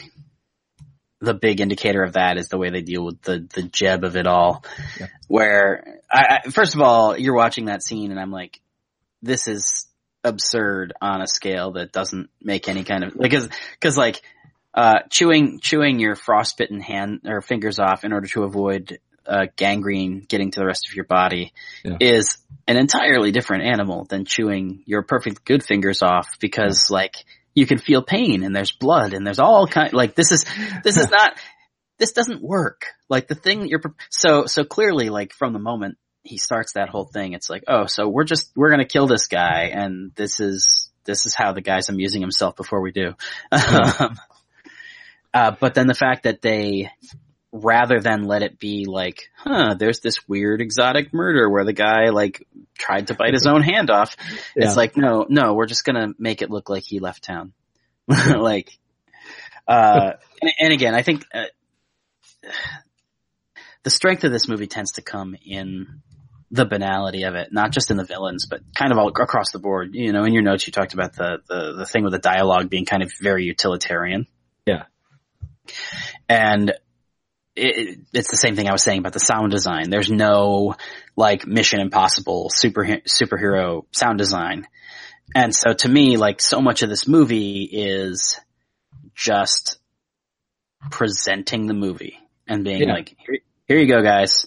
the 1.19 1.33
big 1.33 1.59
indicator 1.59 2.03
of 2.03 2.13
that 2.13 2.37
is 2.37 2.47
the 2.49 2.57
way 2.57 2.69
they 2.69 2.83
deal 2.83 3.03
with 3.03 3.21
the 3.23 3.45
the 3.53 3.63
jeb 3.63 4.03
of 4.03 4.15
it 4.15 4.27
all. 4.27 4.63
Yeah. 4.99 5.07
Where, 5.27 5.99
I, 6.09 6.39
I, 6.45 6.49
first 6.51 6.75
of 6.75 6.81
all, 6.81 7.17
you're 7.17 7.35
watching 7.35 7.65
that 7.65 7.83
scene, 7.83 8.11
and 8.11 8.19
I'm 8.19 8.31
like, 8.31 8.61
this 9.21 9.47
is 9.47 9.87
absurd 10.23 10.93
on 11.01 11.21
a 11.21 11.27
scale 11.27 11.71
that 11.71 11.91
doesn't 11.91 12.29
make 12.41 12.69
any 12.69 12.83
kind 12.83 13.03
of 13.03 13.17
because 13.17 13.49
because 13.73 13.97
like 13.97 14.21
uh, 14.73 14.99
chewing 15.09 15.59
chewing 15.59 15.99
your 15.99 16.15
frostbitten 16.15 16.79
hand 16.79 17.21
or 17.25 17.41
fingers 17.41 17.79
off 17.79 18.03
in 18.03 18.13
order 18.13 18.27
to 18.27 18.43
avoid 18.43 18.99
uh, 19.25 19.45
gangrene 19.55 20.25
getting 20.27 20.51
to 20.51 20.59
the 20.59 20.65
rest 20.65 20.87
of 20.89 20.95
your 20.95 21.05
body 21.05 21.53
Yeah. 21.83 21.97
is 21.99 22.37
an 22.67 22.77
entirely 22.77 23.31
different 23.31 23.63
animal 23.65 24.05
than 24.05 24.25
chewing 24.25 24.83
your 24.85 25.03
perfect 25.03 25.45
good 25.45 25.63
fingers 25.63 26.01
off 26.01 26.37
because 26.39 26.89
like 26.89 27.15
you 27.53 27.65
can 27.65 27.77
feel 27.77 28.01
pain 28.01 28.43
and 28.43 28.55
there's 28.55 28.71
blood 28.71 29.13
and 29.13 29.25
there's 29.27 29.39
all 29.39 29.67
kind 29.67 29.93
like 29.93 30.15
this 30.15 30.31
is 30.31 30.45
this 30.83 30.97
is 30.97 31.09
not 31.11 31.33
this 31.99 32.13
doesn't 32.13 32.41
work. 32.41 32.85
Like 33.09 33.27
the 33.27 33.35
thing 33.35 33.59
that 33.59 33.69
you're 33.69 33.81
so 34.09 34.45
so 34.47 34.63
clearly 34.63 35.09
like 35.09 35.33
from 35.33 35.53
the 35.53 35.59
moment 35.59 35.97
he 36.23 36.37
starts 36.37 36.73
that 36.73 36.89
whole 36.89 37.05
thing 37.05 37.33
it's 37.33 37.49
like 37.49 37.63
oh 37.67 37.85
so 37.87 38.07
we're 38.07 38.23
just 38.23 38.51
we're 38.55 38.69
gonna 38.69 38.85
kill 38.85 39.07
this 39.07 39.27
guy 39.27 39.71
and 39.73 40.11
this 40.15 40.39
is 40.39 40.91
this 41.03 41.25
is 41.25 41.33
how 41.35 41.51
the 41.51 41.61
guy's 41.61 41.89
amusing 41.89 42.21
himself 42.21 42.55
before 42.55 42.81
we 42.81 42.91
do. 42.91 43.13
Um, 43.51 44.17
uh, 45.33 45.55
but 45.59 45.73
then 45.73 45.87
the 45.87 45.93
fact 45.93 46.23
that 46.23 46.41
they 46.41 46.91
rather 47.51 47.99
than 47.99 48.23
let 48.23 48.43
it 48.43 48.59
be 48.59 48.85
like, 48.85 49.29
huh, 49.35 49.75
there's 49.77 49.99
this 49.99 50.27
weird 50.27 50.61
exotic 50.61 51.13
murder 51.13 51.49
where 51.49 51.65
the 51.65 51.73
guy 51.73 52.09
like 52.09 52.47
tried 52.77 53.07
to 53.07 53.13
bite 53.13 53.33
his 53.33 53.45
own 53.45 53.61
hand 53.61 53.89
off. 53.89 54.15
Yeah. 54.55 54.67
It's 54.67 54.77
like, 54.77 54.95
no, 54.95 55.25
no, 55.27 55.53
we're 55.53 55.65
just 55.65 55.83
gonna 55.83 56.13
make 56.17 56.41
it 56.41 56.49
look 56.49 56.69
like 56.69 56.83
he 56.83 56.99
left 56.99 57.23
town. 57.23 57.53
like, 58.07 58.77
uh, 59.67 60.13
and, 60.41 60.53
and 60.59 60.73
again, 60.73 60.95
I 60.95 61.01
think, 61.01 61.25
uh, 61.33 61.45
the 63.83 63.89
strength 63.89 64.23
of 64.23 64.31
this 64.31 64.47
movie 64.47 64.67
tends 64.67 64.93
to 64.93 65.01
come 65.01 65.35
in 65.45 66.01
the 66.51 66.65
banality 66.65 67.23
of 67.23 67.35
it, 67.35 67.51
not 67.51 67.71
just 67.71 67.91
in 67.91 67.97
the 67.97 68.03
villains, 68.03 68.45
but 68.45 68.61
kind 68.75 68.91
of 68.91 68.97
all 68.97 69.07
across 69.07 69.51
the 69.51 69.59
board. 69.59 69.91
You 69.93 70.11
know, 70.11 70.25
in 70.25 70.33
your 70.33 70.43
notes, 70.43 70.67
you 70.67 70.73
talked 70.73 70.93
about 70.93 71.13
the, 71.13 71.39
the, 71.47 71.73
the 71.77 71.85
thing 71.85 72.03
with 72.03 72.13
the 72.13 72.19
dialogue 72.19 72.69
being 72.69 72.85
kind 72.85 73.01
of 73.03 73.11
very 73.19 73.45
utilitarian. 73.45 74.27
And 76.29 76.71
it, 77.55 77.99
it's 78.13 78.31
the 78.31 78.37
same 78.37 78.55
thing 78.55 78.67
I 78.67 78.71
was 78.71 78.83
saying 78.83 78.99
about 78.99 79.13
the 79.13 79.19
sound 79.19 79.51
design. 79.51 79.89
There's 79.89 80.09
no 80.09 80.75
like 81.15 81.45
Mission 81.45 81.79
Impossible 81.79 82.49
super 82.55 82.83
superhero 82.85 83.85
sound 83.91 84.17
design, 84.17 84.67
and 85.35 85.53
so 85.55 85.73
to 85.73 85.89
me, 85.89 86.17
like 86.17 86.41
so 86.41 86.61
much 86.61 86.81
of 86.81 86.89
this 86.89 87.07
movie 87.07 87.63
is 87.63 88.39
just 89.15 89.79
presenting 90.89 91.67
the 91.67 91.73
movie 91.73 92.17
and 92.47 92.63
being 92.63 92.87
Yeah. 92.87 92.93
like, 92.93 93.15
here, 93.17 93.39
here 93.67 93.77
you 93.77 93.87
go, 93.87 94.01
guys, 94.01 94.45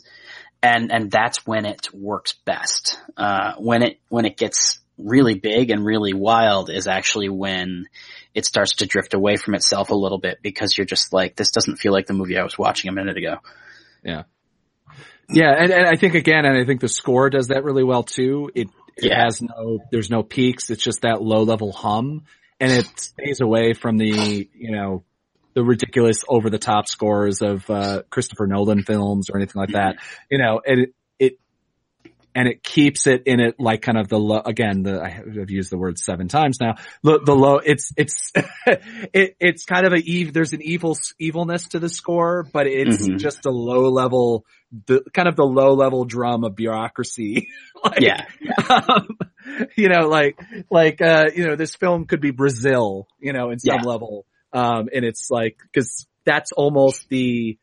and 0.63 0.91
and 0.91 1.11
that's 1.11 1.47
when 1.47 1.67
it 1.67 1.89
works 1.93 2.35
best. 2.45 2.99
Uh, 3.17 3.55
when 3.59 3.83
it 3.83 4.01
when 4.09 4.25
it 4.25 4.37
gets 4.37 4.81
really 4.97 5.35
big 5.35 5.71
and 5.71 5.85
really 5.85 6.15
wild 6.15 6.71
is 6.71 6.87
actually 6.87 7.29
when 7.29 7.87
it 8.35 8.45
starts 8.45 8.77
to 8.77 8.87
drift 8.87 9.15
away 9.15 9.37
from 9.37 9.55
itself 9.55 9.91
a 9.91 9.95
little 9.95 10.19
bit 10.19 10.39
because 10.43 10.77
you're 10.77 10.87
just 10.87 11.13
like, 11.13 11.37
this 11.37 11.51
doesn't 11.51 11.77
feel 11.77 11.93
like 11.93 12.07
the 12.07 12.13
movie 12.15 12.39
I 12.39 12.43
was 12.45 12.59
watching 12.59 12.89
a 12.89 12.93
minute 12.93 13.17
ago. 13.17 13.39
Yeah, 15.29 15.53
and, 15.57 15.71
and 15.73 15.87
I 15.87 15.97
think 15.97 16.15
again, 16.15 16.45
and 16.45 16.57
I 16.57 16.65
think 16.65 16.81
the 16.81 16.89
score 16.89 17.31
does 17.31 17.49
that 17.49 17.65
really 17.65 17.85
well 17.85 18.03
too. 18.03 18.51
It, 18.55 18.69
it 18.97 19.07
Yeah. 19.11 19.25
has 19.25 19.41
no, 19.41 19.79
there's 19.91 20.11
no 20.11 20.23
peaks. 20.23 20.71
It's 20.71 20.83
just 20.83 21.03
that 21.03 21.23
low 21.23 21.43
level 21.43 21.73
hum, 21.73 22.25
and 22.61 22.71
it 22.71 22.87
stays 22.99 23.41
away 23.41 23.73
from 23.73 23.97
the, 23.97 24.49
you 24.55 24.71
know, 24.73 25.03
the 25.55 25.63
ridiculous 25.65 26.25
over 26.29 26.51
the 26.51 26.59
top 26.59 26.89
scores 26.89 27.41
of 27.41 27.69
uh, 27.71 28.03
Christopher 28.11 28.47
Nolan 28.47 28.83
films 28.83 29.31
or 29.31 29.39
anything 29.39 29.61
like 29.61 29.71
that. 29.73 29.97
You 30.31 30.39
know, 30.39 30.61
it 30.65 30.91
and 32.35 32.49
it 32.49 32.63
keeps 32.63 33.07
it 33.07 33.23
in 33.27 33.41
it 33.41 33.57
like 33.61 33.83
kind 33.83 33.97
of 33.97 34.09
the 34.09 34.19
low, 34.19 34.41
again, 34.45 34.83
the, 34.83 35.01
I 35.01 35.09
have 35.09 35.51
used 35.51 35.71
the 35.71 35.79
word 35.79 35.99
seven 35.99 36.27
times 36.29 36.59
now. 36.61 36.75
The, 37.03 37.21
the 37.25 37.35
low, 37.35 37.59
it's, 37.59 37.93
it's, 37.97 38.33
it, 38.67 39.37
it's 39.39 39.65
kind 39.65 39.87
of 39.87 39.93
a 39.93 39.97
eve, 39.97 40.33
there's 40.33 40.53
an 40.53 40.63
evil, 40.63 40.97
evilness 41.21 41.69
to 41.69 41.79
the 41.79 41.89
score, 41.89 42.45
but 42.53 42.67
it's 42.67 43.07
Mhm. 43.07 43.19
just 43.19 43.47
a 43.47 43.51
low 43.51 43.89
level, 43.89 44.45
the 44.87 45.03
kind 45.13 45.29
of 45.29 45.37
the 45.37 45.45
low 45.45 45.75
level 45.75 46.05
drum 46.05 46.43
of 46.45 46.57
bureaucracy. 46.57 47.49
like, 47.85 48.01
Yeah. 48.01 48.25
um, 48.69 49.09
you 49.77 49.89
know, 49.89 50.09
like, 50.09 50.39
like, 50.71 51.01
uh, 51.01 51.27
you 51.35 51.47
know, 51.47 51.57
this 51.57 51.77
film 51.77 52.07
could 52.07 52.21
be 52.21 52.33
Brazil, 52.33 53.07
you 53.21 53.33
know, 53.33 53.51
in 53.51 53.59
some 53.61 53.81
Yeah. 53.83 53.89
level. 53.89 54.27
Um, 54.53 54.89
and 54.95 55.05
it's 55.05 55.29
like, 55.31 55.57
cause 55.75 56.07
that's 56.25 56.53
almost 56.53 57.09
the, 57.11 57.59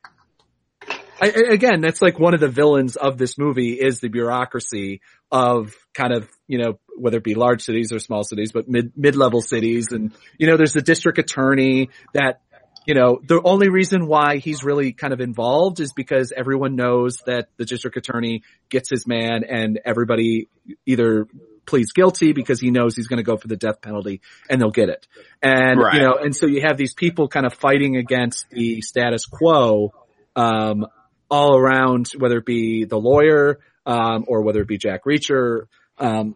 I, 1.22 1.28
again, 1.28 1.82
that's 1.82 2.02
like 2.02 2.20
one 2.20 2.34
of 2.34 2.40
the 2.40 2.48
villains 2.48 2.96
of 2.96 3.18
this 3.18 3.38
movie 3.38 3.74
is 3.74 4.00
the 4.00 4.08
bureaucracy 4.08 5.02
of 5.32 5.74
kind 5.94 6.14
of, 6.14 6.28
you 6.48 6.58
know, 6.58 6.80
whether 6.98 7.18
it 7.18 7.24
be 7.24 7.36
large 7.36 7.62
cities 7.62 7.94
or 7.94 8.00
small 8.00 8.24
cities, 8.24 8.52
but 8.52 8.68
mid, 8.68 8.94
mid-level 8.98 9.42
cities. 9.42 9.90
And, 9.92 10.14
you 10.38 10.48
know, 10.48 10.58
there's 10.58 10.74
the 10.74 10.82
district 10.82 11.20
attorney 11.20 11.90
that, 12.14 12.42
you 12.88 12.96
know, 12.96 13.20
the 13.24 13.40
only 13.44 13.70
reason 13.70 14.08
why 14.08 14.38
he's 14.38 14.64
really 14.64 14.94
kind 14.94 15.14
of 15.14 15.22
involved 15.22 15.80
is 15.80 15.94
because 15.94 16.34
everyone 16.36 16.76
knows 16.76 17.18
that 17.28 17.50
the 17.58 17.66
district 17.66 17.98
attorney 17.98 18.42
gets 18.70 18.90
his 18.90 19.06
man 19.06 19.44
and 19.48 19.80
everybody 19.86 20.50
either 20.88 21.28
pleads 21.68 21.92
guilty 21.92 22.34
because 22.34 22.60
he 22.60 22.72
knows 22.72 22.96
he's 22.96 23.08
going 23.08 23.18
to 23.18 23.24
go 23.24 23.38
for 23.38 23.48
the 23.48 23.56
death 23.56 23.82
penalty 23.82 24.22
and 24.50 24.60
they'll 24.60 24.72
get 24.72 24.90
it. 24.90 25.08
And, 25.44 25.80
Right. 25.80 25.94
you 25.94 26.02
know, 26.02 26.16
and 26.16 26.36
so 26.36 26.48
you 26.48 26.62
have 26.66 26.78
these 26.78 26.96
people 26.96 27.28
kind 27.28 27.46
of 27.46 27.54
fighting 27.54 27.98
against 27.98 28.50
the 28.50 28.82
status 28.82 29.28
quo, 29.28 29.94
um, 30.36 30.88
all 31.32 31.58
around, 31.58 32.10
whether 32.18 32.38
it 32.38 32.46
be 32.46 32.84
the 32.84 32.98
lawyer, 32.98 33.60
um, 33.86 34.26
or 34.28 34.44
whether 34.44 34.62
it 34.62 34.68
be 34.68 34.78
Jack 34.78 35.06
Reacher. 35.06 35.68
Um, 35.98 36.36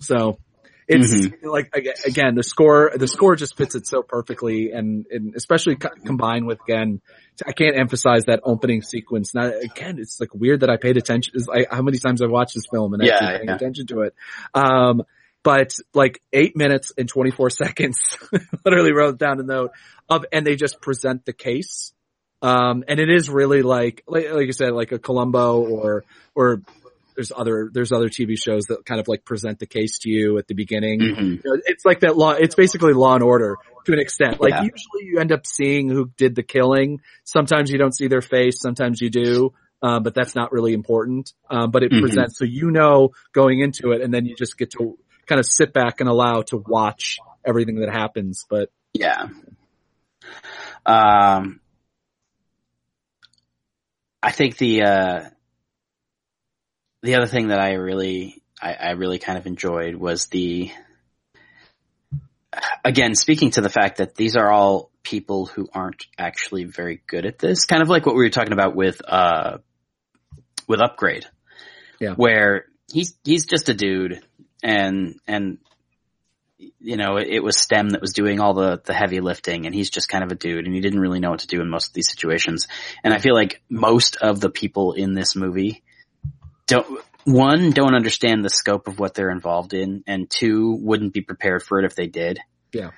so 0.00 0.38
it's 0.88 1.44
like, 1.44 1.72
again, 2.04 2.34
the 2.34 2.42
score, 2.42 2.92
the 2.96 3.06
score 3.06 3.36
just 3.36 3.56
fits 3.56 3.74
it 3.74 3.86
so 3.86 4.02
perfectly 4.02 4.72
and, 4.72 5.06
and 5.10 5.34
especially 5.36 5.76
co- 5.76 5.90
combined 6.04 6.46
with, 6.46 6.58
again, 6.66 7.00
I 7.46 7.52
can't 7.52 7.78
emphasize 7.78 8.24
that 8.24 8.40
opening 8.42 8.82
sequence. 8.82 9.34
Now, 9.34 9.46
again, 9.46 9.98
it's 9.98 10.18
like 10.18 10.34
weird 10.34 10.60
that 10.60 10.70
I 10.70 10.76
paid 10.76 10.96
attention. 10.96 11.34
Is 11.36 11.46
like 11.46 11.68
how 11.70 11.82
many 11.82 11.98
times 11.98 12.22
I've 12.22 12.30
watched 12.30 12.54
this 12.54 12.64
film 12.70 12.94
and 12.94 13.02
Yeah, 13.02 13.14
actually 13.14 13.36
paying 13.36 13.48
yeah. 13.48 13.54
attention 13.54 13.86
to 13.88 14.00
it. 14.00 14.14
Um, 14.54 15.02
but 15.42 15.72
like 15.94 16.22
eight 16.32 16.56
minutes 16.56 16.92
and 16.96 17.08
24 17.08 17.50
seconds, 17.64 17.98
literally 18.64 18.92
wrote 18.92 19.18
down 19.18 19.40
a 19.40 19.42
note 19.42 19.72
of, 20.08 20.24
and 20.32 20.46
they 20.46 20.56
just 20.56 20.80
present 20.80 21.24
the 21.24 21.32
case. 21.32 21.92
Um, 22.42 22.84
and 22.88 22.98
it 23.00 23.08
is 23.08 23.30
really 23.30 23.62
like, 23.62 24.02
like, 24.06 24.30
like 24.32 24.46
you 24.46 24.52
said, 24.52 24.72
like 24.72 24.92
a 24.92 24.98
Columbo 24.98 25.60
or, 25.62 26.04
or 26.34 26.60
there's 27.14 27.30
other, 27.34 27.70
there's 27.72 27.92
other 27.92 28.08
TV 28.08 28.36
shows 28.36 28.64
that 28.64 28.84
kind 28.84 29.00
of 29.00 29.06
like 29.06 29.24
present 29.24 29.58
the 29.58 29.66
case 29.66 29.98
to 30.00 30.10
you 30.10 30.38
at 30.38 30.48
the 30.48 30.54
beginning. 30.54 31.00
Mhm. 31.00 31.44
You 31.44 31.50
know, 31.56 31.60
It's 31.66 31.84
like 31.84 32.00
that 32.00 32.16
law, 32.16 32.32
it's 32.32 32.54
basically 32.54 32.94
law 32.94 33.14
and 33.14 33.22
order 33.22 33.56
to 33.84 33.92
an 33.92 33.98
extent. 34.00 34.40
Like 34.40 34.50
Yeah. 34.50 34.62
usually 34.62 35.04
you 35.04 35.18
end 35.20 35.30
up 35.30 35.46
seeing 35.46 35.88
who 35.88 36.10
did 36.16 36.34
the 36.34 36.42
killing. 36.42 37.00
Sometimes 37.24 37.70
you 37.70 37.78
don't 37.78 37.94
see 37.94 38.08
their 38.08 38.22
face, 38.22 38.60
sometimes 38.60 39.00
you 39.00 39.10
do. 39.10 39.52
Um, 39.84 40.02
but 40.04 40.14
that's 40.14 40.34
not 40.36 40.52
really 40.52 40.74
important. 40.74 41.32
Um, 41.50 41.70
but 41.72 41.82
it 41.82 41.90
Mhm. 41.92 42.00
presents, 42.02 42.38
so 42.38 42.44
you 42.44 42.70
know 42.70 43.10
going 43.32 43.60
into 43.60 43.90
it 43.92 44.00
and 44.00 44.12
then 44.14 44.26
you 44.26 44.34
just 44.36 44.56
get 44.56 44.70
to 44.72 44.96
kind 45.26 45.38
of 45.38 45.46
sit 45.46 45.72
back 45.72 46.00
and 46.00 46.08
allow 46.08 46.42
to 46.42 46.56
watch 46.56 47.18
everything 47.44 47.76
that 47.80 47.90
happens. 47.90 48.46
But 48.48 48.70
Yeah. 48.94 49.28
Um, 50.86 51.60
I 54.22 54.30
think 54.30 54.56
the 54.56 54.82
uh, 54.82 55.20
the 57.02 57.16
other 57.16 57.26
thing 57.26 57.48
that 57.48 57.58
I 57.58 57.72
really 57.72 58.42
I, 58.60 58.74
I 58.74 58.90
really 58.92 59.18
kind 59.18 59.38
of 59.38 59.46
enjoyed 59.46 59.96
was 59.96 60.26
the 60.26 60.70
again 62.84 63.14
speaking 63.14 63.50
to 63.52 63.60
the 63.60 63.70
fact 63.70 63.98
that 63.98 64.14
these 64.14 64.36
are 64.36 64.50
all 64.50 64.90
people 65.02 65.46
who 65.46 65.68
aren't 65.74 66.06
actually 66.16 66.64
very 66.64 67.02
good 67.06 67.26
at 67.26 67.38
this, 67.38 67.64
kind 67.64 67.82
of 67.82 67.88
like 67.88 68.06
what 68.06 68.14
we 68.14 68.22
were 68.22 68.30
talking 68.30 68.52
about 68.52 68.76
with 68.76 69.00
uh 69.06 69.58
with 70.68 70.80
upgrade, 70.80 71.26
Yeah. 71.98 72.14
where 72.14 72.66
he's 72.92 73.14
he's 73.24 73.46
just 73.46 73.68
a 73.68 73.74
dude 73.74 74.22
and 74.62 75.16
and 75.26 75.58
you 76.78 76.96
know, 76.96 77.16
it, 77.16 77.28
it 77.28 77.42
was 77.42 77.58
STEM 77.58 77.90
that 77.90 78.00
was 78.00 78.12
doing 78.12 78.40
all 78.40 78.54
the, 78.54 78.80
the 78.84 78.94
heavy 78.94 79.20
lifting 79.20 79.66
and 79.66 79.74
he's 79.74 79.90
just 79.90 80.08
kind 80.08 80.24
of 80.24 80.30
a 80.30 80.34
dude 80.34 80.66
and 80.66 80.74
he 80.74 80.80
didn't 80.80 81.00
really 81.00 81.20
know 81.20 81.30
what 81.30 81.40
to 81.40 81.46
do 81.46 81.60
in 81.60 81.68
most 81.68 81.88
of 81.88 81.94
these 81.94 82.10
situations. 82.10 82.68
And 83.02 83.12
I 83.12 83.18
feel 83.18 83.34
like 83.34 83.62
most 83.68 84.16
of 84.16 84.40
the 84.40 84.50
people 84.50 84.92
in 84.92 85.14
this 85.14 85.34
movie 85.36 85.82
don't, 86.66 86.86
one, 87.24 87.70
don't 87.70 87.94
understand 87.94 88.44
the 88.44 88.50
scope 88.50 88.88
of 88.88 88.98
what 88.98 89.14
they're 89.14 89.30
involved 89.30 89.74
in 89.74 90.02
and 90.06 90.28
two, 90.28 90.76
wouldn't 90.80 91.12
be 91.12 91.20
prepared 91.20 91.62
for 91.62 91.78
it 91.78 91.84
if 91.84 91.94
they 91.94 92.06
did. 92.06 92.40
Yeah. 92.72 92.90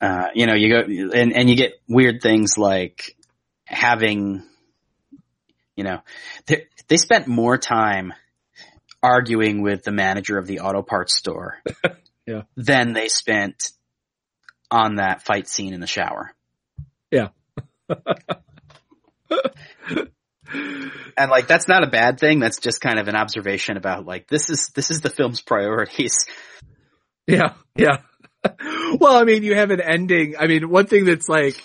Uh, 0.00 0.28
you 0.34 0.46
know, 0.46 0.54
you 0.54 0.70
go 0.70 1.10
and, 1.14 1.32
and 1.34 1.50
you 1.50 1.56
get 1.56 1.74
weird 1.88 2.22
things 2.22 2.56
like 2.56 3.16
having, 3.64 4.42
you 5.76 5.84
know, 5.84 6.00
they, 6.46 6.66
they 6.88 6.96
spent 6.96 7.26
more 7.26 7.58
time 7.58 8.12
arguing 9.02 9.62
with 9.62 9.84
the 9.84 9.92
manager 9.92 10.38
of 10.38 10.46
the 10.46 10.60
auto 10.60 10.82
parts 10.82 11.16
store 11.16 11.62
Yeah. 12.26 12.42
than 12.56 12.92
they 12.92 13.08
spent 13.08 13.70
on 14.70 14.96
that 14.96 15.22
fight 15.22 15.48
scene 15.48 15.74
in 15.74 15.80
the 15.80 15.86
shower. 15.86 16.32
Yeah. 17.10 17.28
And 21.16 21.30
like 21.30 21.46
that's 21.46 21.68
not 21.68 21.84
a 21.84 21.86
bad 21.86 22.18
thing. 22.18 22.38
That's 22.38 22.58
just 22.58 22.80
kind 22.80 22.98
of 22.98 23.06
an 23.06 23.14
observation 23.14 23.76
about 23.76 24.06
like 24.06 24.26
this 24.26 24.48
is 24.48 24.68
this 24.68 24.90
is 24.90 25.02
the 25.02 25.10
film's 25.10 25.42
priorities. 25.42 26.26
Yeah, 27.26 27.54
yeah. 27.76 27.98
well, 28.98 29.16
I 29.16 29.24
mean, 29.24 29.42
you 29.42 29.54
have 29.54 29.70
an 29.70 29.80
ending. 29.80 30.36
I 30.38 30.46
mean, 30.46 30.70
one 30.70 30.86
thing 30.86 31.04
that's 31.04 31.28
like, 31.28 31.62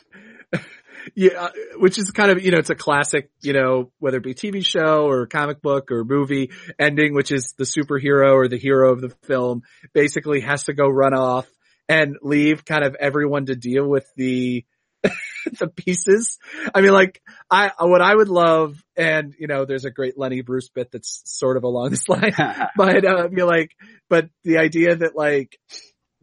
yeah, 1.13 1.49
which 1.77 1.97
is 1.97 2.11
kind 2.11 2.31
of, 2.31 2.43
you 2.43 2.51
know, 2.51 2.57
it's 2.57 2.69
a 2.69 2.75
classic, 2.75 3.29
you 3.41 3.53
know, 3.53 3.91
whether 3.99 4.17
it 4.17 4.23
be 4.23 4.33
TV 4.33 4.65
show 4.65 5.07
or 5.07 5.27
comic 5.27 5.61
book 5.61 5.91
or 5.91 6.03
movie 6.03 6.51
ending, 6.79 7.13
which 7.13 7.31
is 7.31 7.53
the 7.57 7.65
superhero 7.65 8.33
or 8.33 8.47
the 8.47 8.57
hero 8.57 8.91
of 8.91 9.01
the 9.01 9.09
film 9.23 9.63
basically 9.93 10.41
has 10.41 10.65
to 10.65 10.73
go 10.73 10.87
run 10.87 11.13
off 11.13 11.47
and 11.87 12.17
leave 12.21 12.65
kind 12.65 12.83
of 12.83 12.95
everyone 12.95 13.45
to 13.45 13.55
deal 13.55 13.87
with 13.87 14.07
the, 14.15 14.65
the 15.03 15.67
pieces. 15.67 16.39
I 16.73 16.81
mean, 16.81 16.93
like, 16.93 17.21
I, 17.49 17.71
what 17.79 18.01
I 18.01 18.15
would 18.15 18.29
love, 18.29 18.83
and, 18.95 19.35
you 19.37 19.47
know, 19.47 19.65
there's 19.65 19.85
a 19.85 19.91
great 19.91 20.17
Lenny 20.17 20.41
Bruce 20.41 20.69
bit 20.69 20.91
that's 20.91 21.21
sort 21.25 21.57
of 21.57 21.63
along 21.63 21.91
this 21.91 22.09
line, 22.09 22.33
but 22.77 23.05
uh, 23.05 23.29
you're 23.31 23.47
like, 23.47 23.71
but 24.09 24.29
the 24.43 24.57
idea 24.57 24.95
that 24.95 25.15
like 25.15 25.59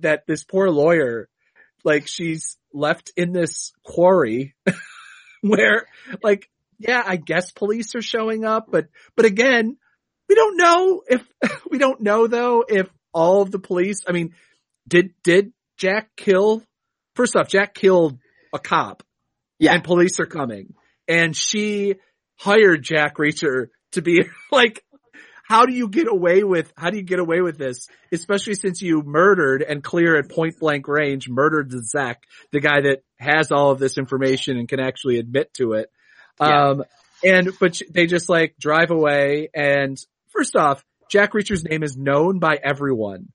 that 0.00 0.26
this 0.26 0.44
poor 0.44 0.68
lawyer, 0.68 1.28
like 1.84 2.06
she's 2.06 2.56
left 2.72 3.12
in 3.16 3.32
this 3.32 3.72
quarry 3.84 4.54
where 5.40 5.86
like, 6.22 6.48
yeah, 6.78 7.02
I 7.04 7.16
guess 7.16 7.50
police 7.52 7.94
are 7.94 8.02
showing 8.02 8.44
up, 8.44 8.66
but, 8.70 8.86
but 9.16 9.24
again, 9.26 9.76
we 10.28 10.34
don't 10.34 10.56
know 10.56 11.02
if, 11.06 11.22
we 11.70 11.78
don't 11.78 12.00
know 12.00 12.26
though 12.26 12.64
if 12.66 12.88
all 13.12 13.42
of 13.42 13.50
the 13.50 13.58
police, 13.58 14.00
I 14.08 14.12
mean, 14.12 14.34
did, 14.88 15.10
did 15.22 15.52
Jack 15.76 16.10
kill, 16.16 16.62
first 17.14 17.36
off, 17.36 17.48
Jack 17.48 17.74
killed 17.74 18.18
a 18.52 18.58
cop 18.58 19.02
Yeah. 19.58 19.74
and 19.74 19.84
police 19.84 20.18
are 20.20 20.26
coming 20.26 20.74
and 21.08 21.36
she 21.36 21.96
hired 22.38 22.82
Jack 22.82 23.16
Reacher 23.16 23.68
to 23.92 24.02
be 24.02 24.24
like, 24.52 24.84
how 25.42 25.66
do 25.66 25.72
you 25.72 25.88
get 25.88 26.08
away 26.08 26.44
with, 26.44 26.72
how 26.76 26.90
do 26.90 26.96
you 26.96 27.02
get 27.02 27.18
away 27.18 27.40
with 27.40 27.58
this? 27.58 27.88
Especially 28.10 28.54
since 28.54 28.80
you 28.80 29.02
murdered 29.02 29.62
and 29.62 29.82
clear 29.82 30.16
at 30.16 30.30
point 30.30 30.58
blank 30.58 30.88
range, 30.88 31.28
murdered 31.28 31.70
the 31.70 31.84
Zec, 31.94 32.16
the 32.52 32.60
guy 32.60 32.82
that 32.82 33.02
has 33.18 33.50
all 33.50 33.70
of 33.70 33.78
this 33.78 33.98
information 33.98 34.56
and 34.56 34.68
can 34.68 34.80
actually 34.80 35.18
admit 35.18 35.52
to 35.54 35.72
it. 35.72 35.90
Yeah. 36.40 36.70
Um, 36.70 36.84
and, 37.24 37.50
but 37.60 37.80
they 37.90 38.06
just 38.06 38.28
like 38.28 38.56
drive 38.58 38.90
away 38.90 39.50
and 39.54 39.98
first 40.30 40.56
off, 40.56 40.84
Jack 41.10 41.34
Reacher's 41.34 41.64
name 41.64 41.82
is 41.82 41.96
known 41.96 42.38
by 42.38 42.58
everyone. 42.62 43.28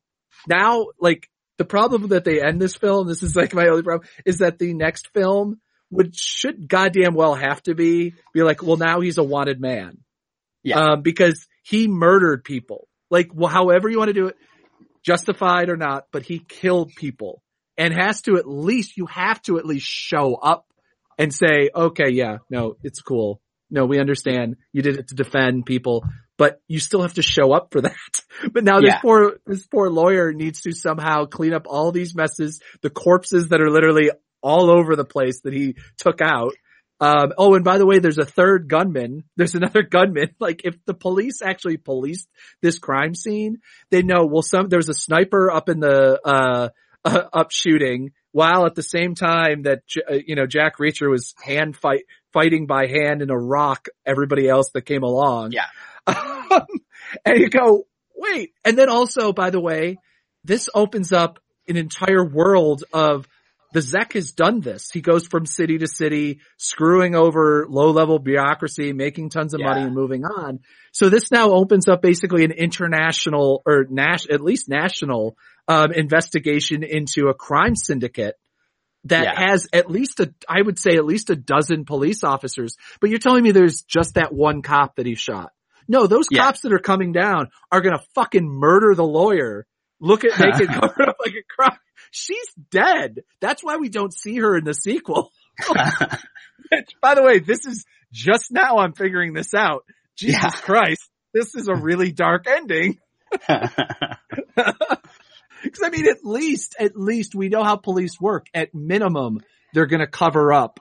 Now, 0.48 0.88
like, 1.00 1.30
the 1.58 1.66
problem 1.66 2.08
that 2.10 2.24
they 2.24 2.42
end 2.42 2.62
this 2.62 2.76
film, 2.76 3.08
this 3.08 3.24
is 3.24 3.36
like 3.36 3.54
my 3.54 3.68
only 3.68 3.84
problem, 3.84 4.08
is 4.26 4.40
that 4.40 4.60
the 4.60 4.74
next 4.74 5.10
film 5.14 5.60
would 5.90 6.16
should 6.16 6.68
goddamn 6.68 7.16
well 7.16 7.34
have 7.36 7.62
to 7.64 7.74
be 7.74 8.14
be 8.34 8.44
like, 8.44 8.62
well, 8.62 8.78
now 8.78 9.00
he's 9.00 9.18
a 9.18 9.24
wanted 9.24 9.60
man, 9.60 10.00
Yeah. 10.64 10.80
um, 10.80 11.02
because 11.02 11.48
he 11.68 11.88
murdered 11.88 12.44
people. 12.44 12.88
Like, 13.10 13.30
well, 13.34 13.50
however 13.50 13.90
you 13.90 13.98
want 13.98 14.10
to 14.10 14.14
do 14.14 14.28
it, 14.28 14.36
justified 15.04 15.70
or 15.70 15.78
not, 15.78 16.08
but 16.12 16.24
he 16.24 16.40
killed 16.40 16.92
people 16.96 17.42
and 17.78 17.94
has 17.94 18.22
to 18.24 18.38
at 18.38 18.48
least 18.48 18.98
you 18.98 19.06
have 19.06 19.42
to 19.44 19.58
at 19.58 19.66
least 19.66 19.86
show 19.86 20.36
up 20.36 20.66
and 21.18 21.34
say, 21.34 21.70
okay, 21.74 22.10
yeah, 22.10 22.38
no, 22.50 22.78
it's 22.84 23.02
cool. 23.02 23.42
No, 23.70 23.86
we 23.86 24.00
understand 24.00 24.56
you 24.72 24.82
did 24.82 24.98
it 24.98 25.10
to 25.10 25.16
defend 25.16 25.66
people, 25.66 26.06
but 26.38 26.62
you 26.68 26.80
still 26.80 27.02
have 27.02 27.16
to 27.16 27.22
show 27.22 27.52
up 27.52 27.70
for 27.72 27.82
that. 27.88 28.22
But 28.54 28.64
now 28.64 28.80
this 28.80 28.90
Yeah. 28.90 29.02
poor, 29.02 29.38
this 29.46 29.68
poor 29.68 29.90
lawyer 29.90 30.32
needs 30.32 30.62
to 30.62 30.72
somehow 30.72 31.26
clean 31.26 31.54
up 31.54 31.68
all 31.68 31.92
these 31.92 32.16
messes, 32.16 32.62
the 32.82 32.90
corpses 32.90 33.50
that 33.50 33.62
are 33.62 33.70
literally 33.70 34.12
all 34.42 34.70
over 34.70 34.96
the 34.96 35.06
place 35.06 35.42
that 35.42 35.54
he 35.54 35.76
took 35.98 36.22
out. 36.22 36.54
Um, 37.00 37.34
oh, 37.38 37.54
and 37.56 37.64
by 37.64 37.78
the 37.78 37.86
way, 37.86 38.00
there's 38.00 38.18
a 38.18 38.26
third 38.26 38.68
gunman. 38.68 39.24
There's 39.38 39.56
another 39.56 39.84
gunman. 39.84 40.30
Like 40.40 40.62
if 40.64 40.76
the 40.86 40.94
police 40.94 41.42
actually 41.42 41.78
policed 41.78 42.28
this 42.62 42.80
crime 42.80 43.14
scene, 43.14 43.60
they 43.92 44.02
know, 44.02 44.26
well, 44.26 44.42
some, 44.42 44.70
there's 44.70 44.90
a 44.90 44.94
sniper 44.94 45.52
up 45.52 45.70
in 45.70 45.80
the, 45.80 46.20
uh, 46.24 46.70
uh, 47.06 47.24
up 47.32 47.52
shooting 47.52 48.12
while 48.32 48.66
at 48.66 48.76
the 48.76 48.84
same 48.84 49.16
time 49.16 49.64
that, 49.64 49.82
uh, 50.10 50.16
you 50.26 50.36
know, 50.36 50.46
Jack 50.46 50.78
Reacher 50.78 51.10
was 51.10 51.34
hand 51.44 51.76
fight, 51.76 52.06
fighting 52.34 52.66
by 52.66 52.88
hand 52.88 53.22
in 53.22 53.30
a 53.30 53.38
rock 53.38 53.88
everybody 54.06 54.48
else 54.48 54.72
that 54.74 54.86
came 54.86 55.04
along. 55.04 55.52
Yeah. 55.52 55.68
Um, 56.08 56.66
and 57.26 57.40
you 57.40 57.50
go, 57.50 57.88
wait. 58.16 58.54
And 58.66 58.78
then 58.78 58.90
also, 58.90 59.34
by 59.34 59.50
the 59.50 59.62
way, 59.62 59.98
this 60.44 60.70
opens 60.74 61.12
up 61.12 61.40
an 61.68 61.78
entire 61.78 62.26
world 62.26 62.84
of 62.94 63.28
the 63.74 63.80
Zec 63.82 64.14
has 64.14 64.32
done 64.32 64.62
this. 64.62 64.90
He 64.92 65.02
goes 65.02 65.28
from 65.28 65.46
city 65.46 65.78
to 65.80 65.88
city, 65.88 66.40
screwing 66.58 67.16
over 67.16 67.66
low 67.70 67.92
level 67.92 68.18
bureaucracy, 68.20 68.94
making 68.94 69.30
tons 69.30 69.54
of 69.54 69.60
money 69.62 69.82
and 69.82 69.94
moving 69.94 70.24
on. 70.24 70.60
So 70.94 71.10
this 71.10 71.32
now 71.32 71.52
opens 71.52 71.88
up 71.88 72.02
basically 72.02 72.44
an 72.46 72.52
international 72.52 73.62
or 73.66 73.86
nas- 73.90 74.28
at 74.28 74.42
least 74.42 74.70
national, 74.70 75.36
um, 75.68 75.92
investigation 75.92 76.84
into 76.84 77.28
a 77.28 77.34
crime 77.34 77.76
syndicate 77.76 78.36
that 79.04 79.24
Yeah. 79.26 79.50
has 79.52 79.68
at 79.74 79.90
least 79.92 80.20
a, 80.22 80.34
I 80.50 80.62
would 80.62 80.80
say 80.80 80.96
at 80.96 81.06
least 81.06 81.30
a 81.30 81.36
dozen 81.36 81.86
police 81.86 82.24
officers. 82.24 82.76
But 83.02 83.10
you're 83.10 83.20
telling 83.20 83.44
me 83.44 83.52
there's 83.52 83.84
just 83.84 84.16
that 84.16 84.34
one 84.34 84.62
cop 84.62 84.96
that 84.96 85.06
he 85.06 85.16
shot. 85.16 85.52
No, 85.88 86.08
those 86.08 86.26
Yeah. 86.32 86.42
cops 86.44 86.62
that 86.62 86.74
are 86.74 86.80
coming 86.80 87.12
down 87.12 87.48
are 87.72 87.82
gonna 87.82 88.02
fucking 88.16 88.48
murder 88.48 88.96
the 88.96 89.06
lawyer. 89.06 89.66
Look 90.00 90.24
at 90.26 90.40
make 90.40 90.60
it 90.62 90.68
cover 90.68 91.04
up 91.10 91.18
like 91.24 91.34
a 91.36 91.44
crime. 91.50 91.80
She's 92.12 92.48
dead. 92.72 93.22
That's 93.42 93.64
why 93.64 93.78
we 93.78 93.90
don't 93.90 94.14
see 94.14 94.38
her 94.38 94.58
in 94.58 94.64
the 94.66 94.74
sequel. 94.74 95.32
By 97.02 97.16
the 97.16 97.24
way, 97.24 97.40
this 97.40 97.66
is 97.66 97.86
just 98.12 98.52
now 98.52 98.78
I'm 98.78 98.94
figuring 98.94 99.34
this 99.34 99.54
out. 99.54 99.84
Jesus 100.18 100.42
Yeah. 100.44 100.50
Christ. 100.52 101.10
This 101.34 101.56
is 101.56 101.68
a 101.68 101.76
really 101.76 102.12
dark 102.12 102.46
ending. 102.48 102.98
Cause 103.48 103.70
I 105.84 105.90
mean, 105.90 106.08
at 106.08 106.24
least, 106.24 106.76
at 106.80 106.96
least 106.96 107.36
we 107.36 107.50
know 107.50 107.64
how 107.64 107.76
police 107.76 108.20
work. 108.20 108.48
At 108.54 108.74
minimum, 108.74 109.42
they're 109.74 109.86
gonna 109.88 110.08
cover 110.08 110.54
up 110.54 110.80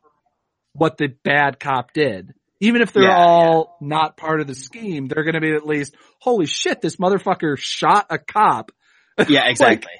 what 0.73 0.99
the 0.99 1.09
bad 1.25 1.59
cop 1.59 1.93
did. 1.93 2.33
Even 2.61 2.83
if 2.83 2.93
they're 2.93 3.05
Yeah, 3.05 3.17
all 3.17 3.77
not 3.81 4.17
part 4.17 4.41
of 4.41 4.47
the 4.47 4.55
scheme, 4.55 5.09
they're 5.09 5.25
gonna 5.25 5.41
be 5.41 5.53
at 5.53 5.67
least, 5.67 5.95
holy 6.21 6.47
shit, 6.47 6.81
this 6.81 6.97
motherfucker 6.97 7.59
shot 7.59 8.07
a 8.11 8.19
cop. 8.19 8.71
yeah, 9.29 9.49
exactly. 9.49 9.93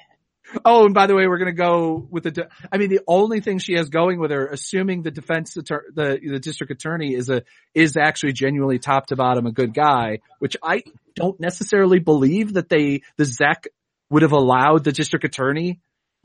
Oh, 0.63 0.85
and 0.85 0.93
by 0.93 1.07
the 1.07 1.15
way, 1.15 1.27
we're 1.27 1.37
gonna 1.37 1.51
go 1.53 2.07
with 2.09 2.23
the. 2.23 2.31
De- 2.31 2.49
I 2.71 2.77
mean, 2.77 2.89
the 2.89 3.01
only 3.07 3.41
thing 3.41 3.59
she 3.59 3.73
has 3.73 3.89
going 3.89 4.19
with 4.19 4.31
her, 4.31 4.47
assuming 4.47 5.03
the 5.03 5.11
defense 5.11 5.55
attorney, 5.57 5.87
the 5.93 6.19
the 6.23 6.39
district 6.39 6.71
attorney 6.71 7.13
is 7.13 7.29
a 7.29 7.43
is 7.73 7.97
actually 7.97 8.33
genuinely 8.33 8.79
top 8.79 9.07
to 9.07 9.15
bottom 9.15 9.45
a 9.45 9.51
good 9.51 9.73
guy, 9.73 10.19
which 10.39 10.55
I 10.63 10.83
don't 11.15 11.39
necessarily 11.39 11.99
believe 11.99 12.53
that 12.53 12.69
they 12.69 13.01
the 13.17 13.25
Zec 13.25 13.67
would 14.09 14.21
have 14.21 14.31
allowed 14.31 14.83
the 14.83 14.91
district 14.91 15.25
attorney 15.25 15.79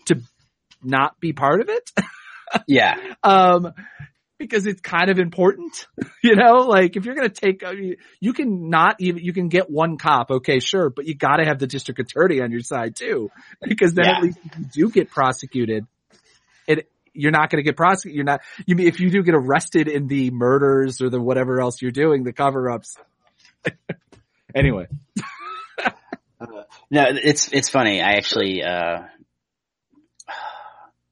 to 0.07 0.21
not 0.83 1.19
be 1.21 1.33
part 1.33 1.61
of 1.61 1.69
it. 1.69 1.91
yeah. 2.67 2.95
um, 3.23 3.73
because 4.43 4.67
it's 4.67 4.81
kind 4.81 5.09
of 5.09 5.19
important, 5.19 5.87
you 6.23 6.35
know, 6.35 6.61
like 6.63 6.97
if 6.97 7.05
you're 7.05 7.15
going 7.15 7.31
to 7.31 7.41
take, 7.41 7.65
I 7.65 7.75
mean, 7.75 7.97
you 8.21 8.33
can 8.33 8.69
not 8.69 8.97
even, 8.99 9.23
you 9.23 9.33
can 9.33 9.49
get 9.49 9.71
one 9.71 9.99
cop. 9.99 10.31
Okay, 10.31 10.59
sure. 10.59 10.91
But 10.91 11.07
you 11.07 11.15
got 11.15 11.37
to 11.37 11.45
have 11.45 11.59
the 11.61 11.69
district 11.69 12.01
attorney 12.01 12.41
on 12.41 12.51
your 12.51 12.61
side 12.61 12.97
too, 12.97 13.31
because 13.63 13.95
then 13.95 14.07
Yeah. 14.07 14.17
at 14.17 14.23
least 14.23 14.39
if 14.45 14.59
you 14.59 14.65
do 14.73 14.91
get 14.91 15.11
prosecuted, 15.11 15.87
it, 16.67 16.89
you're 17.15 17.31
not 17.31 17.51
going 17.51 17.63
to 17.63 17.69
get 17.69 17.77
prosecuted. 17.77 18.17
You're 18.17 18.25
not, 18.25 18.41
you 18.67 18.75
mean, 18.75 18.89
if 18.89 18.99
you 18.99 19.11
do 19.11 19.23
get 19.23 19.35
arrested 19.35 19.87
in 19.87 20.09
the 20.09 20.31
murders 20.31 21.01
or 21.01 21.09
the 21.09 21.21
whatever 21.21 21.61
else 21.61 21.81
you're 21.81 21.91
doing, 21.93 22.25
the 22.25 22.33
cover 22.33 22.69
ups. 22.71 22.97
anyway. 24.55 24.89
No, 26.91 27.05
it's 27.09 27.49
it's 27.53 27.71
funny. 27.71 28.03
I 28.03 28.13
actually 28.15 28.63
uh 28.63 29.03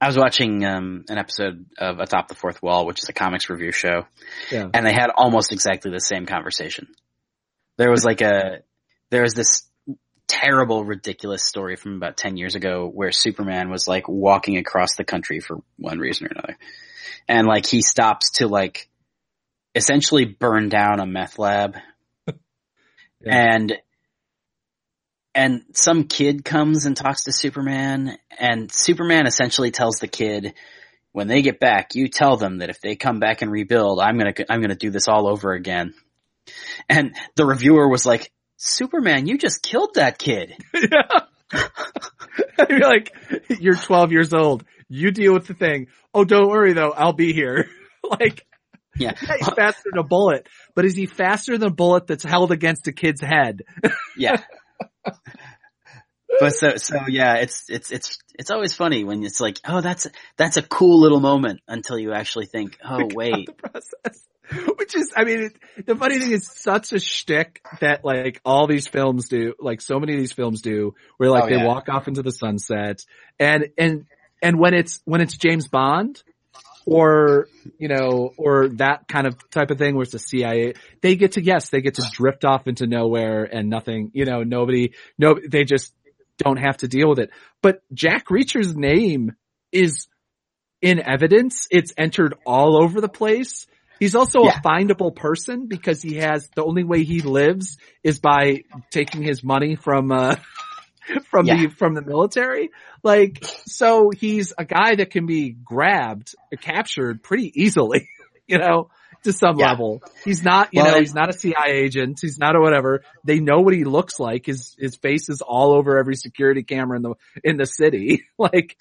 I 0.00 0.06
was 0.06 0.16
watching 0.16 0.64
um 0.64 1.04
an 1.08 1.18
episode 1.18 1.66
of 1.78 1.98
Atop 2.00 2.28
the 2.28 2.34
Fourth 2.34 2.62
Wall, 2.62 2.86
which 2.86 3.02
is 3.02 3.08
a 3.08 3.12
comics 3.12 3.50
review 3.50 3.72
show, 3.72 4.06
Yeah. 4.50 4.68
and 4.72 4.86
they 4.86 4.92
had 4.94 5.10
almost 5.14 5.52
exactly 5.52 5.90
the 5.90 6.00
same 6.00 6.26
conversation. 6.26 6.88
There 7.76 7.90
was 7.90 8.04
like 8.04 8.20
a 8.22 8.62
there 9.10 9.22
was 9.22 9.34
this 9.34 9.68
terrible, 10.26 10.84
ridiculous 10.84 11.44
story 11.44 11.76
from 11.76 11.96
about 11.96 12.16
ten 12.16 12.36
years 12.36 12.54
ago 12.54 12.88
where 12.92 13.12
Superman 13.12 13.68
was 13.70 13.86
like 13.88 14.08
walking 14.08 14.56
across 14.56 14.96
the 14.96 15.04
country 15.04 15.40
for 15.40 15.58
one 15.76 15.98
reason 15.98 16.26
or 16.26 16.30
another, 16.30 16.56
and 17.28 17.46
like 17.46 17.66
he 17.66 17.82
stops 17.82 18.30
to 18.38 18.48
like 18.48 18.88
essentially 19.74 20.24
burn 20.24 20.68
down 20.68 21.00
a 21.00 21.06
meth 21.06 21.38
lab, 21.38 21.76
and 23.26 23.72
and 25.34 25.62
some 25.74 26.04
kid 26.04 26.44
comes 26.44 26.86
and 26.86 26.96
talks 26.96 27.24
to 27.24 27.32
Superman, 27.32 28.16
and 28.38 28.70
Superman 28.72 29.26
essentially 29.26 29.70
tells 29.70 29.96
the 29.96 30.08
kid, 30.08 30.54
when 31.12 31.26
they 31.28 31.42
get 31.42 31.58
back, 31.60 31.94
you 31.94 32.08
tell 32.08 32.36
them 32.36 32.58
that 32.58 32.70
if 32.70 32.80
they 32.80 32.94
come 32.96 33.18
back 33.20 33.42
and 33.42 33.50
rebuild, 33.50 34.00
I'm 34.00 34.16
gonna, 34.18 34.34
I'm 34.48 34.60
gonna 34.60 34.74
do 34.76 34.90
this 34.90 35.08
all 35.08 35.28
over 35.28 35.52
again. 35.52 35.94
And 36.88 37.14
the 37.36 37.46
reviewer 37.46 37.88
was 37.88 38.06
like, 38.06 38.30
Superman, 38.56 39.26
you 39.26 39.38
just 39.38 39.62
killed 39.62 39.94
that 39.94 40.18
kid. 40.18 40.54
yeah. 40.74 41.58
you're 42.68 42.80
like, 42.88 43.12
you're 43.48 43.74
12 43.76 44.12
years 44.12 44.32
old. 44.32 44.64
You 44.88 45.10
deal 45.10 45.32
with 45.32 45.46
the 45.46 45.54
thing. 45.54 45.88
Oh, 46.14 46.24
don't 46.24 46.48
worry 46.48 46.72
though. 46.72 46.90
I'll 46.90 47.12
be 47.12 47.32
here. 47.32 47.68
like, 48.20 48.44
Yeah. 48.96 49.14
yeah, 49.22 49.36
he's 49.38 49.48
faster 49.48 49.90
than 49.92 49.98
a 50.00 50.06
bullet, 50.06 50.46
but 50.74 50.84
is 50.84 50.94
he 50.96 51.06
faster 51.06 51.56
than 51.58 51.68
a 51.68 51.74
bullet 51.74 52.06
that's 52.06 52.24
held 52.24 52.52
against 52.52 52.86
a 52.88 52.92
kid's 52.92 53.20
head? 53.20 53.62
Yeah. 54.16 54.42
But 56.38 56.50
so, 56.50 56.76
so 56.76 57.00
yeah, 57.08 57.36
it's, 57.36 57.64
it's, 57.68 57.90
it's, 57.90 58.18
it's 58.38 58.50
always 58.50 58.72
funny 58.72 59.04
when 59.04 59.24
it's 59.24 59.40
like, 59.40 59.58
oh, 59.66 59.80
that's, 59.80 60.06
that's 60.36 60.56
a 60.56 60.62
cool 60.62 61.00
little 61.00 61.20
moment 61.20 61.60
until 61.68 61.98
you 61.98 62.12
actually 62.12 62.46
think, 62.46 62.78
oh, 62.84 63.08
wait. 63.12 63.48
Which 64.78 64.96
is, 64.96 65.12
I 65.16 65.24
mean, 65.24 65.50
it, 65.76 65.86
the 65.86 65.94
funny 65.96 66.18
thing 66.18 66.32
is 66.32 66.50
such 66.50 66.92
a 66.92 66.98
shtick 66.98 67.62
that 67.80 68.04
like 68.04 68.40
all 68.44 68.66
these 68.66 68.88
films 68.88 69.28
do, 69.28 69.54
like 69.60 69.80
so 69.80 70.00
many 70.00 70.14
of 70.14 70.18
these 70.18 70.32
films 70.32 70.62
do, 70.62 70.94
where 71.18 71.30
like 71.30 71.44
Oh, 71.44 71.48
they 71.48 71.56
yeah. 71.56 71.66
walk 71.66 71.88
off 71.88 72.08
into 72.08 72.22
the 72.22 72.32
sunset 72.32 73.04
and, 73.38 73.68
and, 73.76 74.06
and 74.42 74.58
when 74.58 74.74
it's, 74.74 75.02
when 75.04 75.20
it's 75.20 75.36
James 75.36 75.68
Bond 75.68 76.22
or, 76.90 77.46
you 77.78 77.86
know, 77.86 78.32
or 78.36 78.68
that 78.78 79.06
kind 79.06 79.28
of 79.28 79.48
type 79.50 79.70
of 79.70 79.78
thing 79.78 79.94
where 79.94 80.02
it's 80.02 80.10
the 80.12 80.18
CIA, 80.18 80.74
they 81.02 81.14
get 81.14 81.32
to, 81.32 81.42
yes, 81.42 81.70
they 81.70 81.80
get 81.80 81.94
to 81.94 82.04
drift 82.12 82.44
off 82.44 82.66
into 82.66 82.86
nowhere 82.88 83.44
and 83.44 83.70
nothing, 83.70 84.10
you 84.12 84.24
know, 84.24 84.42
nobody, 84.42 84.92
no, 85.16 85.38
they 85.48 85.62
just 85.62 85.94
don't 86.38 86.58
have 86.58 86.78
to 86.78 86.88
deal 86.88 87.08
with 87.08 87.20
it. 87.20 87.30
But 87.62 87.80
Jack 87.94 88.28
Reacher's 88.28 88.74
name 88.74 89.36
is 89.70 90.08
in 90.82 91.00
evidence. 91.00 91.68
It's 91.70 91.92
entered 91.96 92.34
all 92.44 92.82
over 92.82 93.00
the 93.00 93.08
place. 93.08 93.68
He's 94.00 94.16
also 94.16 94.42
Yeah. 94.44 94.58
a 94.58 94.66
findable 94.66 95.14
person 95.14 95.66
because 95.68 96.02
he 96.02 96.16
has 96.16 96.48
the 96.56 96.64
only 96.64 96.82
way 96.82 97.04
he 97.04 97.20
lives 97.20 97.76
is 98.02 98.18
by 98.18 98.64
taking 98.90 99.22
his 99.22 99.44
money 99.44 99.76
from 99.76 100.10
uh 100.10 100.34
from 101.30 101.46
Yeah. 101.46 101.56
the 101.56 101.68
from 101.68 101.94
the 101.94 102.02
military. 102.02 102.70
Like 103.02 103.44
so 103.66 104.10
he's 104.10 104.52
a 104.56 104.64
guy 104.64 104.94
that 104.96 105.10
can 105.10 105.26
be 105.26 105.50
grabbed, 105.50 106.34
captured 106.60 107.22
pretty 107.22 107.52
easily, 107.62 108.08
you 108.46 108.58
know, 108.58 108.90
to 109.24 109.32
some 109.32 109.58
Yeah. 109.58 109.70
level. 109.70 110.02
He's 110.24 110.42
not, 110.42 110.70
you 110.72 110.82
Well, 110.82 110.92
know, 110.94 110.98
he's 111.00 111.14
not 111.14 111.28
a 111.28 111.32
CIA 111.32 111.72
agent. 111.72 112.18
He's 112.22 112.38
not 112.38 112.56
a 112.56 112.60
whatever. 112.60 113.02
They 113.24 113.38
know 113.40 113.60
what 113.60 113.74
he 113.74 113.84
looks 113.84 114.18
like. 114.18 114.46
His 114.46 114.74
his 114.78 114.96
face 114.96 115.28
is 115.28 115.42
all 115.42 115.72
over 115.72 115.98
every 115.98 116.16
security 116.16 116.62
camera 116.62 116.96
in 116.96 117.02
the 117.02 117.14
in 117.44 117.56
the 117.56 117.66
city. 117.66 118.24
like 118.38 118.76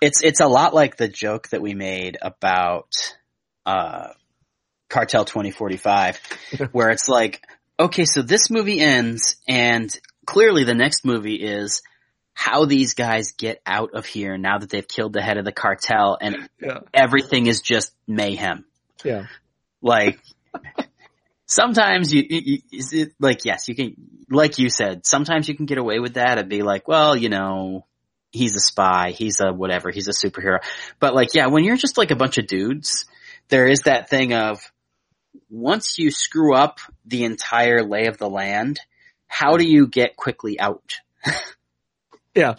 It's 0.00 0.22
it's 0.22 0.40
a 0.40 0.46
lot 0.46 0.74
like 0.74 0.96
the 0.96 1.08
joke 1.08 1.48
that 1.50 1.60
we 1.62 1.74
made 1.74 2.16
about 2.22 2.92
uh 3.66 4.08
Cartel 4.88 5.24
2045 5.24 6.20
where 6.72 6.90
it's 6.90 7.08
like 7.08 7.42
okay 7.80 8.04
so 8.04 8.20
this 8.22 8.50
movie 8.50 8.78
ends 8.80 9.36
and 9.48 9.90
clearly 10.26 10.64
the 10.64 10.74
next 10.74 11.04
movie 11.04 11.36
is 11.36 11.82
how 12.34 12.64
these 12.64 12.94
guys 12.94 13.32
get 13.32 13.60
out 13.66 13.90
of 13.94 14.06
here 14.06 14.38
now 14.38 14.58
that 14.58 14.70
they've 14.70 14.88
killed 14.88 15.12
the 15.12 15.22
head 15.22 15.36
of 15.36 15.44
the 15.44 15.52
cartel 15.52 16.16
and 16.20 16.48
Yeah. 16.60 16.78
everything 16.94 17.46
is 17.46 17.60
just 17.60 17.92
mayhem 18.06 18.64
yeah. 19.04 19.26
like 19.82 20.18
sometimes 21.46 22.12
you, 22.12 22.24
you, 22.28 22.40
you 22.44 22.58
is 22.72 22.92
it, 22.92 23.12
like 23.20 23.44
yes 23.44 23.68
you 23.68 23.74
can 23.74 23.94
like 24.30 24.58
you 24.58 24.70
said 24.70 25.04
sometimes 25.04 25.48
you 25.48 25.54
can 25.54 25.66
get 25.66 25.78
away 25.78 25.98
with 25.98 26.14
that 26.14 26.38
and 26.38 26.48
be 26.48 26.62
like 26.62 26.88
well 26.88 27.14
you 27.16 27.28
know 27.28 27.84
he's 28.30 28.56
a 28.56 28.60
spy 28.60 29.10
he's 29.10 29.40
a 29.40 29.52
whatever 29.52 29.90
he's 29.90 30.08
a 30.08 30.12
superhero 30.12 30.58
but 30.98 31.14
like 31.14 31.34
yeah 31.34 31.48
when 31.48 31.64
you're 31.64 31.76
just 31.76 31.98
like 31.98 32.10
a 32.10 32.16
bunch 32.16 32.38
of 32.38 32.46
dudes 32.46 33.04
there 33.48 33.66
is 33.66 33.80
that 33.82 34.08
thing 34.08 34.32
of 34.32 34.58
once 35.50 35.98
you 35.98 36.10
screw 36.10 36.54
up 36.54 36.78
the 37.04 37.24
entire 37.24 37.82
lay 37.82 38.06
of 38.06 38.16
the 38.16 38.28
land 38.30 38.80
how 39.32 39.56
do 39.56 39.64
you 39.64 39.86
get 39.86 40.14
quickly 40.14 40.60
out 40.60 41.00
Yeah. 42.34 42.54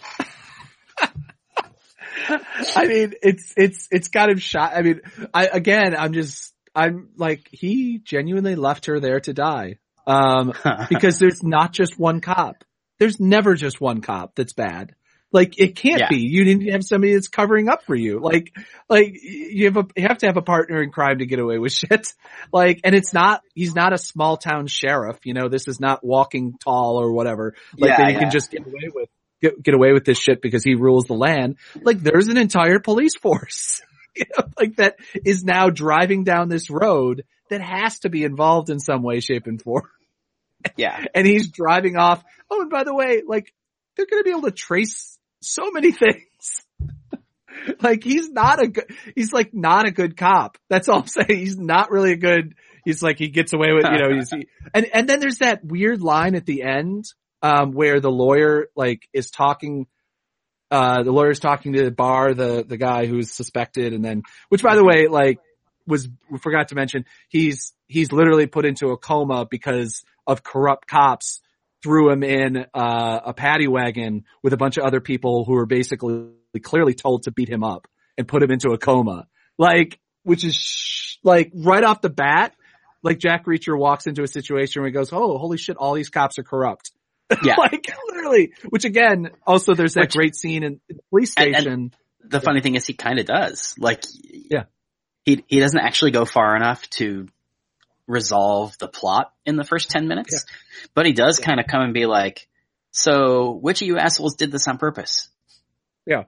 I 2.76 2.86
mean, 2.86 3.14
it's, 3.22 3.54
it's, 3.56 3.88
it's 3.90 4.08
got 4.08 4.30
him 4.30 4.38
shot. 4.38 4.72
I 4.74 4.82
mean, 4.82 5.00
I, 5.32 5.46
again, 5.46 5.96
I'm 5.96 6.12
just, 6.12 6.54
I'm 6.74 7.10
like, 7.16 7.48
he 7.50 7.98
genuinely 7.98 8.54
left 8.54 8.86
her 8.86 9.00
there 9.00 9.20
to 9.20 9.32
die. 9.32 9.78
Um, 10.06 10.52
because 10.88 11.18
there's 11.18 11.42
not 11.42 11.72
just 11.72 11.98
one 11.98 12.20
cop. 12.20 12.64
There's 12.98 13.18
never 13.18 13.54
just 13.54 13.80
one 13.80 14.00
cop 14.00 14.34
that's 14.36 14.52
bad. 14.52 14.94
Like 15.34 15.58
it 15.58 15.74
can't 15.74 16.00
Yeah. 16.00 16.08
be. 16.08 16.20
You 16.20 16.44
need 16.44 16.60
to 16.66 16.70
have 16.72 16.84
somebody 16.84 17.12
that's 17.14 17.26
covering 17.26 17.68
up 17.68 17.82
for 17.84 17.96
you. 17.96 18.20
Like, 18.20 18.54
like 18.88 19.14
you 19.20 19.64
have 19.66 19.76
a, 19.76 19.84
you 19.96 20.04
have 20.06 20.18
to 20.18 20.26
have 20.26 20.36
a 20.36 20.42
partner 20.42 20.80
in 20.80 20.90
crime 20.92 21.18
to 21.18 21.26
get 21.26 21.40
away 21.40 21.58
with 21.58 21.72
shit. 21.74 22.06
Like, 22.52 22.80
and 22.84 22.94
it's 22.94 23.12
not, 23.12 23.42
he's 23.52 23.74
not 23.74 23.92
a 23.92 23.98
small 23.98 24.36
town 24.36 24.68
sheriff. 24.68 25.18
You 25.24 25.34
know, 25.34 25.48
this 25.48 25.66
is 25.66 25.80
not 25.80 26.04
walking 26.06 26.54
tall 26.62 27.00
or 27.00 27.12
whatever. 27.12 27.56
Like 27.76 27.90
Yeah, 27.90 27.96
that 27.96 28.06
you 28.06 28.12
yeah. 28.14 28.20
can 28.20 28.30
just 28.30 28.52
get 28.52 28.64
away 28.64 28.90
with, 28.94 29.08
get, 29.42 29.60
get 29.60 29.74
away 29.74 29.92
with 29.92 30.04
this 30.04 30.18
shit 30.20 30.40
because 30.40 30.62
he 30.62 30.76
rules 30.76 31.06
the 31.06 31.14
land. 31.14 31.56
Like 31.82 31.98
there's 32.00 32.28
an 32.28 32.38
entire 32.38 32.78
police 32.78 33.16
force. 33.20 33.82
You 34.16 34.26
know, 34.38 34.44
like 34.56 34.76
that 34.76 34.94
is 35.24 35.42
now 35.42 35.70
driving 35.70 36.22
down 36.22 36.48
this 36.48 36.70
road 36.70 37.24
that 37.50 37.60
has 37.60 37.98
to 37.98 38.08
be 38.08 38.22
involved 38.22 38.70
in 38.70 38.78
some 38.78 39.02
way, 39.02 39.18
shape, 39.18 39.48
and 39.48 39.60
form 39.60 39.88
yeah 40.76 41.04
and 41.14 41.26
he's 41.26 41.50
driving 41.50 41.96
off. 41.96 42.22
Oh, 42.48 42.60
and 42.62 42.70
by 42.70 42.84
the 42.84 42.94
way, 42.94 43.22
like 43.26 43.52
they're 43.96 44.06
going 44.06 44.20
to 44.20 44.24
be 44.24 44.30
able 44.30 44.42
to 44.42 44.50
trace 44.52 45.13
so 45.44 45.70
many 45.70 45.92
things. 45.92 46.64
like 47.80 48.02
he's 48.02 48.30
not 48.30 48.62
a 48.62 48.68
good, 48.68 48.84
he's 49.14 49.32
like 49.32 49.54
not 49.54 49.86
a 49.86 49.90
good 49.90 50.16
cop. 50.16 50.58
That's 50.68 50.88
all 50.88 51.00
I'm 51.00 51.06
saying. 51.06 51.26
He's 51.28 51.58
not 51.58 51.90
really 51.90 52.12
a 52.12 52.16
good, 52.16 52.54
he's 52.84 53.02
like, 53.02 53.18
he 53.18 53.28
gets 53.28 53.52
away 53.52 53.72
with, 53.72 53.84
you 53.84 53.98
know, 53.98 54.14
he's, 54.14 54.30
he, 54.30 54.48
and, 54.74 54.86
and 54.92 55.08
then 55.08 55.20
there's 55.20 55.38
that 55.38 55.64
weird 55.64 56.02
line 56.02 56.34
at 56.34 56.46
the 56.46 56.62
end, 56.62 57.04
um, 57.42 57.72
where 57.72 58.00
the 58.00 58.10
lawyer 58.10 58.68
like 58.76 59.08
is 59.12 59.30
talking, 59.30 59.86
uh, 60.70 61.02
the 61.02 61.12
lawyer's 61.12 61.40
talking 61.40 61.74
to 61.74 61.84
the 61.84 61.90
bar, 61.90 62.34
the, 62.34 62.64
the 62.66 62.76
guy 62.76 63.06
who's 63.06 63.32
suspected 63.32 63.92
and 63.92 64.04
then, 64.04 64.22
which 64.48 64.62
by 64.62 64.74
the 64.74 64.84
way, 64.84 65.08
like 65.08 65.38
was, 65.86 66.08
we 66.30 66.38
forgot 66.38 66.68
to 66.68 66.74
mention, 66.74 67.04
he's, 67.28 67.72
he's 67.86 68.12
literally 68.12 68.46
put 68.46 68.64
into 68.64 68.88
a 68.88 68.96
coma 68.96 69.46
because 69.48 70.02
of 70.26 70.42
corrupt 70.42 70.88
cops 70.88 71.40
threw 71.84 72.10
him 72.10 72.22
in 72.24 72.56
uh, 72.74 73.20
a 73.26 73.34
paddy 73.34 73.68
wagon 73.68 74.24
with 74.42 74.52
a 74.52 74.56
bunch 74.56 74.78
of 74.78 74.84
other 74.84 75.00
people 75.00 75.44
who 75.44 75.52
were 75.52 75.66
basically 75.66 76.30
clearly 76.62 76.94
told 76.94 77.24
to 77.24 77.30
beat 77.30 77.48
him 77.48 77.62
up 77.62 77.86
and 78.18 78.26
put 78.26 78.42
him 78.42 78.50
into 78.50 78.70
a 78.70 78.78
coma. 78.78 79.26
Like, 79.58 80.00
which 80.22 80.44
is 80.44 80.54
sh- 80.56 81.16
like 81.22 81.52
right 81.54 81.84
off 81.84 82.00
the 82.00 82.08
bat, 82.08 82.54
like 83.02 83.18
Jack 83.18 83.44
Reacher 83.44 83.78
walks 83.78 84.06
into 84.06 84.22
a 84.22 84.26
situation 84.26 84.80
where 84.80 84.88
he 84.88 84.92
goes, 84.94 85.10
"Oh, 85.12 85.36
holy 85.38 85.58
shit! 85.58 85.76
All 85.76 85.92
these 85.94 86.08
cops 86.08 86.38
are 86.38 86.42
corrupt." 86.42 86.90
yeah 87.44 87.56
like 87.58 87.86
literally. 88.08 88.52
Which 88.70 88.84
again, 88.86 89.30
also 89.46 89.74
there's 89.74 89.94
that 89.94 90.04
Which- 90.04 90.14
great 90.16 90.34
scene 90.36 90.62
in 90.64 90.80
the 90.88 90.96
police 91.10 91.34
And- 91.36 91.46
and- 91.48 91.54
station. 91.56 91.90
the 92.26 92.40
funny 92.40 92.60
thing 92.62 92.74
is 92.76 92.86
he 92.86 92.94
kind 92.94 93.18
of 93.18 93.26
does. 93.26 93.74
Like, 93.78 94.02
Yeah. 94.22 94.64
he 95.24 95.44
he 95.46 95.60
doesn't 95.60 95.78
actually 95.80 96.12
go 96.12 96.24
far 96.24 96.56
enough 96.56 96.88
to 96.98 97.26
resolve 98.06 98.76
the 98.78 98.88
plot 98.88 99.32
in 99.46 99.56
the 99.56 99.64
first 99.64 99.90
ten 99.90 100.08
minutes, 100.08 100.44
but 100.94 101.06
he 101.06 101.12
does 101.12 101.38
kind 101.38 101.60
of 101.60 101.66
come 101.66 101.82
and 101.82 101.94
be 101.94 102.06
like, 102.06 102.48
"So, 102.90 103.52
which 103.52 103.82
of 103.82 103.88
you 103.88 103.98
assholes 103.98 104.36
did 104.36 104.50
this 104.50 104.68
on 104.68 104.78
purpose?" 104.78 105.28
Yeah. 106.06 106.24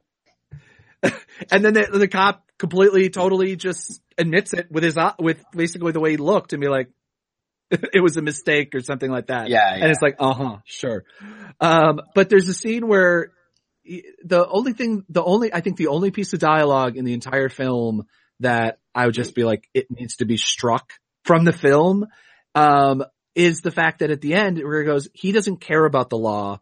and 1.51 1.65
then 1.65 1.75
the, 1.75 1.89
the 1.93 2.09
cop 2.09 2.45
completely, 2.59 3.11
totally 3.11 3.57
just 3.57 4.01
admits 4.17 4.53
it 4.53 4.71
with 4.71 4.83
his, 4.83 4.97
eye- 4.97 5.15
with 5.19 5.43
basically 5.53 5.93
the 5.93 6.01
way 6.01 6.13
he 6.13 6.17
looked 6.17 6.53
and 6.53 6.61
be 6.61 6.69
like, 6.69 6.89
it 7.71 8.03
was 8.03 8.17
a 8.17 8.23
mistake 8.23 8.75
or 8.75 8.81
something 8.81 9.11
like 9.11 9.27
that. 9.27 9.49
Yeah, 9.49 9.75
And 9.75 9.91
it's 9.91 10.03
like, 10.03 10.17
uh 10.19 10.33
huh, 10.33 10.57
sure. 10.65 11.05
Um, 11.61 12.01
but 12.15 12.29
there's 12.29 12.49
a 12.49 12.55
scene 12.55 12.87
where 12.87 13.33
the 14.25 14.47
only 14.49 14.73
thing, 14.73 15.05
the 15.09 15.23
only, 15.23 15.53
I 15.53 15.61
think 15.61 15.77
the 15.77 15.89
only 15.89 16.11
piece 16.11 16.33
of 16.33 16.39
dialogue 16.39 16.97
in 16.97 17.05
the 17.05 17.13
entire 17.13 17.49
film 17.49 18.07
that 18.41 18.79
I 18.95 19.07
would 19.07 19.15
just 19.15 19.35
be 19.35 19.45
like, 19.45 19.69
it 19.75 19.91
needs 19.91 20.17
to 20.17 20.25
be 20.25 20.37
struck 20.37 20.93
from 21.27 21.45
the 21.45 21.53
film, 21.53 22.07
um, 22.55 23.05
is 23.35 23.61
the 23.61 23.71
fact 23.71 23.99
that 23.99 24.11
at 24.11 24.21
the 24.21 24.35
end 24.35 24.59
where 24.59 24.81
he 24.81 24.87
goes, 24.87 25.09
he 25.13 25.33
doesn't 25.33 25.61
care 25.61 25.85
about 25.85 26.09
the 26.09 26.17
law. 26.17 26.61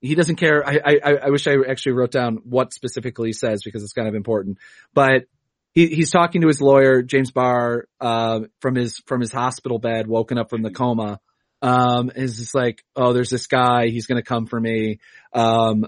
He 0.00 0.14
doesn't 0.14 0.36
care. 0.36 0.66
I, 0.66 0.78
I, 0.84 1.14
I 1.24 1.30
wish 1.30 1.46
I 1.46 1.54
actually 1.68 1.92
wrote 1.92 2.12
down 2.12 2.40
what 2.44 2.72
specifically 2.72 3.30
he 3.30 3.32
says 3.32 3.62
because 3.64 3.82
it's 3.82 3.92
kind 3.92 4.08
of 4.08 4.14
important, 4.14 4.58
but 4.94 5.24
he, 5.72 5.86
he's 5.86 6.10
talking 6.10 6.42
to 6.42 6.48
his 6.48 6.60
lawyer, 6.60 7.02
James 7.02 7.30
Barr, 7.30 7.86
uh, 8.00 8.40
from 8.60 8.74
his, 8.74 8.98
from 9.06 9.20
his 9.20 9.32
hospital 9.32 9.78
bed, 9.78 10.06
woken 10.06 10.38
up 10.38 10.50
from 10.50 10.62
the 10.62 10.70
coma. 10.70 11.18
Um, 11.62 12.10
is 12.16 12.38
just 12.38 12.56
like, 12.56 12.82
oh, 12.96 13.12
there's 13.12 13.30
this 13.30 13.46
guy, 13.46 13.86
he's 13.86 14.06
gonna 14.06 14.24
come 14.24 14.46
for 14.46 14.58
me. 14.58 14.98
Um, 15.32 15.86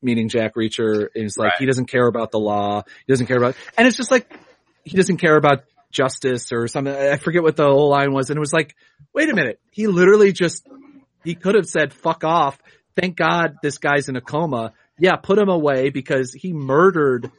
meaning 0.00 0.30
Jack 0.30 0.54
Reacher 0.54 1.08
is 1.14 1.36
like, 1.36 1.50
Right. 1.50 1.58
he 1.58 1.66
doesn't 1.66 1.86
care 1.86 2.06
about 2.06 2.30
the 2.30 2.38
law. 2.40 2.82
He 3.06 3.12
doesn't 3.12 3.26
care 3.26 3.36
about, 3.36 3.56
and 3.76 3.86
it's 3.86 3.98
just 3.98 4.10
like, 4.10 4.32
he 4.82 4.96
doesn't 4.96 5.18
care 5.18 5.36
about 5.36 5.64
justice 5.90 6.52
or 6.52 6.68
something. 6.68 6.94
I 6.94 7.16
forget 7.16 7.42
what 7.42 7.56
the 7.56 7.64
whole 7.64 7.90
line 7.90 8.12
was. 8.12 8.30
And 8.30 8.36
it 8.36 8.40
was 8.40 8.52
like, 8.52 8.76
wait 9.14 9.28
a 9.28 9.34
minute. 9.34 9.60
He 9.70 9.86
literally 9.86 10.32
just, 10.32 10.66
he 11.24 11.34
could 11.34 11.54
have 11.54 11.66
said, 11.66 11.92
fuck 11.92 12.24
off. 12.24 12.58
Thank 12.96 13.16
God 13.16 13.56
this 13.62 13.78
guy's 13.78 14.08
in 14.08 14.16
a 14.16 14.20
coma. 14.20 14.72
Yeah, 14.98 15.16
put 15.16 15.38
him 15.38 15.48
away 15.48 15.90
because 15.90 16.32
he 16.32 16.52
murdered 16.52 17.30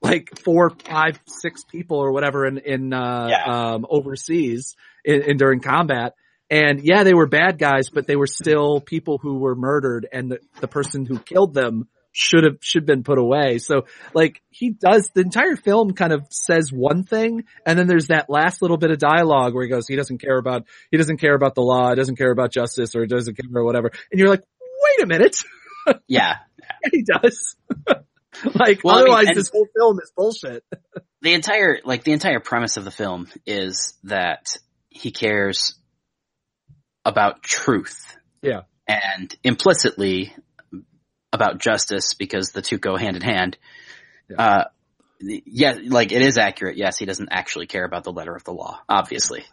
like 0.00 0.38
four, 0.44 0.70
five, 0.70 1.18
six 1.26 1.64
people 1.64 1.98
or 1.98 2.12
whatever 2.12 2.46
in, 2.46 2.58
in, 2.58 2.92
uh, 2.92 3.28
Yeah. 3.30 3.44
um, 3.44 3.86
overseas 3.88 4.76
in, 5.04 5.22
in 5.22 5.36
during 5.36 5.60
combat. 5.60 6.14
And 6.50 6.80
yeah, 6.82 7.04
they 7.04 7.14
were 7.14 7.26
bad 7.26 7.58
guys, 7.58 7.88
but 7.88 8.06
they 8.06 8.16
were 8.16 8.26
still 8.26 8.80
people 8.80 9.18
who 9.18 9.38
were 9.38 9.54
murdered 9.54 10.06
and 10.12 10.30
the, 10.30 10.40
the 10.60 10.68
person 10.68 11.06
who 11.06 11.18
killed 11.18 11.54
them 11.54 11.88
should 12.16 12.44
have, 12.44 12.58
should 12.60 12.86
been 12.86 13.02
put 13.02 13.18
away. 13.18 13.58
So 13.58 13.86
like 14.14 14.40
he 14.48 14.70
does, 14.70 15.10
the 15.14 15.20
entire 15.20 15.56
film 15.56 15.92
kind 15.94 16.12
of 16.12 16.26
says 16.30 16.72
one 16.72 17.02
thing 17.02 17.44
and 17.66 17.76
then 17.76 17.88
there's 17.88 18.06
that 18.06 18.30
last 18.30 18.62
little 18.62 18.76
bit 18.76 18.92
of 18.92 18.98
dialogue 18.98 19.52
where 19.52 19.64
he 19.64 19.68
goes, 19.68 19.88
he 19.88 19.96
doesn't 19.96 20.18
care 20.18 20.38
about, 20.38 20.64
he 20.92 20.96
doesn't 20.96 21.18
care 21.18 21.34
about 21.34 21.56
the 21.56 21.62
law, 21.62 21.90
he 21.90 21.96
doesn't 21.96 22.16
care 22.16 22.30
about 22.30 22.52
justice 22.52 22.94
or 22.94 23.00
he 23.00 23.08
doesn't 23.08 23.34
care 23.34 23.50
or 23.52 23.64
whatever. 23.64 23.90
And 24.12 24.20
you're 24.20 24.28
like, 24.28 24.44
wait 24.60 25.04
a 25.04 25.06
minute. 25.06 25.36
Yeah. 26.08 26.36
he 26.90 27.02
does. 27.02 27.56
like 28.54 28.80
Well, 28.82 28.94
I 28.94 28.98
mean, 29.00 29.12
otherwise 29.12 29.26
this 29.34 29.50
whole 29.50 29.66
film 29.76 29.98
is 30.02 30.10
bullshit. 30.16 30.64
the 31.20 31.34
entire 31.34 31.80
like 31.84 32.04
the 32.04 32.12
entire 32.12 32.40
premise 32.40 32.78
of 32.78 32.84
the 32.84 32.90
film 32.90 33.28
is 33.44 33.92
that 34.04 34.56
he 34.88 35.10
cares 35.10 35.74
about 37.04 37.42
truth. 37.42 38.16
Yeah. 38.40 38.62
And 38.88 39.34
implicitly 39.44 40.34
about 41.34 41.58
justice 41.58 42.14
because 42.14 42.50
the 42.50 42.62
two 42.62 42.78
go 42.78 42.96
hand 42.96 43.16
in 43.16 43.22
hand. 43.22 43.58
Yeah. 44.28 44.36
Uh 44.42 44.64
yeah, 45.20 45.76
like 45.86 46.12
it 46.12 46.22
is 46.22 46.38
accurate. 46.38 46.76
Yes, 46.76 46.98
he 46.98 47.06
doesn't 47.06 47.28
actually 47.30 47.66
care 47.66 47.84
about 47.84 48.04
the 48.04 48.12
letter 48.12 48.34
of 48.34 48.44
the 48.44 48.52
law, 48.52 48.80
obviously. 48.88 49.44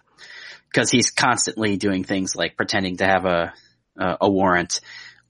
Cuz 0.74 0.90
he's 0.90 1.12
constantly 1.12 1.78
doing 1.78 2.04
things 2.04 2.36
like 2.36 2.56
pretending 2.56 2.98
to 2.98 3.06
have 3.06 3.26
a 3.26 3.54
a, 3.98 4.18
a 4.22 4.30
warrant 4.30 4.80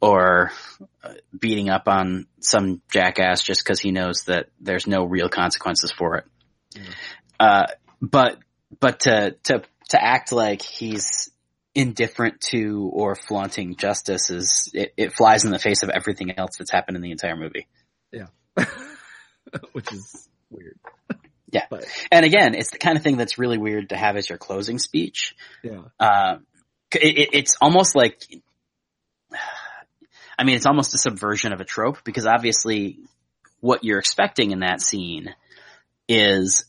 or 0.02 0.52
uh, 1.04 1.14
beating 1.38 1.70
up 1.70 1.88
on 1.88 2.28
some 2.40 2.82
jackass 2.92 3.44
just 3.44 3.64
because 3.64 3.80
he 3.80 3.92
knows 3.92 4.24
that 4.26 4.50
there's 4.60 4.88
no 4.88 5.04
real 5.06 5.30
consequences 5.30 5.92
for 5.92 6.18
it. 6.18 6.26
Uh, 7.40 7.68
but 8.02 8.38
but 8.80 9.02
to 9.02 9.36
to 9.44 9.64
to 9.90 10.04
act 10.04 10.32
like 10.32 10.62
he's 10.62 11.31
indifferent 11.74 12.42
to 12.42 12.90
or 12.94 13.16
flaunting 13.16 13.76
justice 13.76 14.30
is 14.30 14.70
it, 14.74 14.94
it 14.98 15.14
flies 15.14 15.46
in 15.46 15.52
the 15.52 15.60
face 15.60 15.84
of 15.84 15.90
everything 15.90 16.38
else 16.38 16.52
that's 16.58 16.72
happened 16.72 16.98
in 16.98 17.02
the 17.02 17.12
entire 17.12 17.36
movie. 17.36 17.68
Yeah. 18.12 18.28
Which 19.72 19.92
is 19.92 20.30
weird. 20.50 20.78
Yeah. 21.54 21.66
But 21.70 21.84
And 22.10 22.26
again, 22.26 22.56
it's 22.56 22.72
the 22.72 22.78
kind 22.78 22.96
of 22.96 23.04
thing 23.04 23.18
that's 23.18 23.38
really 23.38 23.58
weird 23.58 23.90
to 23.90 23.98
have 23.98 24.16
as 24.16 24.30
your 24.30 24.38
closing 24.38 24.80
speech. 24.80 25.36
yeah. 25.62 25.82
Uh, 26.00 26.38
it, 26.96 27.18
it, 27.18 27.30
it's 27.34 27.58
almost 27.62 27.94
like, 27.94 28.22
I 30.40 30.46
mean, 30.46 30.56
it's 30.56 30.66
almost 30.66 30.96
a 30.96 30.98
subversion 30.98 31.52
of 31.52 31.60
a 31.60 31.66
trope 31.66 32.06
because 32.06 32.26
obviously 32.26 33.00
what 33.60 33.84
you're 33.84 34.00
expecting 34.00 34.52
in 34.52 34.62
that 34.62 34.80
scene 34.80 35.36
is 36.08 36.64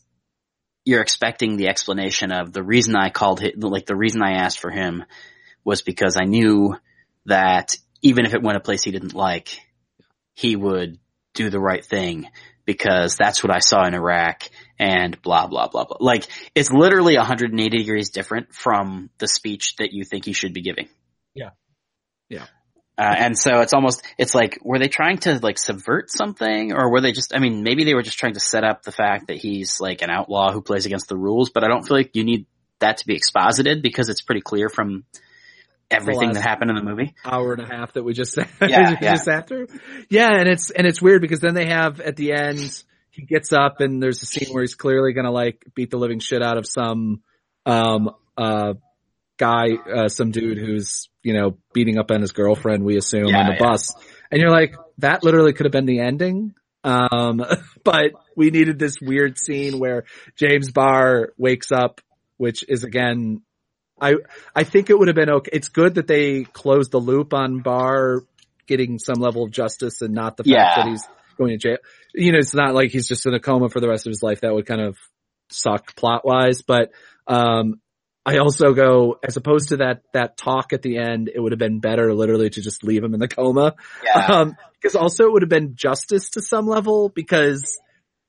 you're 0.85 1.01
expecting 1.01 1.55
the 1.55 1.67
explanation 1.67 2.31
of 2.31 2.51
the 2.51 2.63
reason 2.63 2.95
I 2.95 3.09
called 3.09 3.39
him, 3.39 3.59
like 3.59 3.85
the 3.85 3.95
reason 3.95 4.21
I 4.21 4.33
asked 4.33 4.59
for 4.59 4.69
him 4.69 5.03
was 5.63 5.81
because 5.81 6.17
I 6.19 6.25
knew 6.25 6.75
that 7.25 7.77
even 8.01 8.25
if 8.25 8.33
it 8.33 8.43
went 8.43 8.57
a 8.57 8.61
place 8.61 8.83
he 8.83 8.91
didn't 8.91 9.13
like, 9.13 9.59
he 10.33 10.55
would 10.55 10.99
do 11.33 11.49
the 11.49 11.59
right 11.59 11.85
thing 11.85 12.27
because 12.65 13.15
that's 13.15 13.43
what 13.43 13.55
I 13.55 13.59
saw 13.59 13.85
in 13.85 13.93
Iraq 13.93 14.49
and 14.79 15.21
blah, 15.21 15.47
blah, 15.47 15.67
blah, 15.67 15.85
blah. 15.85 15.97
Like, 15.99 16.27
it's 16.55 16.71
literally 16.71 17.17
180 17.17 17.77
degrees 17.77 18.09
different 18.09 18.53
from 18.53 19.09
the 19.17 19.27
speech 19.27 19.75
that 19.77 19.93
you 19.93 20.03
think 20.03 20.25
he 20.25 20.33
should 20.33 20.53
be 20.53 20.61
giving. 20.61 20.89
Yeah. 21.33 21.51
Yeah. 22.29 22.45
Uh, 22.97 23.15
and 23.17 23.37
so 23.37 23.61
it's 23.61 23.73
almost, 23.73 24.03
it's 24.17 24.35
like, 24.35 24.59
were 24.61 24.77
they 24.77 24.87
trying 24.87 25.17
to 25.17 25.39
like 25.41 25.57
subvert 25.57 26.11
something 26.11 26.73
or 26.73 26.91
were 26.91 27.01
they 27.01 27.11
just, 27.11 27.35
I 27.35 27.39
mean, 27.39 27.63
maybe 27.63 27.85
they 27.85 27.95
were 27.95 28.03
just 28.03 28.19
trying 28.19 28.35
to 28.35 28.39
set 28.39 28.63
up 28.63 28.83
the 28.83 28.91
fact 28.91 29.27
that 29.27 29.37
he's 29.37 29.81
like 29.81 30.03
an 30.03 30.11
outlaw 30.11 30.51
who 30.51 30.61
plays 30.61 30.85
against 30.85 31.09
the 31.09 31.17
rules, 31.17 31.49
but 31.49 31.63
I 31.63 31.67
don't 31.67 31.87
feel 31.87 31.97
like 31.97 32.15
you 32.15 32.23
need 32.23 32.45
that 32.79 32.97
to 32.97 33.07
be 33.07 33.15
exposited 33.15 33.81
because 33.81 34.09
it's 34.09 34.21
pretty 34.21 34.41
clear 34.41 34.69
from 34.69 35.05
everything 35.89 36.33
that 36.33 36.41
happened 36.41 36.69
in 36.69 36.75
the 36.75 36.83
movie. 36.83 37.15
hour 37.25 37.53
and 37.53 37.61
a 37.61 37.65
half 37.65 37.93
that 37.93 38.03
we 38.03 38.13
just 38.13 38.37
Yeah, 38.37 38.45
we 38.59 38.67
yeah. 38.67 39.13
just 39.13 39.27
after. 39.27 39.67
Yeah, 40.09 40.29
and 40.31 40.47
it's 40.47 40.69
and 40.69 40.85
it's 40.85 41.01
weird 41.01 41.21
because 41.21 41.39
then 41.39 41.53
they 41.53 41.67
have 41.67 41.99
at 41.99 42.15
the 42.15 42.33
end 42.33 42.83
he 43.11 43.23
gets 43.23 43.53
up 43.53 43.79
and 43.79 44.01
there's 44.01 44.21
a 44.23 44.25
scene 44.25 44.53
where 44.53 44.63
he's 44.63 44.75
clearly 44.75 45.13
gonna 45.13 45.31
like 45.31 45.63
beat 45.75 45.91
the 45.91 45.97
living 45.97 46.19
shit 46.19 46.41
out 46.41 46.57
of 46.57 46.67
some 46.67 47.21
um 47.65 48.09
uh 48.37 48.73
guy 49.47 49.65
uh 49.97 50.07
some 50.17 50.31
dude 50.31 50.57
who's 50.57 51.09
you 51.23 51.33
know 51.33 51.57
beating 51.73 51.97
up 51.97 52.09
on 52.11 52.21
his 52.21 52.31
girlfriend 52.31 52.83
we 52.83 52.97
assume 52.97 53.27
Yeah, 53.27 53.39
on 53.41 53.45
the 53.47 53.53
yeah. 53.53 53.59
bus 53.67 53.93
and 54.31 54.39
you're 54.41 54.51
like 54.59 54.75
that 54.99 55.23
literally 55.23 55.53
could 55.53 55.65
have 55.65 55.71
been 55.79 55.85
the 55.93 55.99
ending 55.99 56.53
um 56.83 57.43
but 57.83 58.11
we 58.35 58.49
needed 58.51 58.77
this 58.79 58.95
weird 59.01 59.37
scene 59.37 59.79
where 59.79 60.03
James 60.35 60.71
Barr 60.71 61.33
wakes 61.37 61.71
up 61.71 62.01
which 62.37 62.63
is 62.67 62.83
again 62.83 63.41
I 64.01 64.15
I 64.55 64.63
think 64.63 64.89
it 64.89 64.97
would 64.97 65.07
have 65.07 65.15
been 65.15 65.29
okay. 65.29 65.51
It's 65.53 65.69
good 65.69 65.95
that 65.95 66.07
they 66.07 66.43
closed 66.61 66.91
the 66.91 66.99
loop 66.99 67.33
on 67.33 67.59
Barr 67.61 68.21
getting 68.67 68.97
some 68.99 69.21
level 69.21 69.43
of 69.45 69.51
justice 69.51 70.01
and 70.01 70.13
not 70.13 70.35
the 70.35 70.43
fact 70.43 70.49
Yeah. 70.49 70.75
that 70.77 70.87
he's 70.89 71.07
going 71.37 71.51
to 71.51 71.57
jail. 71.57 71.77
You 72.13 72.31
know, 72.33 72.39
it's 72.39 72.55
not 72.55 72.73
like 72.73 72.91
he's 72.91 73.07
just 73.07 73.25
in 73.27 73.33
a 73.33 73.39
coma 73.39 73.69
for 73.69 73.79
the 73.79 73.87
rest 73.87 74.05
of 74.07 74.11
his 74.11 74.23
life. 74.23 74.41
That 74.41 74.53
would 74.53 74.65
kind 74.65 74.81
of 74.81 74.97
suck 75.49 75.95
plot 75.95 76.25
wise. 76.25 76.61
But 76.63 76.91
um 77.27 77.79
I 78.25 78.37
also 78.37 78.73
go 78.73 79.19
as 79.23 79.35
opposed 79.35 79.69
to 79.69 79.77
that 79.77 80.03
that 80.13 80.37
talk 80.37 80.71
at 80.73 80.81
the 80.81 80.97
end, 80.97 81.29
it 81.33 81.39
would 81.39 81.51
have 81.51 81.59
been 81.59 81.79
better 81.79 82.13
literally 82.13 82.49
to 82.49 82.61
just 82.61 82.83
leave 82.83 83.03
him 83.03 83.13
in 83.13 83.19
the 83.19 83.27
coma. 83.27 83.75
Yeah. 84.03 84.25
Um 84.27 84.57
because 84.81 84.95
also 84.95 85.25
it 85.25 85.31
would 85.31 85.41
have 85.41 85.49
been 85.49 85.75
justice 85.75 86.31
to 86.31 86.41
some 86.41 86.67
level 86.67 87.09
because 87.09 87.79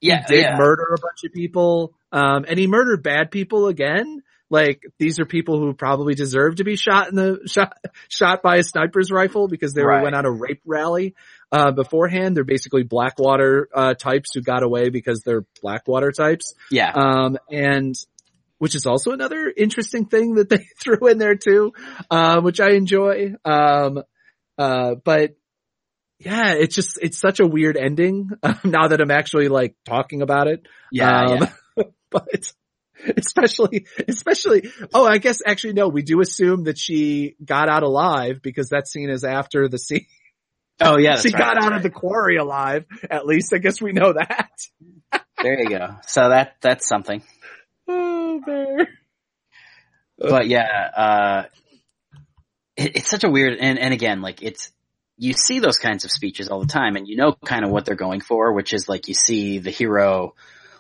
yeah. 0.01 0.25
he 0.27 0.37
did 0.37 0.43
yeah. 0.43 0.57
murder 0.57 0.85
a 0.85 1.01
bunch 1.01 1.25
of 1.25 1.33
people. 1.33 1.95
Um, 2.13 2.45
and 2.49 2.59
he 2.59 2.67
murdered 2.67 3.03
bad 3.03 3.31
people 3.31 3.67
again. 3.67 4.23
Like 4.51 4.83
these 4.99 5.19
are 5.19 5.25
people 5.25 5.59
who 5.59 5.73
probably 5.75 6.15
deserve 6.15 6.57
to 6.57 6.65
be 6.65 6.77
shot 6.77 7.09
in 7.09 7.17
the 7.17 7.41
shot 7.47 7.77
shot 8.09 8.43
by 8.43 8.57
a 8.57 8.63
sniper's 8.63 9.11
rifle 9.11 9.49
because 9.49 9.73
they 9.73 9.83
were 9.83 9.89
Right. 9.89 10.03
went 10.03 10.15
on 10.15 10.27
a 10.27 10.31
rape 10.31 10.63
rally 10.65 11.15
uh, 11.51 11.73
beforehand. 11.73 12.37
They're 12.37 12.45
basically 12.45 12.85
Blackwater 12.85 13.69
uh, 13.75 13.95
types 13.95 14.31
who 14.35 14.43
got 14.43 14.63
away 14.63 14.91
because 14.91 15.23
they're 15.25 15.45
Blackwater 15.61 16.13
types. 16.13 16.55
yeah. 16.71 16.93
Um, 16.95 17.39
and 17.51 17.95
which 18.65 18.75
is 18.75 18.87
also 18.87 19.11
another 19.11 19.53
interesting 19.55 20.07
thing 20.07 20.37
that 20.37 20.49
they 20.49 20.67
threw 20.83 21.07
in 21.07 21.19
there 21.19 21.35
too, 21.35 21.75
uh, 22.11 22.41
which 22.41 22.61
I 22.61 22.71
enjoy. 22.71 23.35
Um, 23.45 24.03
uh, 24.57 24.95
but 25.05 25.37
yeah, 26.19 26.55
it's 26.55 26.75
just, 26.75 26.99
it's 27.03 27.19
such 27.19 27.41
a 27.41 27.47
weird 27.47 27.77
ending 27.77 28.31
now 28.65 28.89
that 28.89 29.03
I'm 29.03 29.11
actually 29.11 29.49
like 29.49 29.77
talking 29.85 30.23
about 30.23 30.47
it. 30.47 30.67
yeah. 30.91 31.25
Um, 31.25 31.49
yeah. 31.77 31.85
but 32.11 32.53
especially, 33.19 33.87
especially, 34.09 34.71
oh, 34.95 35.07
I 35.07 35.19
guess 35.19 35.41
actually 35.47 35.75
no, 35.75 35.89
we 35.89 36.01
do 36.01 36.23
assume 36.23 36.65
that 36.65 36.79
she 36.79 37.37
got 37.45 37.69
out 37.69 37.83
alive 37.83 38.41
because 38.43 38.71
that 38.71 38.89
scene 38.89 39.11
is 39.11 39.25
after 39.25 39.69
the 39.69 39.79
scene. 39.79 40.07
Oh 40.81 40.97
yeah. 40.97 41.17
she 41.17 41.29
right, 41.29 41.39
got 41.39 41.59
out 41.59 41.69
right. 41.69 41.77
of 41.77 41.83
the 41.83 41.91
quarry 41.91 42.39
alive. 42.39 42.87
At 43.11 43.27
least 43.27 43.53
I 43.53 43.59
guess 43.59 43.83
we 43.83 43.93
know 43.93 44.15
that. 44.15 44.49
There 45.43 45.61
you 45.61 45.69
go. 45.69 45.97
So 46.07 46.31
that, 46.31 46.55
that's 46.63 46.89
something. 46.89 47.23
But 50.19 50.47
yeah, 50.47 50.91
uh, 50.97 51.43
it, 52.77 52.97
it's 52.97 53.09
such 53.09 53.25
a 53.25 53.29
weird, 53.29 53.59
and, 53.61 53.79
and 53.79 53.93
again, 53.93 54.23
like 54.23 54.43
it's, 54.43 54.71
you 55.17 55.33
see 55.33 55.59
those 55.59 55.77
kinds 55.77 56.05
of 56.05 56.11
speeches 56.11 56.49
all 56.49 56.61
the 56.61 56.67
time 56.67 56.97
and 56.97 57.07
you 57.07 57.17
know 57.17 57.37
kind 57.45 57.65
of 57.65 57.71
what 57.71 57.85
they're 57.85 57.95
going 57.95 58.21
for, 58.21 58.53
which 58.53 58.73
is 58.73 58.89
like 58.89 59.09
you 59.09 59.15
see 59.15 59.59
the 59.59 59.71
hero 59.71 60.35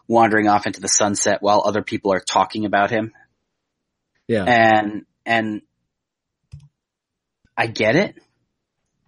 wandering 0.09 0.49
off 0.49 0.67
into 0.67 0.81
the 0.81 0.89
sunset 0.89 1.39
while 1.41 1.63
other 1.65 1.83
people 1.83 2.13
are 2.13 2.21
talking 2.21 2.65
about 2.65 2.91
him. 2.91 3.13
Yeah. 4.29 4.45
And, 4.45 5.07
and 5.25 5.63
I 7.57 7.67
get 7.67 7.97
it. 7.97 8.17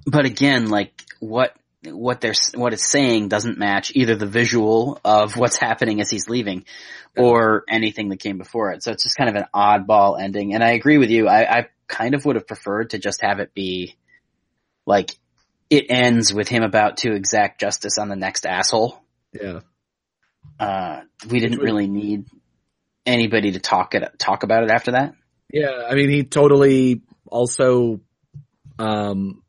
But 0.06 0.24
again, 0.24 0.68
like 0.70 0.92
what, 1.20 1.54
what 1.84 2.20
they're 2.20 2.34
what 2.54 2.72
it's 2.72 2.90
saying 2.90 3.28
doesn't 3.28 3.58
match 3.58 3.92
either 3.94 4.16
the 4.16 4.26
visual 4.26 5.00
of 5.04 5.36
what's 5.36 5.58
happening 5.58 6.00
as 6.00 6.10
he's 6.10 6.28
leaving 6.28 6.64
or 7.16 7.64
anything 7.68 8.08
that 8.08 8.18
came 8.18 8.38
before 8.38 8.72
it. 8.72 8.82
So 8.82 8.92
it's 8.92 9.02
just 9.02 9.16
kind 9.16 9.30
of 9.30 9.36
an 9.36 9.46
oddball 9.54 10.20
ending. 10.20 10.54
And 10.54 10.62
I 10.62 10.72
agree 10.72 10.98
with 10.98 11.10
you. 11.10 11.28
I, 11.28 11.58
I 11.58 11.66
kind 11.88 12.14
of 12.14 12.24
would 12.24 12.36
have 12.36 12.46
preferred 12.46 12.90
to 12.90 12.98
just 12.98 13.22
have 13.22 13.38
it 13.38 13.54
be 13.54 13.96
like 14.84 15.10
it 15.70 15.86
ends 15.88 16.32
with 16.32 16.48
him 16.48 16.62
about 16.62 16.98
to 16.98 17.14
exact 17.14 17.60
justice 17.60 17.98
on 17.98 18.08
the 18.08 18.16
next 18.16 18.46
asshole. 18.46 19.00
Yeah. 19.32 19.60
Uh, 20.58 21.00
we 21.28 21.40
didn't 21.40 21.60
really 21.60 21.86
need 21.86 22.26
anybody 23.04 23.52
to 23.52 23.60
talk 23.60 23.94
it 23.94 24.18
talk 24.18 24.42
about 24.42 24.64
it 24.64 24.70
after 24.70 24.92
that. 24.92 25.14
Yeah, 25.52 25.86
I 25.88 25.94
mean, 25.94 26.10
he 26.10 26.24
totally 26.24 27.02
also, 27.26 28.00
um, 28.78 29.02
you 29.14 29.24
know, 29.24 29.32
th- 29.32 29.44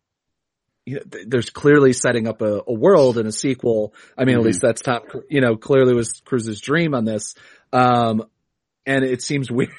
there's 1.25 1.49
clearly 1.49 1.93
setting 1.93 2.27
up 2.27 2.41
a, 2.41 2.61
a 2.67 2.73
world 2.73 3.17
and 3.17 3.27
a 3.27 3.31
sequel. 3.31 3.93
I 4.17 4.25
mean, 4.25 4.35
Mhm. 4.35 4.39
at 4.39 4.45
least 4.45 4.61
that's 4.61 4.81
top, 4.81 5.05
you 5.29 5.41
know, 5.41 5.55
clearly 5.57 5.93
was 5.93 6.21
Cruise's 6.25 6.61
dream 6.61 6.93
on 6.93 7.05
this. 7.05 7.35
Um, 7.73 8.23
and 8.85 9.03
it 9.03 9.21
seems 9.21 9.51
weird 9.51 9.71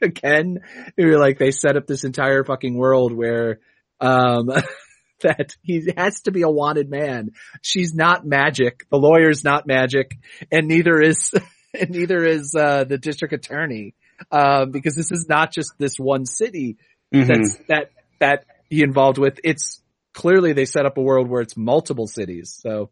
again. 0.00 0.60
You're 0.96 1.18
like, 1.18 1.38
they 1.38 1.50
set 1.50 1.76
up 1.76 1.86
this 1.86 2.04
entire 2.04 2.44
fucking 2.44 2.76
world 2.76 3.12
where, 3.12 3.60
um, 4.00 4.46
that 5.22 5.56
he 5.62 5.92
has 5.96 6.22
to 6.22 6.30
be 6.32 6.42
a 6.42 6.50
wanted 6.50 6.88
man. 6.90 7.30
She's 7.60 7.94
not 7.94 8.24
magic. 8.26 8.86
The 8.90 8.98
lawyer's 8.98 9.44
not 9.44 9.66
magic 9.66 10.16
and 10.50 10.68
neither 10.68 11.00
is, 11.00 11.32
and 11.78 11.90
neither 11.90 12.24
is, 12.24 12.54
uh, 12.58 12.84
the 12.84 12.98
district 12.98 13.34
attorney. 13.34 13.94
Um, 14.30 14.70
because 14.70 14.94
this 14.94 15.10
is 15.10 15.26
not 15.28 15.52
just 15.52 15.72
this 15.78 15.96
one 15.96 16.26
city 16.26 16.76
Mhm. 17.12 17.26
that's, 17.26 17.56
that, 17.68 17.90
that 18.20 18.44
he 18.70 18.82
involved 18.84 19.18
with. 19.18 19.40
It's 19.42 19.81
clearly 20.14 20.52
they 20.52 20.64
set 20.64 20.86
up 20.86 20.96
a 20.98 21.02
world 21.02 21.28
where 21.28 21.40
it's 21.42 21.56
multiple 21.56 22.06
cities. 22.06 22.56
So 22.60 22.90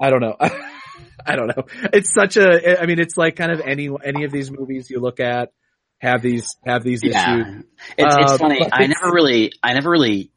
I 0.00 0.10
don't 0.10 0.20
know. 0.20 0.36
I 1.26 1.36
don't 1.36 1.48
know. 1.48 1.64
It's 1.92 2.12
such 2.12 2.36
a, 2.36 2.80
I 2.80 2.86
mean, 2.86 2.98
it's 2.98 3.16
like 3.16 3.36
kind 3.36 3.52
of 3.52 3.60
any, 3.60 3.90
any 4.04 4.24
of 4.24 4.32
these 4.32 4.50
movies 4.50 4.88
you 4.90 5.00
look 5.00 5.20
at 5.20 5.52
have 5.98 6.22
these, 6.22 6.56
have 6.66 6.82
these 6.82 7.02
issues. 7.02 7.14
Yeah. 7.14 7.60
It's, 7.98 8.16
it's 8.16 8.32
Uh, 8.32 8.38
funny. 8.38 8.60
I 8.62 8.84
it's- 8.84 8.88
never 9.02 9.12
really, 9.14 9.52
I 9.62 9.74
never 9.74 9.90
really 9.90 10.30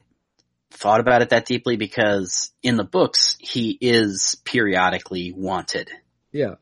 thought 0.72 1.00
about 1.00 1.22
it 1.22 1.30
that 1.30 1.46
deeply 1.46 1.76
because 1.76 2.52
in 2.62 2.76
the 2.76 2.84
books, 2.84 3.36
he 3.40 3.78
is 3.80 4.36
periodically 4.44 5.32
wanted. 5.34 5.90
Yeah. 6.32 6.56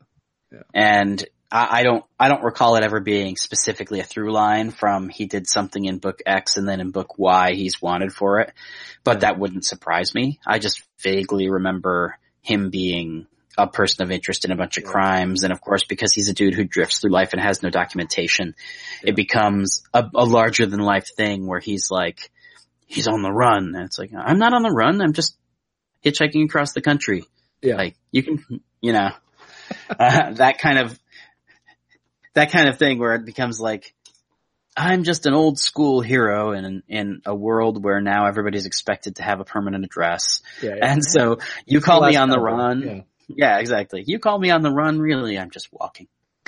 And 0.73 1.23
I, 1.53 1.79
I 1.79 1.83
don't, 1.83 2.03
I 2.19 2.27
don't 2.29 2.43
recall 2.43 2.75
it 2.75 2.83
ever 2.83 2.99
being 2.99 3.37
specifically 3.37 3.99
a 3.99 4.03
through 4.03 4.33
line 4.33 4.71
from 4.71 5.07
he 5.07 5.25
did 5.27 5.47
something 5.47 5.85
in 5.85 5.99
book 5.99 6.19
X 6.25 6.57
and 6.57 6.67
then 6.67 6.81
in 6.81 6.89
book 6.91 7.17
Y 7.19 7.53
he's 7.53 7.81
wanted 7.81 8.11
for 8.11 8.39
it. 8.39 8.51
But 9.03 9.21
that 9.21 9.37
wouldn't 9.37 9.63
surprise 9.65 10.15
me. 10.15 10.39
I 10.45 10.57
just 10.59 10.81
vaguely 11.01 11.49
remember 11.49 12.17
him 12.41 12.71
being 12.71 13.27
a 13.55 13.67
person 13.67 14.03
of 14.03 14.09
interest 14.09 14.45
in 14.45 14.51
a 14.51 14.55
bunch 14.55 14.77
of 14.77 14.83
Yeah. 14.83 14.89
crimes. 14.89 15.43
And 15.43 15.53
of 15.53 15.61
course, 15.61 15.83
because 15.87 16.11
he's 16.11 16.27
a 16.27 16.33
dude 16.33 16.55
who 16.55 16.63
drifts 16.63 16.99
through 16.99 17.11
life 17.11 17.33
and 17.33 17.41
has 17.41 17.61
no 17.61 17.69
documentation, 17.69 18.55
Yeah. 19.03 19.11
it 19.11 19.15
becomes 19.15 19.83
a, 19.93 20.09
a 20.15 20.25
larger 20.25 20.65
than 20.65 20.79
life 20.79 21.07
thing 21.15 21.45
where 21.45 21.59
he's 21.59 21.91
like, 21.91 22.31
he's 22.87 23.07
on 23.07 23.21
the 23.21 23.31
run. 23.31 23.75
And 23.75 23.85
it's 23.85 23.99
like, 23.99 24.11
I'm 24.17 24.39
not 24.39 24.53
on 24.53 24.63
the 24.63 24.71
run. 24.71 25.01
I'm 25.01 25.13
just 25.13 25.37
hitchhiking 26.03 26.45
across 26.45 26.73
the 26.73 26.81
country. 26.81 27.25
Yeah. 27.61 27.75
Like 27.75 27.95
you 28.11 28.23
can, 28.23 28.43
you 28.81 28.93
know, 28.93 29.11
uh, 29.99 30.33
that 30.33 30.57
kind 30.57 30.79
of, 30.79 30.99
that 32.33 32.51
kind 32.51 32.67
of 32.69 32.77
thing 32.77 32.99
where 32.99 33.15
it 33.15 33.25
becomes 33.25 33.59
like, 33.59 33.93
I'm 34.75 35.03
just 35.03 35.25
an 35.27 35.33
old 35.33 35.59
school 35.59 36.01
hero 36.01 36.53
in, 36.53 36.81
in 36.87 37.21
a 37.25 37.35
world 37.35 37.83
where 37.83 38.01
now 38.01 38.25
everybody's 38.25 38.65
expected 38.65 39.17
to 39.17 39.23
have 39.23 39.39
a 39.39 39.45
permanent 39.45 39.85
address. 39.85 40.41
Yeah. 40.61 40.75
yeah. 40.77 40.91
And 40.93 41.05
so 41.05 41.37
you 41.65 41.79
call 41.79 42.05
me 42.05 42.15
on 42.15 42.29
the 42.29 42.39
run. 42.39 42.81
Yeah. 42.81 43.01
Yeah, 43.27 43.59
exactly. 43.59 44.03
You 44.05 44.19
call 44.19 44.37
me 44.37 44.49
on 44.49 44.61
the 44.61 44.71
run. 44.71 44.99
Really, 44.99 45.37
I'm 45.37 45.49
just 45.49 45.69
walking. 45.71 46.07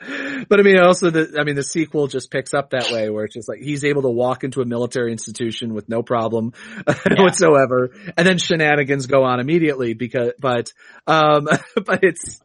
but 0.48 0.60
I 0.60 0.62
mean, 0.62 0.78
also 0.78 1.10
the, 1.10 1.36
I 1.38 1.44
mean, 1.44 1.56
the 1.56 1.62
sequel 1.62 2.06
just 2.06 2.30
picks 2.30 2.54
up 2.54 2.70
that 2.70 2.90
way 2.90 3.10
where 3.10 3.24
it's 3.24 3.34
just 3.34 3.48
like 3.48 3.60
he's 3.60 3.84
able 3.84 4.02
to 4.02 4.10
walk 4.10 4.44
into 4.44 4.60
a 4.60 4.64
military 4.64 5.12
institution 5.12 5.74
with 5.74 5.88
no 5.88 6.02
problem 6.02 6.52
whatsoever. 7.16 7.90
And 8.16 8.26
then 8.26 8.38
shenanigans 8.38 9.06
go 9.06 9.24
on 9.24 9.40
immediately 9.40 9.94
because, 9.94 10.32
but, 10.38 10.72
um, 11.06 11.48
but 11.84 12.00
it's, 12.02 12.40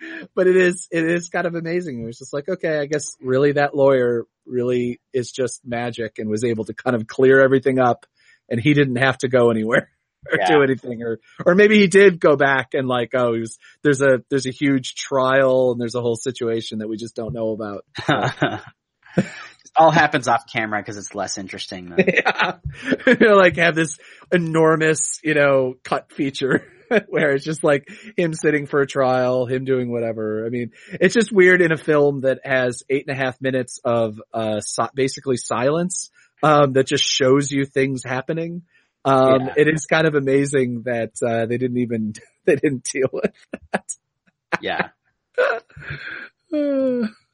but 0.34 0.46
it 0.46 0.56
is, 0.56 0.88
it 0.90 1.04
is 1.04 1.28
kind 1.28 1.46
of 1.46 1.54
amazing. 1.54 2.02
It 2.02 2.06
was 2.06 2.18
just 2.18 2.32
like, 2.32 2.48
okay, 2.48 2.78
I 2.78 2.86
guess 2.86 3.16
really 3.20 3.52
that 3.52 3.74
lawyer 3.74 4.24
really 4.46 5.00
is 5.12 5.30
just 5.30 5.60
magic 5.64 6.18
and 6.18 6.28
was 6.28 6.44
able 6.44 6.64
to 6.66 6.74
kind 6.74 6.96
of 6.96 7.06
clear 7.06 7.40
everything 7.40 7.78
up 7.78 8.06
and 8.48 8.60
he 8.60 8.74
didn't 8.74 8.96
have 8.96 9.18
to 9.18 9.28
go 9.28 9.50
anywhere. 9.50 9.90
Or 10.32 10.36
Yeah. 10.36 10.46
do 10.48 10.62
anything, 10.64 11.00
or 11.04 11.20
or 11.46 11.54
maybe 11.54 11.78
he 11.78 11.86
did 11.86 12.18
go 12.18 12.34
back 12.34 12.74
and 12.74 12.88
like, 12.88 13.10
oh, 13.14 13.34
he 13.34 13.40
was 13.40 13.56
there's 13.84 14.02
a 14.02 14.20
there's 14.28 14.46
a 14.46 14.50
huge 14.50 14.96
trial 14.96 15.70
and 15.70 15.80
there's 15.80 15.94
a 15.94 16.00
whole 16.00 16.16
situation 16.16 16.80
that 16.80 16.88
we 16.88 16.96
just 16.96 17.14
don't 17.14 17.32
know 17.32 17.50
about. 17.50 17.84
all 19.76 19.92
happens 19.92 20.26
off 20.26 20.42
camera 20.52 20.80
because 20.80 20.96
it's 20.96 21.14
less 21.14 21.38
interesting. 21.38 21.90
Than, 21.90 22.04
yeah, 22.08 23.32
like 23.32 23.56
have 23.56 23.76
this 23.76 23.96
enormous, 24.32 25.20
you 25.22 25.34
know, 25.34 25.74
cut 25.84 26.12
feature 26.12 26.66
where 27.08 27.32
it's 27.32 27.44
just 27.44 27.62
like 27.64 27.88
him 28.16 28.32
sitting 28.34 28.66
for 28.66 28.80
a 28.80 28.86
trial, 28.86 29.46
him 29.46 29.64
doing 29.64 29.90
whatever. 29.90 30.46
I 30.46 30.48
mean, 30.48 30.72
it's 31.00 31.14
just 31.14 31.32
weird 31.32 31.60
in 31.62 31.72
a 31.72 31.76
film 31.76 32.22
that 32.22 32.40
has 32.44 32.82
eight 32.88 33.06
and 33.06 33.16
a 33.16 33.20
half 33.20 33.40
minutes 33.40 33.80
of 33.84 34.20
uh 34.32 34.60
si- 34.60 34.82
basically 34.94 35.36
silence 35.36 36.10
um 36.42 36.72
that 36.74 36.86
just 36.86 37.04
shows 37.04 37.50
you 37.50 37.64
things 37.64 38.02
happening. 38.04 38.62
Um, 39.04 39.46
Yeah. 39.46 39.54
it 39.56 39.68
is 39.68 39.86
kind 39.86 40.06
of 40.06 40.14
amazing 40.14 40.82
that 40.84 41.12
uh 41.26 41.46
they 41.46 41.58
didn't 41.58 41.78
even 41.78 42.14
they 42.44 42.56
didn't 42.56 42.84
deal 42.84 43.08
with. 43.12 43.32
That. 43.72 43.84
yeah. 44.60 44.88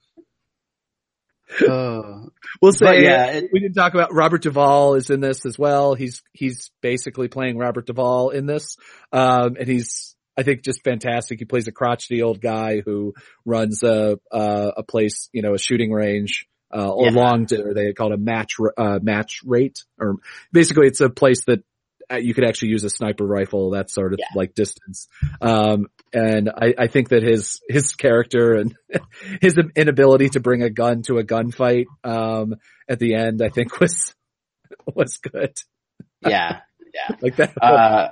Uh, 1.63 2.27
we'll 2.61 2.73
say 2.73 3.03
yeah, 3.05 3.27
it- 3.33 3.51
we 3.53 3.61
didn't 3.61 3.75
talk 3.75 3.95
about 3.95 4.13
Robert 4.13 4.43
Duvall 4.43 4.95
is 4.95 5.11
in 5.11 5.21
this 5.21 5.47
as 5.47 5.59
well. 5.59 5.95
He's 5.95 6.23
he's 6.33 6.71
basically 6.83 7.29
playing 7.29 7.59
Robert 7.59 7.87
Duvall 7.87 8.31
in 8.31 8.47
this, 8.47 8.77
um, 9.13 9.57
and 9.59 9.69
he's 9.69 10.17
I 10.37 10.43
think 10.43 10.63
just 10.63 10.83
fantastic. 10.83 11.39
He 11.39 11.45
plays 11.45 11.69
a 11.69 11.73
crotchety 11.73 12.23
old 12.23 12.41
guy 12.41 12.81
who 12.85 13.15
runs 13.45 13.83
a 13.83 14.19
a, 14.33 14.73
a 14.79 14.83
place, 14.83 15.29
you 15.33 15.43
know, 15.43 15.55
a 15.55 15.59
shooting 15.59 15.93
range. 15.93 16.47
Uh, 16.77 16.89
or 16.91 17.05
Yeah. 17.05 17.13
long, 17.13 17.47
or 17.53 17.73
they 17.73 17.93
call 17.93 18.11
it 18.11 18.15
a 18.17 18.19
match, 18.19 18.55
uh, 18.77 18.99
match 19.01 19.43
rate, 19.45 19.85
or 19.97 20.17
basically 20.53 20.89
it's 20.89 21.01
a 21.01 21.09
place 21.09 21.45
that 21.45 21.61
uh, 21.61 21.63
you 22.21 22.35
could 22.35 22.45
actually 22.45 22.69
use 22.69 22.85
a 22.85 22.91
sniper 22.91 23.25
rifle, 23.27 23.71
that 23.71 23.91
sort 23.91 24.13
of 24.13 24.19
Yeah. 24.21 24.27
like 24.35 24.55
distance. 24.55 25.09
Um, 25.41 25.87
and 26.13 26.51
I, 26.51 26.75
I 26.79 26.87
think 26.87 27.09
that 27.11 27.23
his, 27.23 27.61
his 27.69 27.95
character 27.95 28.55
and 28.55 28.77
his 29.41 29.57
inability 29.77 30.29
to 30.31 30.41
bring 30.41 30.63
a 30.63 30.71
gun 30.71 31.03
to 31.03 31.19
a 31.19 31.25
gunfight, 31.25 31.87
um, 32.05 32.55
at 32.89 32.99
the 32.99 33.15
end, 33.15 33.43
I 33.43 33.49
think 33.49 33.81
was, 33.81 34.15
was 34.95 35.19
good. 35.19 35.55
Yeah. 36.21 36.61
Yeah. 36.95 37.17
like 37.21 37.35
that. 37.37 37.61
Uh, 37.61 38.11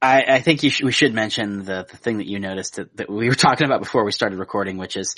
I, 0.00 0.22
I 0.36 0.40
think 0.40 0.62
you 0.62 0.70
sh- 0.70 0.84
we 0.84 0.92
should 0.92 1.12
mention 1.12 1.64
the, 1.64 1.84
the 1.90 1.96
thing 1.96 2.18
that 2.18 2.28
you 2.28 2.38
noticed 2.38 2.76
that, 2.76 2.96
that 2.96 3.10
we 3.10 3.28
were 3.28 3.34
talking 3.34 3.66
about 3.66 3.80
before 3.80 4.04
we 4.04 4.12
started 4.12 4.38
recording, 4.38 4.78
which 4.78 4.96
is 4.96 5.16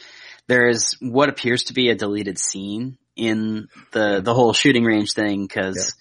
there 0.49 0.67
is 0.67 0.97
what 0.99 1.29
appears 1.29 1.65
to 1.65 1.75
be 1.75 1.91
a 1.91 1.95
deleted 1.95 2.39
scene 2.39 2.97
in 3.17 3.69
the 3.93 4.23
the 4.25 4.33
whole 4.33 4.55
shooting 4.55 4.85
range 4.85 5.13
thing 5.13 5.43
because 5.47 5.95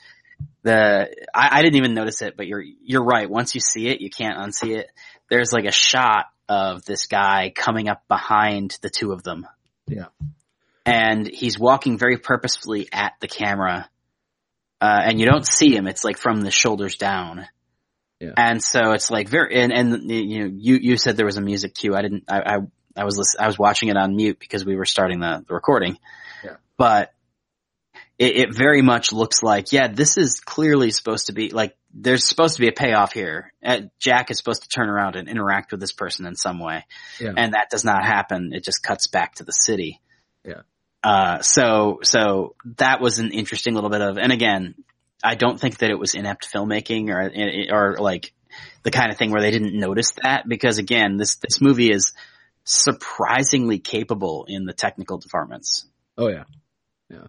the 0.64 1.10
I, 1.34 1.60
I 1.60 1.62
didn't 1.62 1.78
even 1.78 1.94
notice 1.94 2.22
it, 2.22 2.36
but 2.38 2.48
you're 2.48 2.64
you're 2.84 3.04
right. 3.04 3.30
Once 3.30 3.56
you 3.56 3.62
see 3.62 3.88
it, 3.88 4.02
you 4.02 4.10
can't 4.10 4.38
unsee 4.38 4.78
it. 4.78 4.88
There's 5.30 5.54
like 5.54 5.66
a 5.66 5.72
shot 5.72 6.26
of 6.48 6.84
this 6.86 7.06
guy 7.06 7.52
coming 7.56 7.88
up 7.88 8.08
behind 8.08 8.78
the 8.82 8.90
two 8.90 9.12
of 9.12 9.24
them. 9.24 9.48
Yeah. 9.88 10.06
and 10.86 11.28
he's 11.28 11.60
walking 11.60 11.98
very 11.98 12.18
purposefully 12.18 12.88
at 12.92 13.14
the 13.22 13.28
camera, 13.28 13.90
uh, 14.82 15.02
and 15.04 15.20
you 15.20 15.26
don't 15.26 15.46
see 15.46 15.76
him. 15.76 15.88
It's 15.88 16.04
like 16.04 16.18
from 16.18 16.42
the 16.42 16.52
shoulders 16.52 16.96
down. 16.98 17.48
Yeah. 18.20 18.34
And 18.36 18.62
so 18.62 18.92
it's 18.92 19.10
like 19.10 19.30
very, 19.30 19.56
and, 19.62 19.72
and 19.72 20.10
you 20.12 20.40
know, 20.40 20.52
you, 20.54 20.80
you 20.82 20.98
said 20.98 21.16
there 21.16 21.26
was 21.26 21.38
a 21.38 21.42
music 21.42 21.74
cue. 21.76 21.96
I 21.96 22.02
didn't, 22.02 22.26
I, 22.28 22.40
I, 22.40 22.58
I 22.98 23.04
was 23.06 23.18
listen, 23.18 23.40
I 23.40 23.48
was 23.48 23.58
watching 23.58 23.90
it 23.90 23.98
on 23.98 24.16
mute 24.16 24.40
because 24.40 24.66
we 24.66 24.76
were 24.76 24.86
starting 24.86 25.20
the, 25.20 25.44
the 25.48 25.54
recording. 25.54 25.98
Yeah. 26.44 26.58
But 26.76 27.14
it, 28.20 28.36
it 28.36 28.56
very 28.56 28.82
much 28.82 29.14
looks 29.14 29.42
like, 29.42 29.72
yeah, 29.72 29.88
this 29.88 30.18
is 30.18 30.42
clearly 30.42 30.92
supposed 30.92 31.28
to 31.28 31.34
be 31.34 31.50
like, 31.50 31.76
there's 31.94 32.26
supposed 32.26 32.58
to 32.58 32.62
be 32.62 32.68
a 32.68 32.74
payoff 32.74 33.14
here. 33.14 33.54
Uh, 33.66 33.82
Jack 33.98 34.30
is 34.30 34.38
supposed 34.38 34.64
to 34.64 34.70
turn 34.70 34.90
around 34.90 35.16
and 35.16 35.28
interact 35.28 35.72
with 35.72 35.80
this 35.80 35.94
person 35.94 36.26
in 36.26 36.36
some 36.36 36.60
way. 36.60 36.86
Yeah. 37.20 37.34
And 37.36 37.54
that 37.54 37.70
does 37.72 37.86
not 37.86 38.06
happen. 38.06 38.52
It 38.54 38.64
just 38.64 38.84
cuts 38.84 39.08
back 39.08 39.36
to 39.36 39.46
the 39.46 39.54
city. 39.54 40.02
Yeah. 40.46 40.62
Uh, 41.02 41.42
so, 41.42 42.00
so 42.04 42.56
that 42.78 43.02
was 43.02 43.20
an 43.20 43.32
interesting 43.32 43.74
little 43.74 43.90
bit 43.90 44.02
of, 44.02 44.18
and 44.18 44.34
again, 44.34 44.76
I 45.24 45.36
don't 45.36 45.60
think 45.60 45.80
that 45.80 45.90
it 45.90 45.98
was 45.98 46.14
inept 46.14 46.52
filmmaking 46.54 47.10
or, 47.10 47.74
or 47.74 47.98
like 48.00 48.34
the 48.84 48.92
kind 48.92 49.12
of 49.12 49.18
thing 49.18 49.32
where 49.32 49.42
they 49.42 49.52
didn't 49.52 49.80
notice 49.80 50.12
that 50.22 50.48
because 50.48 50.78
again, 50.78 51.16
this, 51.18 51.38
this 51.38 51.62
movie 51.62 51.90
is 51.90 52.14
surprisingly 52.66 53.80
capable 53.80 54.46
in 54.48 54.66
the 54.66 54.74
technical 54.74 55.18
departments. 55.18 55.86
Oh 56.18 56.28
yeah. 56.28 56.44
Yeah. 57.10 57.28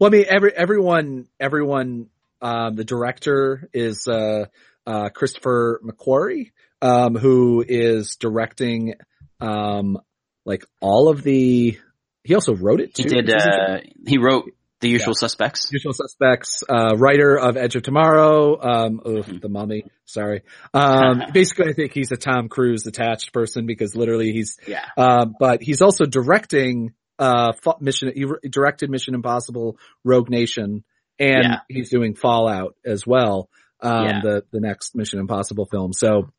Well, 0.00 0.08
I 0.08 0.12
mean, 0.12 0.24
every, 0.28 0.52
everyone, 0.56 1.28
everyone, 1.38 2.06
um, 2.40 2.74
the 2.74 2.84
director 2.84 3.68
is, 3.74 4.08
uh, 4.08 4.46
uh, 4.86 5.10
Christopher 5.10 5.78
McQuarrie, 5.84 6.52
um, 6.80 7.14
who 7.16 7.62
is 7.68 8.16
directing, 8.16 8.94
um, 9.40 9.98
like 10.46 10.64
all 10.80 11.10
of 11.10 11.22
the, 11.22 11.78
he 12.24 12.34
also 12.34 12.54
wrote 12.54 12.80
it 12.80 12.94
too. 12.94 13.02
He 13.02 13.08
did, 13.22 13.30
uh, 13.30 13.80
he 14.06 14.16
wrote 14.16 14.50
The 14.80 14.88
Usual 14.88 15.12
Suspects. 15.14 15.70
Usual 15.70 15.92
Suspects, 15.92 16.62
uh, 16.66 16.96
writer 16.96 17.38
of 17.38 17.58
Edge 17.58 17.76
of 17.76 17.82
Tomorrow, 17.82 18.58
um, 18.62 19.00
oof, 19.06 19.26
Mhm. 19.26 19.42
the 19.42 19.50
mummy, 19.50 19.84
sorry. 20.06 20.40
Um, 20.72 21.24
basically 21.34 21.68
I 21.68 21.72
think 21.74 21.92
he's 21.92 22.10
a 22.10 22.16
Tom 22.16 22.48
Cruise 22.48 22.86
attached 22.86 23.34
person 23.34 23.66
because 23.66 23.94
literally 23.94 24.32
he's, 24.32 24.56
Yeah. 24.66 24.86
um, 24.96 25.34
but 25.38 25.62
he's 25.62 25.82
also 25.82 26.06
directing, 26.06 26.94
uh, 27.20 27.52
Mission, 27.80 28.12
he 28.14 28.24
directed 28.48 28.90
Mission 28.90 29.14
Impossible 29.14 29.78
Rogue 30.04 30.30
Nation 30.30 30.82
and 31.18 31.44
Yeah. 31.44 31.60
he's 31.68 31.90
doing 31.90 32.14
Fallout 32.14 32.74
as 32.84 33.06
well, 33.06 33.48
um, 33.80 34.04
Yeah. 34.06 34.20
the, 34.22 34.44
the 34.50 34.60
next 34.60 34.96
Mission 34.96 35.20
Impossible 35.20 35.66
film. 35.66 35.92
So, 35.92 36.30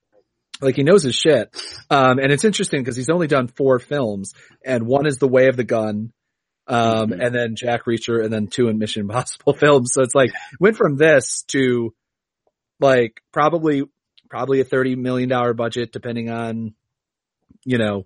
like 0.59 0.75
he 0.75 0.83
knows 0.83 1.03
his 1.03 1.15
shit. 1.15 1.49
Um, 1.89 2.19
and 2.19 2.31
it's 2.31 2.43
interesting 2.43 2.81
because 2.81 2.95
he's 2.95 3.09
only 3.09 3.27
done 3.27 3.47
four 3.47 3.79
films 3.79 4.33
and 4.65 4.85
one 4.85 5.05
is 5.07 5.17
The 5.17 5.27
Way 5.27 5.47
of 5.47 5.55
the 5.55 5.63
Gun. 5.63 6.11
Um, 6.67 7.09
Mhm. 7.09 7.25
and 7.25 7.35
then 7.35 7.55
Jack 7.55 7.85
Reacher 7.85 8.23
and 8.23 8.31
then 8.31 8.47
two 8.47 8.67
in 8.67 8.77
Mission 8.77 9.01
Impossible 9.09 9.53
films. 9.53 9.91
So 9.93 10.01
it's 10.03 10.15
like, 10.15 10.31
went 10.59 10.77
from 10.77 10.97
this 10.97 11.43
to 11.49 11.93
like 12.79 13.21
probably, 13.31 13.83
probably 14.29 14.61
a 14.61 14.65
$30 14.65 14.97
million 14.97 15.29
budget 15.55 15.91
depending 15.91 16.29
on, 16.29 16.73
you 17.65 17.77
know, 17.77 18.05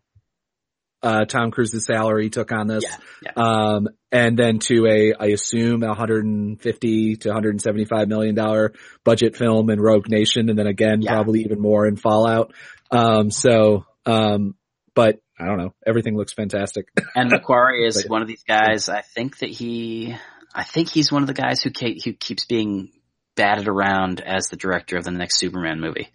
uh, 1.06 1.26
Tom 1.26 1.52
Cruise's 1.52 1.86
salary 1.86 2.24
he 2.26 2.30
took 2.30 2.52
on 2.52 2.68
this. 2.68 2.84
Yeah, 2.84 2.98
yeah. 3.24 3.32
Um, 3.36 3.88
and 4.12 4.38
then 4.38 4.60
to 4.60 4.88
a, 4.88 5.14
I 5.20 5.28
assume 5.28 5.84
a 5.84 5.88
150 5.88 7.16
to 7.18 7.30
175 7.30 8.08
million 8.08 8.36
dollar 8.36 8.74
budget 9.04 9.36
film 9.38 9.70
in 9.70 9.80
Rogue 9.80 10.10
Nation. 10.10 10.50
And 10.50 10.58
then 10.58 10.68
again, 10.68 11.02
Yeah. 11.02 11.12
probably 11.14 11.42
even 11.42 11.62
more 11.62 11.86
in 11.86 11.96
Fallout. 11.96 12.54
Um, 12.92 13.30
so, 13.32 13.86
um, 14.06 14.56
but 14.94 15.20
I 15.40 15.46
don't 15.46 15.58
know. 15.58 15.74
Everything 15.86 16.18
looks 16.18 16.34
fantastic. 16.34 16.88
And 17.16 17.32
McQuarrie 17.32 17.88
is 17.88 18.02
But- 18.04 18.10
one 18.10 18.22
of 18.22 18.28
these 18.28 18.44
guys. 18.48 18.90
I 18.90 19.02
think 19.02 19.40
that 19.40 19.50
he, 19.50 20.16
I 20.54 20.64
think 20.64 20.90
he's 20.90 21.12
one 21.12 21.22
of 21.24 21.28
the 21.28 21.34
guys 21.34 21.62
who 21.62 21.70
who 22.04 22.14
keeps 22.14 22.46
being 22.46 22.90
batted 23.36 23.68
around 23.68 24.22
as 24.22 24.48
the 24.48 24.56
director 24.56 24.98
of 24.98 25.04
the 25.04 25.12
next 25.12 25.38
Superman 25.38 25.82
movie. 25.82 26.08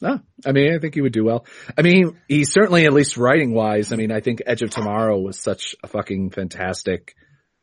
No, 0.00 0.20
I 0.46 0.52
mean, 0.52 0.74
I 0.74 0.78
think 0.78 0.94
he 0.94 1.00
would 1.00 1.12
do 1.12 1.24
well. 1.24 1.46
I 1.76 1.82
mean, 1.82 2.16
he 2.28 2.44
certainly, 2.44 2.86
at 2.86 2.92
least 2.92 3.16
writing 3.16 3.52
wise, 3.52 3.92
I 3.92 3.96
mean, 3.96 4.12
I 4.12 4.20
think 4.20 4.42
Edge 4.46 4.62
of 4.62 4.70
Tomorrow 4.70 5.18
was 5.18 5.38
such 5.38 5.74
a 5.82 5.88
fucking 5.88 6.30
fantastic, 6.30 7.14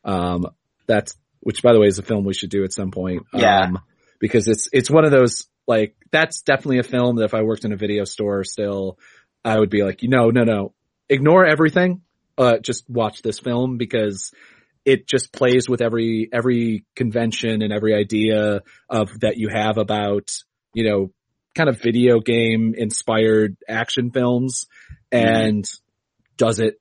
um, 0.04 0.48
that's, 0.86 1.16
which 1.39 1.62
by 1.62 1.74
the 1.74 1.80
way 1.80 1.88
is 1.88 2.00
a 2.00 2.04
film 2.04 2.26
we 2.26 2.34
should 2.34 2.50
do 2.50 2.64
at 2.64 2.74
some 2.74 2.91
point. 2.91 3.24
Yeah. 3.34 3.62
Um, 3.62 3.80
because 4.20 4.48
it's, 4.48 4.68
it's 4.72 4.89
one 4.89 5.06
of 5.06 5.12
those, 5.12 5.48
like, 5.68 5.95
that's 6.12 6.41
definitely 6.41 6.80
a 6.80 6.84
film 6.84 7.18
that 7.18 7.26
if 7.26 7.34
I 7.34 7.43
worked 7.43 7.66
in 7.66 7.74
a 7.74 7.78
video 7.78 8.04
store 8.04 8.43
still, 8.43 8.98
I 9.43 9.58
would 9.60 9.70
be 9.70 9.84
like, 9.84 10.02
you 10.02 10.10
know, 10.10 10.30
no, 10.30 10.43
no, 10.43 10.54
no, 10.54 10.74
ignore 11.10 11.45
everything. 11.45 12.02
Uh, 12.38 12.58
just 12.58 12.89
watch 12.89 13.22
this 13.22 13.39
film 13.39 13.78
because 13.78 14.32
it 14.86 15.08
just 15.08 15.34
plays 15.34 15.68
with 15.68 15.82
every, 15.82 16.30
every 16.32 16.86
convention 16.95 17.62
and 17.62 17.74
every 17.74 17.93
idea 17.93 18.62
of 18.89 19.20
that 19.20 19.38
you 19.38 19.50
have 19.50 19.78
about, 19.78 20.32
you 20.74 20.89
know, 20.89 21.12
kind 21.58 21.70
of 21.70 21.82
video 21.82 22.20
game 22.20 22.74
inspired 22.78 23.58
action 23.68 24.12
films 24.12 24.68
and 25.12 25.66
does 26.38 26.60
it 26.60 26.80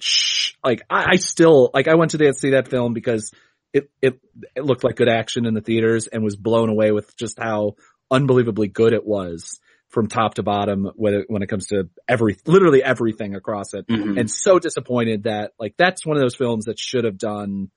sh- 0.00 0.54
like 0.64 0.82
I, 0.90 1.12
I 1.12 1.16
still 1.16 1.70
like 1.72 1.88
I 1.88 1.94
went 1.94 2.10
to 2.10 2.18
the, 2.18 2.32
see 2.32 2.50
that 2.50 2.68
film 2.68 2.92
because 2.92 3.32
it, 3.72 3.90
it 4.02 4.20
it 4.56 4.64
looked 4.64 4.84
like 4.84 4.96
good 4.96 5.08
action 5.08 5.46
in 5.46 5.54
the 5.54 5.60
theaters 5.60 6.08
and 6.08 6.22
was 6.22 6.36
blown 6.36 6.68
away 6.68 6.90
with 6.90 7.16
just 7.16 7.38
how 7.38 7.76
unbelievably 8.10 8.68
good 8.68 8.92
it 8.92 9.06
was 9.06 9.60
from 9.88 10.08
top 10.08 10.34
to 10.34 10.42
bottom 10.42 10.90
when 10.96 11.14
it, 11.14 11.24
when 11.28 11.42
it 11.42 11.46
comes 11.48 11.68
to 11.68 11.88
every 12.08 12.36
literally 12.46 12.82
everything 12.82 13.34
across 13.34 13.74
it 13.74 13.86
Mhm. 13.86 14.18
and 14.18 14.30
so 14.30 14.58
disappointed 14.58 15.24
that 15.24 15.52
like 15.58 15.74
that's 15.78 16.04
one 16.04 16.16
of 16.16 16.22
those 16.22 16.34
films 16.36 16.64
that 16.64 16.78
should 16.78 17.04
have 17.04 17.18
done 17.18 17.70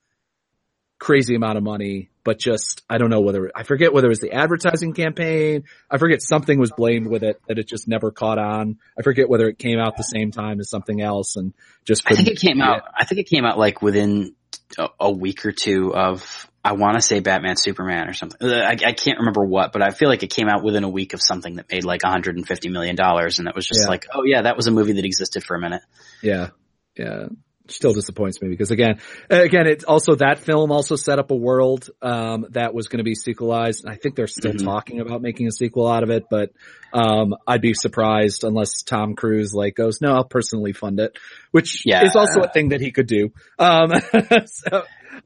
crazy 0.98 1.34
amount 1.34 1.58
of 1.58 1.64
money, 1.64 2.08
but 2.24 2.38
just 2.38 2.82
I 2.88 2.98
don't 2.98 3.10
know 3.10 3.20
whether 3.20 3.50
I 3.54 3.62
forget 3.64 3.92
whether 3.92 4.06
it 4.06 4.10
was 4.10 4.20
the 4.20 4.32
advertising 4.32 4.92
campaign. 4.94 5.64
I 5.90 5.98
forget 5.98 6.22
something 6.22 6.58
was 6.58 6.72
blamed 6.76 7.06
with 7.06 7.22
it 7.22 7.40
that 7.48 7.58
it 7.58 7.68
just 7.68 7.86
never 7.88 8.10
caught 8.10 8.38
on. 8.38 8.78
I 8.98 9.02
forget 9.02 9.28
whether 9.28 9.48
it 9.48 9.58
came 9.58 9.78
out 9.78 9.96
the 9.96 10.02
same 10.02 10.30
time 10.30 10.60
as 10.60 10.70
something 10.70 11.00
else 11.00 11.36
and 11.36 11.52
just 11.84 12.02
I 12.10 12.14
think 12.14 12.28
it 12.28 12.40
came 12.40 12.60
out. 12.60 12.82
I 12.96 13.04
think 13.04 13.20
it 13.20 13.28
came 13.28 13.44
out 13.44 13.58
like 13.58 13.82
within 13.82 14.34
a, 14.78 14.88
a 15.00 15.10
week 15.10 15.44
or 15.46 15.52
two 15.52 15.94
of. 15.94 16.48
I 16.64 16.72
want 16.72 16.96
to 16.96 17.00
say 17.00 17.20
Batman 17.20 17.54
Superman 17.56 18.08
or 18.08 18.12
something. 18.12 18.38
Uh, 18.42 18.52
I, 18.56 18.70
I 18.72 18.92
can't 18.92 19.20
remember 19.20 19.44
what, 19.44 19.70
but 19.72 19.82
I 19.82 19.90
feel 19.90 20.08
like 20.08 20.24
it 20.24 20.30
came 20.30 20.48
out 20.48 20.64
within 20.64 20.82
a 20.82 20.88
week 20.88 21.12
of 21.14 21.22
something 21.22 21.54
that 21.56 21.70
made 21.70 21.84
like 21.84 22.02
150 22.02 22.70
million 22.70 22.96
dollars, 22.96 23.38
and 23.38 23.46
it 23.46 23.54
was 23.54 23.64
just 23.68 23.82
Yeah. 23.84 23.88
like, 23.88 24.06
oh 24.12 24.24
yeah, 24.24 24.42
that 24.42 24.56
was 24.56 24.66
a 24.66 24.72
movie 24.72 24.94
that 24.94 25.04
existed 25.04 25.44
for 25.44 25.54
a 25.54 25.60
minute. 25.60 25.82
Yeah. 26.22 26.48
Yeah. 26.96 27.26
Still 27.68 27.92
disappoints 27.92 28.40
me 28.40 28.48
because 28.48 28.70
again, 28.70 29.00
again, 29.28 29.66
it's 29.66 29.84
also 29.84 30.14
that 30.16 30.38
film 30.38 30.70
also 30.70 30.96
set 30.96 31.18
up 31.18 31.30
a 31.30 31.34
world, 31.36 31.88
um, 32.00 32.46
that 32.50 32.74
was 32.74 32.88
going 32.88 32.98
to 32.98 33.04
be 33.04 33.14
sequelized. 33.14 33.84
And 33.84 33.92
I 33.92 33.96
think 33.96 34.14
they're 34.14 34.26
still 34.26 34.52
Mhm. 34.52 34.64
talking 34.64 35.00
about 35.00 35.20
making 35.22 35.46
a 35.48 35.50
sequel 35.50 35.88
out 35.88 36.02
of 36.02 36.10
it, 36.10 36.24
but, 36.30 36.50
um, 36.92 37.34
I'd 37.46 37.60
be 37.60 37.74
surprised 37.74 38.44
unless 38.44 38.82
Tom 38.82 39.14
Cruise 39.14 39.52
like 39.52 39.74
goes, 39.74 40.00
no, 40.00 40.14
I'll 40.14 40.24
personally 40.24 40.72
fund 40.72 41.00
it, 41.00 41.16
which 41.50 41.82
Yeah. 41.84 42.04
is 42.04 42.14
also 42.14 42.40
a 42.42 42.48
thing 42.48 42.68
that 42.70 42.80
he 42.80 42.92
could 42.92 43.06
do. 43.06 43.32
Um, 43.58 43.90
so, 44.46 44.84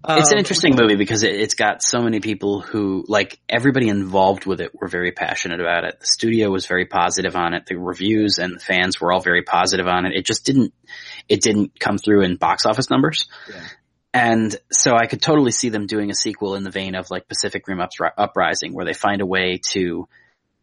It's 0.08 0.30
an 0.30 0.36
um, 0.36 0.38
interesting 0.38 0.74
movie 0.76 0.96
because 0.96 1.22
it, 1.22 1.34
it's 1.34 1.54
got 1.54 1.82
so 1.82 2.00
many 2.00 2.20
people 2.20 2.60
who, 2.60 3.04
like, 3.08 3.38
everybody 3.48 3.88
involved 3.88 4.46
with 4.46 4.60
it 4.60 4.72
were 4.74 4.88
very 4.88 5.12
passionate 5.12 5.60
about 5.60 5.84
it. 5.84 6.00
The 6.00 6.06
studio 6.06 6.50
was 6.50 6.66
very 6.66 6.86
positive 6.86 7.36
on 7.36 7.54
it. 7.54 7.66
The 7.66 7.76
reviews 7.76 8.38
and 8.38 8.56
the 8.56 8.60
fans 8.60 9.00
were 9.00 9.12
all 9.12 9.20
very 9.20 9.42
positive 9.42 9.86
on 9.86 10.06
it. 10.06 10.12
It 10.14 10.24
just 10.24 10.46
didn't, 10.46 10.72
it 11.28 11.42
didn't 11.42 11.78
come 11.78 11.98
through 11.98 12.22
in 12.22 12.36
box 12.36 12.66
office 12.66 12.90
numbers. 12.90 13.28
Yeah. 13.48 13.62
And 14.12 14.56
so 14.72 14.96
I 14.96 15.06
could 15.06 15.22
totally 15.22 15.52
see 15.52 15.68
them 15.68 15.86
doing 15.86 16.10
a 16.10 16.14
sequel 16.14 16.56
in 16.56 16.64
the 16.64 16.70
vein 16.70 16.94
of 16.94 17.10
like 17.10 17.28
Pacific 17.28 17.68
Rim 17.68 17.78
Upri- 17.78 18.12
Uprising 18.16 18.74
where 18.74 18.84
they 18.84 18.94
find 18.94 19.20
a 19.20 19.26
way 19.26 19.60
to 19.70 20.08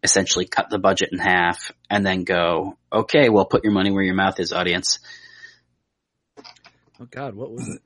essentially 0.04 0.46
cut 0.46 0.70
the 0.70 0.80
budget 0.80 1.10
in 1.12 1.20
half 1.20 1.72
and 1.90 2.06
then 2.06 2.24
go, 2.24 2.78
okay, 2.92 3.30
well 3.30 3.46
put 3.46 3.64
your 3.64 3.74
money 3.74 3.92
where 3.92 4.04
your 4.04 4.16
mouth 4.16 4.40
is 4.40 4.52
audience. 4.52 5.00
Oh 7.00 7.08
God, 7.10 7.36
what 7.36 7.52
was 7.52 7.68
it? 7.70 7.82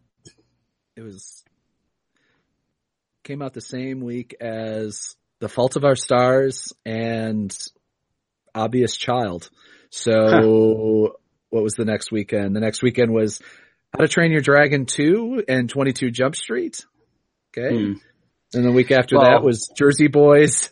It 1.02 1.06
was 1.06 1.44
came 3.24 3.42
out 3.42 3.54
the 3.54 3.62
same 3.62 4.02
week 4.02 4.36
as 4.40 5.16
The 5.40 5.50
Fault 5.50 5.76
of 5.76 5.84
Our 5.84 5.96
Stars 5.96 6.74
and 6.86 7.52
Obvious 8.54 8.96
Child. 8.96 9.50
So 9.90 11.16
what 11.50 11.64
was 11.64 11.74
the 11.74 11.86
next 11.86 12.12
weekend? 12.12 12.56
The 12.56 12.60
next 12.60 12.84
weekend 12.84 13.12
was 13.12 13.42
How 13.92 14.02
to 14.02 14.08
Train 14.08 14.32
Your 14.32 14.42
Dragon 14.42 14.86
2 14.86 15.46
and 15.48 15.68
22 15.68 16.12
Jump 16.12 16.36
Street. 16.36 16.86
Okay. 17.58 17.76
Hmm. 17.76 17.94
And 18.54 18.64
the 18.66 18.72
week 18.72 18.92
after 18.92 19.18
Well- 19.18 19.26
that 19.26 19.44
was 19.44 19.72
Jersey 19.76 20.08
Boys 20.08 20.70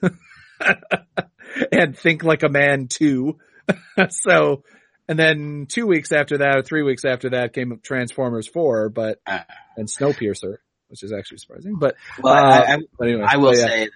and 1.72 1.98
Think 1.98 2.24
Like 2.24 2.44
a 2.44 2.50
Man 2.50 2.88
2. 2.88 3.36
so, 4.10 4.64
and 5.10 5.20
then 5.20 5.66
two 5.68 5.86
weeks 5.86 6.14
after 6.14 6.38
that, 6.38 6.56
or 6.58 6.62
three 6.62 6.84
weeks 6.84 7.04
after 7.04 7.32
that 7.32 7.52
came 7.54 7.78
Transformers 7.84 8.48
4, 8.48 8.88
but, 8.90 9.20
Ah. 9.28 9.46
and 9.76 9.88
Snowpiercer, 9.90 10.58
which 10.88 11.04
is 11.04 11.12
actually 11.12 11.40
surprising, 11.40 11.76
but, 11.78 11.96
Well, 12.22 12.34
uh, 12.34 12.38
I, 12.38 12.74
I, 12.76 12.78
but 12.98 13.08
anyway. 13.10 13.26
I 13.28 13.38
will 13.38 13.52
but 13.52 13.58
yeah. 13.58 13.68
say, 13.68 13.90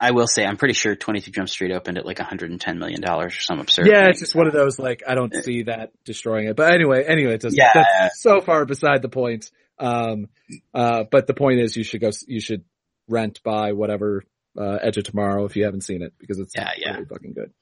I 0.00 0.10
will 0.12 0.28
say, 0.28 0.44
I'm 0.44 0.56
pretty 0.56 0.74
sure 0.74 0.94
22 0.94 1.32
Jump 1.32 1.48
Street 1.48 1.72
opened 1.72 1.98
at 1.98 2.06
like 2.06 2.20
110 2.20 2.78
million 2.78 3.00
dollars 3.00 3.34
or 3.36 3.40
some 3.40 3.58
absurd. 3.58 3.88
Yeah, 3.88 4.02
thing. 4.02 4.10
it's 4.10 4.20
just 4.20 4.34
one 4.36 4.46
of 4.46 4.52
those, 4.52 4.78
like, 4.78 5.02
I 5.08 5.16
don't 5.16 5.34
see 5.34 5.64
that 5.64 5.90
destroying 6.04 6.46
it. 6.46 6.54
But 6.54 6.72
anyway, 6.72 7.02
anyway, 7.04 7.34
it 7.34 7.40
doesn't, 7.40 7.56
Yeah. 7.58 7.72
that's 7.74 8.20
so 8.22 8.40
far 8.40 8.64
beside 8.64 9.02
the 9.02 9.08
point. 9.08 9.50
Um, 9.80 10.28
uh, 10.72 11.02
but 11.10 11.26
the 11.26 11.34
point 11.34 11.60
is 11.60 11.76
you 11.76 11.82
should 11.82 12.00
go, 12.00 12.10
you 12.28 12.40
should 12.40 12.62
rent, 13.08 13.40
buy 13.42 13.72
whatever, 13.72 14.22
uh, 14.56 14.78
Edge 14.82 14.98
of 14.98 15.04
Tomorrow 15.04 15.44
if 15.46 15.56
you 15.56 15.64
haven't 15.64 15.82
seen 15.82 16.02
it 16.02 16.12
because 16.18 16.38
it's 16.38 16.52
Yeah, 16.56 16.70
yeah. 16.76 16.92
really 16.94 17.04
fucking 17.06 17.32
good. 17.32 17.52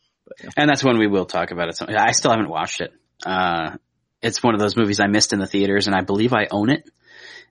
And 0.57 0.68
that's 0.68 0.84
when 0.84 0.99
we 0.99 1.07
will 1.07 1.26
talk 1.26 1.51
about 1.51 1.68
it. 1.68 1.80
I 1.89 2.12
still 2.12 2.30
haven't 2.30 2.49
watched 2.49 2.80
it. 2.80 2.93
Uh, 3.24 3.76
it's 4.22 4.43
one 4.43 4.55
of 4.55 4.61
those 4.61 4.76
movies 4.76 5.01
I 5.01 5.07
missed 5.07 5.32
in 5.32 5.39
the 5.39 5.47
theaters, 5.47 5.87
and 5.87 5.97
I 5.97 6.03
believe 6.03 6.32
I 6.32 6.47
own 6.51 6.70
it, 6.70 6.89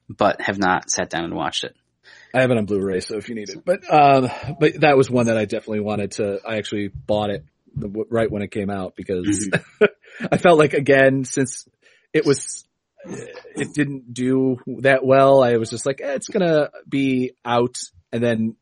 but 0.10 0.42
have 0.42 0.58
not 0.60 0.90
sat 0.90 1.10
down 1.10 1.24
and 1.24 1.34
watched 1.36 1.64
it. 1.64 1.76
I 2.34 2.42
have 2.42 2.52
it 2.52 2.58
on 2.58 2.66
Blu-ray, 2.66 3.00
so 3.00 3.18
if 3.18 3.30
you 3.30 3.36
need 3.36 3.50
it, 3.50 3.64
but, 3.64 3.82
um, 3.92 4.30
but 4.60 4.82
that 4.82 4.98
was 4.98 5.10
one 5.10 5.28
that 5.28 5.38
I 5.38 5.46
definitely 5.46 5.80
wanted 5.80 6.12
to, 6.14 6.40
I 6.46 6.58
actually 6.58 6.90
bought 6.90 7.30
it 7.30 7.46
the- 7.76 8.06
right 8.10 8.30
when 8.30 8.42
it 8.42 8.52
came 8.52 8.70
out 8.70 8.96
because 8.96 9.50
I 10.32 10.38
felt 10.38 10.60
like 10.60 10.74
again, 10.74 11.24
since 11.24 11.66
it 12.14 12.26
was, 12.26 12.66
it 13.06 13.74
didn't 13.74 14.14
do 14.14 14.58
that 14.82 15.06
well, 15.06 15.44
I 15.44 15.56
was 15.58 15.70
just 15.70 15.86
like, 15.86 16.02
eh, 16.02 16.16
it's 16.16 16.28
gonna 16.28 16.72
be 16.88 17.32
out 17.46 17.78
and 18.12 18.22
then 18.22 18.56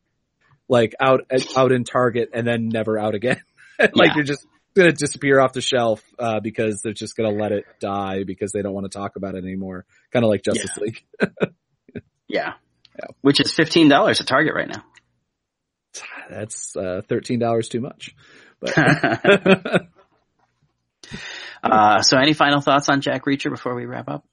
like 0.68 0.94
out, 1.00 1.22
out 1.56 1.72
in 1.72 1.82
Target 1.84 2.30
and 2.32 2.46
then 2.46 2.68
never 2.68 2.98
out 2.98 3.14
again. 3.14 3.42
like 3.78 3.90
Yeah. 3.94 4.12
you're 4.16 4.24
just 4.24 4.46
gonna 4.74 4.92
disappear 4.92 5.40
off 5.40 5.52
the 5.52 5.60
shelf, 5.60 6.02
uh, 6.18 6.40
because 6.40 6.80
they're 6.82 6.92
just 6.92 7.16
gonna 7.16 7.30
let 7.30 7.52
it 7.52 7.64
die 7.80 8.24
because 8.24 8.52
they 8.52 8.62
don't 8.62 8.74
want 8.74 8.90
to 8.90 8.98
talk 8.98 9.16
about 9.16 9.34
it 9.34 9.44
anymore. 9.44 9.84
Kind 10.12 10.24
of 10.24 10.30
like 10.30 10.42
Justice 10.42 10.76
League. 10.78 11.04
Yeah. 12.26 12.54
Yeah. 12.98 13.06
Which 13.20 13.38
is 13.40 13.52
$15 13.54 14.20
at 14.20 14.26
Target 14.26 14.54
right 14.54 14.66
now. 14.68 14.82
that's 16.30 16.74
uh, 16.76 17.02
thirteen 17.08 17.38
dollars 17.38 17.68
too 17.68 17.80
much. 17.80 18.16
But 18.60 18.76
uh, 21.62 22.00
so, 22.00 22.16
any 22.18 22.32
final 22.32 22.60
thoughts 22.60 22.88
on 22.88 23.00
Jack 23.02 23.24
Reacher 23.26 23.50
before 23.50 23.74
we 23.74 23.84
wrap 23.86 24.08
up? 24.08 24.24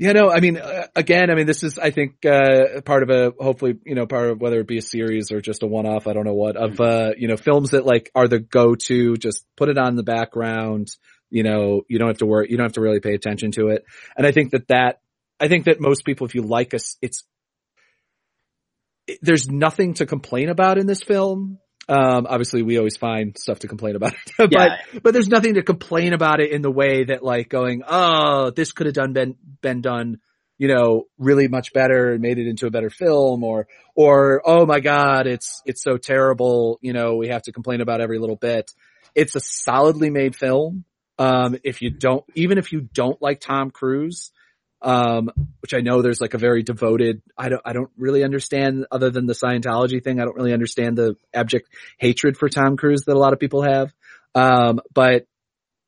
Yeah, 0.00 0.12
no, 0.12 0.30
I 0.30 0.40
mean, 0.40 0.56
uh, 0.56 0.86
again, 0.96 1.30
I 1.30 1.34
mean, 1.34 1.46
this 1.46 1.62
is, 1.62 1.78
I 1.78 1.90
think, 1.90 2.24
uh, 2.24 2.80
part 2.86 3.02
of 3.02 3.10
a, 3.10 3.34
hopefully, 3.38 3.74
you 3.84 3.94
know, 3.94 4.06
part 4.06 4.30
of 4.30 4.40
whether 4.40 4.58
it 4.58 4.66
be 4.66 4.78
a 4.78 4.82
series 4.82 5.30
or 5.30 5.42
just 5.42 5.62
a 5.62 5.66
one-off, 5.66 6.06
I 6.06 6.14
don't 6.14 6.24
know 6.24 6.32
what, 6.32 6.56
of, 6.56 6.80
uh, 6.80 7.10
you 7.18 7.28
know, 7.28 7.36
films 7.36 7.72
that 7.72 7.84
like 7.84 8.10
are 8.14 8.26
the 8.26 8.38
go-to, 8.38 9.18
just 9.18 9.44
put 9.58 9.68
it 9.68 9.76
on 9.76 9.96
the 9.96 10.02
background, 10.02 10.88
you 11.28 11.42
know, 11.42 11.82
you 11.86 11.98
don't 11.98 12.08
have 12.08 12.16
to 12.18 12.26
worry, 12.26 12.46
you 12.48 12.56
don't 12.56 12.64
have 12.64 12.72
to 12.72 12.80
really 12.80 13.00
pay 13.00 13.12
attention 13.12 13.50
to 13.52 13.68
it. 13.68 13.84
And 14.16 14.26
I 14.26 14.32
think 14.32 14.52
that 14.52 14.68
that, 14.68 15.00
I 15.38 15.48
think 15.48 15.66
that 15.66 15.82
most 15.82 16.06
people, 16.06 16.26
if 16.26 16.34
you 16.34 16.44
like 16.44 16.72
us, 16.72 16.96
it's, 17.02 17.22
it, 19.06 19.18
there's 19.20 19.50
nothing 19.50 19.92
to 19.94 20.06
complain 20.06 20.48
about 20.48 20.78
in 20.78 20.86
this 20.86 21.02
film. 21.02 21.58
Um, 21.90 22.26
obviously 22.28 22.62
we 22.62 22.78
always 22.78 22.96
find 22.96 23.36
stuff 23.36 23.58
to 23.60 23.68
complain 23.68 23.96
about, 23.96 24.14
but, 24.38 24.52
Yeah. 24.52 24.76
but 25.02 25.12
there's 25.12 25.26
nothing 25.26 25.54
to 25.54 25.62
complain 25.62 26.12
about 26.12 26.40
it 26.40 26.52
in 26.52 26.62
the 26.62 26.70
way 26.70 27.02
that 27.02 27.24
like 27.24 27.48
going, 27.48 27.82
oh, 27.86 28.50
this 28.50 28.70
could 28.70 28.86
have 28.86 28.94
done 28.94 29.12
been, 29.12 29.34
been 29.60 29.80
done, 29.80 30.20
you 30.56 30.68
know, 30.68 31.06
really 31.18 31.48
much 31.48 31.72
better 31.72 32.12
and 32.12 32.22
made 32.22 32.38
it 32.38 32.46
into 32.46 32.66
a 32.66 32.70
better 32.70 32.90
film 32.90 33.42
or, 33.42 33.66
or, 33.96 34.40
oh 34.44 34.66
my 34.66 34.78
God, 34.78 35.26
it's, 35.26 35.62
it's 35.66 35.82
so 35.82 35.96
terrible. 35.96 36.78
You 36.80 36.92
know, 36.92 37.16
we 37.16 37.26
have 37.28 37.42
to 37.42 37.52
complain 37.52 37.80
about 37.80 38.00
every 38.00 38.20
little 38.20 38.36
bit. 38.36 38.70
It's 39.16 39.34
a 39.34 39.40
solidly 39.40 40.10
made 40.10 40.36
film. 40.36 40.84
Um, 41.18 41.56
if 41.64 41.82
you 41.82 41.90
don't, 41.90 42.24
even 42.36 42.56
if 42.56 42.72
you 42.72 42.82
don't 42.82 43.20
like 43.20 43.40
Tom 43.40 43.72
Cruise, 43.72 44.30
um, 44.82 45.30
which 45.60 45.74
I 45.74 45.80
know 45.80 46.02
there's 46.02 46.20
like 46.20 46.34
a 46.34 46.38
very 46.38 46.62
devoted, 46.62 47.22
I 47.36 47.48
don't, 47.50 47.62
I 47.64 47.72
don't 47.72 47.90
really 47.98 48.24
understand 48.24 48.86
other 48.90 49.10
than 49.10 49.26
the 49.26 49.34
Scientology 49.34 50.02
thing. 50.02 50.20
I 50.20 50.24
don't 50.24 50.36
really 50.36 50.52
understand 50.52 50.96
the 50.96 51.16
abject 51.34 51.68
hatred 51.98 52.36
for 52.38 52.48
Tom 52.48 52.76
Cruise 52.76 53.02
that 53.06 53.16
a 53.16 53.18
lot 53.18 53.32
of 53.32 53.38
people 53.38 53.62
have. 53.62 53.92
Um, 54.34 54.80
but 54.94 55.26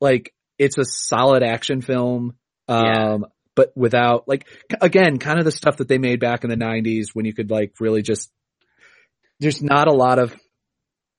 like 0.01 0.35
it's 0.59 0.79
a 0.79 0.85
solid 0.85 1.43
action 1.43 1.81
film. 1.81 2.35
Um, 2.69 2.85
Yeah. 2.85 3.19
but 3.55 3.73
without 3.77 4.29
like, 4.29 4.47
again, 4.81 5.19
kind 5.19 5.39
of 5.39 5.45
the 5.45 5.53
stuff 5.53 5.79
that 5.79 5.89
they 5.89 5.99
made 5.99 6.21
back 6.21 6.45
in 6.45 6.51
the 6.51 6.57
nineties 6.57 7.15
when 7.15 7.25
you 7.25 7.35
could 7.35 7.51
like 7.51 7.75
really 7.81 8.03
just, 8.03 8.31
there's 9.41 9.63
not 9.63 9.89
a 9.89 9.93
lot 9.93 10.19
of, 10.19 10.35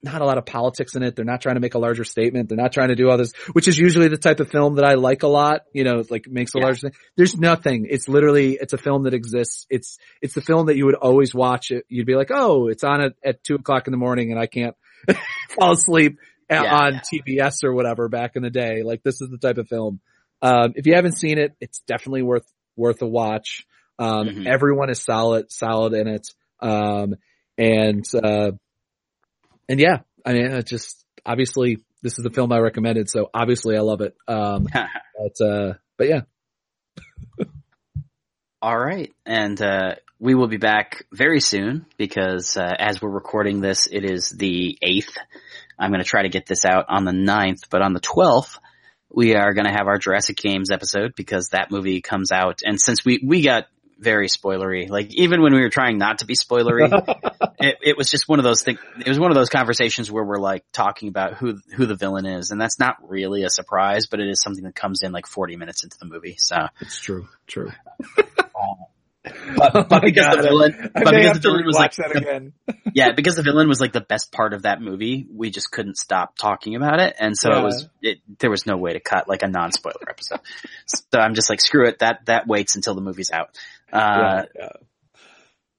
not 0.04 0.22
a 0.22 0.26
lot 0.26 0.38
of 0.38 0.46
politics 0.46 0.96
in 0.96 1.04
it. 1.04 1.16
They're 1.16 1.24
not 1.26 1.42
trying 1.42 1.56
to 1.56 1.62
make 1.62 1.76
a 1.76 1.80
larger 1.80 2.04
statement. 2.04 2.50
They're 2.50 2.58
not 2.58 2.74
trying 2.74 2.90
to 2.90 2.96
do 2.96 3.10
all 3.10 3.18
this, 3.18 3.32
which 3.54 3.68
is 3.68 3.78
usually 3.78 4.10
the 4.10 4.18
type 4.18 4.40
of 4.42 4.50
film 4.50 4.76
that 4.76 4.86
I 4.86 4.96
like 4.96 5.24
a 5.24 5.28
lot. 5.28 5.62
You 5.74 5.84
know, 5.86 6.00
it's 6.00 6.12
like 6.12 6.28
makes 6.28 6.54
a 6.56 6.60
Yeah. 6.60 6.66
large 6.66 6.82
thing. 6.82 6.92
There's 7.16 7.38
nothing. 7.38 7.88
It's 7.90 8.08
literally, 8.10 8.58
it's 8.60 8.74
a 8.74 8.78
film 8.78 9.04
that 9.04 9.14
exists. 9.14 9.66
It's, 9.70 9.98
it's 10.22 10.34
the 10.34 10.42
film 10.42 10.66
that 10.68 10.76
you 10.76 10.86
would 10.86 10.96
always 10.96 11.34
watch 11.34 11.72
it. 11.72 11.86
You'd 11.88 12.06
be 12.06 12.16
like, 12.16 12.32
oh, 12.34 12.68
it's 12.68 12.84
on 12.84 13.02
at, 13.02 13.14
at 13.24 13.44
two 13.44 13.56
o'clock 13.56 13.88
in 13.88 13.92
the 13.92 13.98
morning 13.98 14.32
and 14.32 14.40
I 14.40 14.48
can't 14.48 14.76
fall 15.58 15.72
asleep 15.74 16.18
Yeah, 16.50 16.64
on 16.64 16.94
yeah. 17.12 17.22
TBS 17.42 17.64
or 17.64 17.74
whatever 17.74 18.10
back 18.10 18.36
in 18.36 18.44
the 18.44 18.50
day. 18.50 18.84
Like 18.84 19.04
this 19.04 19.22
is 19.22 19.30
the 19.30 19.38
type 19.38 19.58
of 19.58 19.68
film. 19.70 20.02
Um, 20.42 20.74
if 20.76 20.86
you 20.86 20.96
haven't 20.96 21.18
seen 21.18 21.38
it, 21.38 21.56
it's 21.62 21.80
definitely 21.88 22.24
worth, 22.24 22.46
worth 22.76 23.02
a 23.02 23.08
watch. 23.08 23.66
Um, 24.00 24.28
Mhm. 24.28 24.48
everyone 24.48 24.90
is 24.90 25.02
solid, 25.02 25.50
solid 25.52 25.94
in 25.94 26.08
it. 26.08 26.28
Um, 26.60 27.16
and, 27.58 28.04
uh, 28.22 28.52
and 29.70 29.80
yeah, 29.80 30.00
I 30.26 30.34
mean, 30.34 30.46
it 30.46 30.68
just 30.68 31.04
obviously 31.26 31.80
this 32.02 32.18
is 32.18 32.24
the 32.24 32.32
film 32.32 32.52
I 32.52 32.60
recommended, 32.60 33.10
so 33.10 33.30
obviously 33.34 33.78
I 33.78 33.82
love 33.82 34.02
it. 34.02 34.16
Um, 34.28 34.68
but 34.74 35.46
uh, 35.46 35.74
but 35.98 36.08
yeah, 36.08 36.22
All 38.62 38.78
right. 38.78 39.12
And 39.26 39.62
uh, 39.62 39.96
we 40.20 40.36
will 40.36 40.48
be 40.48 40.58
back 40.58 41.06
very 41.12 41.40
soon 41.40 41.86
because 41.98 42.56
uh, 42.58 42.74
as 42.80 43.02
we're 43.02 43.10
recording 43.10 43.62
this, 43.62 43.88
it 43.92 44.06
is 44.06 44.30
the 44.30 44.78
8th. 44.84 45.18
I'm 45.78 45.92
going 45.92 46.02
to 46.02 46.08
try 46.08 46.24
to 46.24 46.30
get 46.30 46.46
this 46.46 46.66
out 46.66 46.86
on 46.88 47.04
the 47.04 47.12
9th, 47.12 47.70
but 47.70 47.82
on 47.82 47.94
the 47.94 48.00
12th, 48.00 48.58
we 49.10 49.36
are 49.36 49.54
going 49.54 49.66
to 49.66 49.72
have 49.72 49.88
our 49.88 49.98
Jurassic 49.98 50.38
Games 50.38 50.72
episode 50.72 51.14
because 51.16 51.50
that 51.50 51.72
movie 51.72 52.02
comes 52.02 52.32
out. 52.32 52.62
And 52.64 52.80
since 52.80 53.04
we, 53.04 53.22
we 53.24 53.44
got 53.44 53.68
very 54.04 54.28
spoilery, 54.28 54.90
like 54.90 55.14
even 55.16 55.42
when 55.42 55.54
we 55.54 55.62
were 55.62 55.70
trying 55.70 55.98
not 55.98 56.20
to 56.20 56.26
be 56.26 56.36
spoilery, 56.36 56.92
it, 57.60 57.78
it 57.82 57.98
was 57.98 58.10
just 58.10 58.28
one 58.28 58.40
of 58.40 58.44
those 58.44 58.62
things. 58.62 58.80
It 59.00 59.08
was 59.08 59.20
one 59.20 59.32
of 59.32 59.36
those 59.36 59.50
conversations 59.50 60.12
where 60.12 60.24
we're 60.24 60.38
like 60.38 60.64
talking 60.72 61.10
about 61.10 61.36
who, 61.36 61.58
who 61.76 61.86
the 61.86 61.96
villain 61.96 62.26
is. 62.26 62.52
And 62.52 62.60
that's 62.62 62.80
not 62.80 62.98
really 63.10 63.44
a 63.44 63.50
surprise, 63.50 64.06
but 64.08 64.20
it 64.20 64.28
is 64.28 64.42
something 64.42 64.64
that 64.66 64.76
comes 64.76 65.02
in 65.02 65.12
like 65.12 65.26
40 65.28 65.56
minutes 65.56 65.84
into 65.84 65.98
the 65.98 66.06
movie. 66.06 66.36
So, 66.38 66.68
it's 66.82 67.00
true, 67.00 67.28
true. 67.48 67.72
but, 69.56 69.74
but 69.88 69.88
oh 69.92 70.00
because 70.02 70.26
God, 70.28 70.38
the 70.40 70.42
villain, 70.44 70.92
I 70.96 71.04
but 71.04 71.12
because 71.14 71.34
the 71.34 71.40
villain 71.40 71.66
was 71.66 71.76
like, 71.76 71.96
that 71.96 72.12
the- 72.12 72.20
again. 72.20 72.54
yeah, 72.94 73.12
because 73.16 73.36
the 73.36 73.42
villain 73.44 73.70
was 73.70 73.80
like 73.80 73.94
the 73.94 74.02
best 74.02 74.32
part 74.34 74.54
of 74.54 74.64
that 74.64 74.82
movie, 74.82 75.26
we 75.34 75.50
just 75.50 75.72
couldn't 75.72 75.98
stop 75.98 76.38
talking 76.38 76.76
about 76.76 77.00
it, 77.00 77.16
and 77.20 77.38
so 77.38 77.50
Yeah. 77.52 77.60
it 77.60 77.64
was 77.64 77.88
it. 78.02 78.18
There 78.40 78.50
was 78.50 78.66
no 78.66 78.76
way 78.76 78.94
to 78.94 79.00
cut 79.00 79.30
like 79.30 79.42
a 79.44 79.48
non-spoiler 79.48 80.10
episode. 80.10 80.42
so 80.88 81.20
I'm 81.20 81.36
just 81.36 81.50
like, 81.50 81.62
screw 81.62 81.88
it. 81.88 82.00
That 82.00 82.26
that 82.26 82.48
waits 82.48 82.76
until 82.76 82.96
the 82.96 83.02
movie's 83.02 83.32
out. 83.32 83.58
Uh, 83.94 84.00
yeah, 84.00 84.46
yeah. 84.56 84.70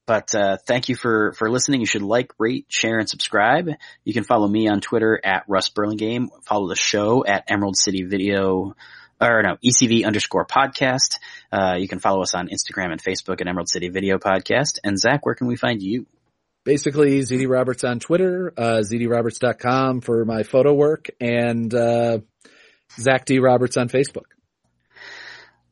But 0.06 0.34
uh, 0.34 0.58
thank 0.66 0.88
you 0.88 0.96
for 0.96 1.32
for 1.32 1.50
listening. 1.50 1.80
You 1.80 1.86
should 1.86 2.02
like, 2.02 2.32
rate, 2.38 2.66
share, 2.68 2.98
and 2.98 3.08
subscribe. 3.08 3.70
You 4.04 4.12
can 4.12 4.24
follow 4.24 4.46
me 4.46 4.68
on 4.68 4.80
Twitter 4.80 5.18
at 5.24 5.44
Russ 5.48 5.70
Burlingame. 5.70 6.28
Follow 6.44 6.68
the 6.68 6.76
show 6.76 7.24
at 7.24 7.44
Emerald 7.48 7.76
City 7.76 8.02
Video, 8.02 8.76
or 9.20 9.42
no 9.42 9.56
ECV 9.64 10.04
underscore 10.04 10.46
podcast. 10.46 11.18
Uh, 11.50 11.76
you 11.78 11.88
can 11.88 12.00
follow 12.00 12.20
us 12.20 12.34
on 12.34 12.48
Instagram 12.48 12.92
and 12.92 13.02
Facebook 13.02 13.40
at 13.40 13.46
Emerald 13.46 13.70
City 13.70 13.88
Video 13.88 14.18
Podcast. 14.18 14.78
And 14.84 14.98
Zach, 14.98 15.24
where 15.24 15.34
can 15.34 15.46
we 15.46 15.56
find 15.56 15.82
you? 15.82 16.06
Basically, 16.64 17.20
ZD 17.20 17.48
Roberts 17.48 17.84
on 17.84 17.98
Twitter, 17.98 18.52
uh, 18.56 18.82
ZDRoberts.com 18.90 20.00
for 20.00 20.24
my 20.24 20.44
photo 20.44 20.72
work, 20.72 21.10
and 21.20 21.72
uh, 21.74 22.18
Zach 22.98 23.24
D 23.24 23.38
Roberts 23.38 23.76
on 23.76 23.88
Facebook. 23.88 24.24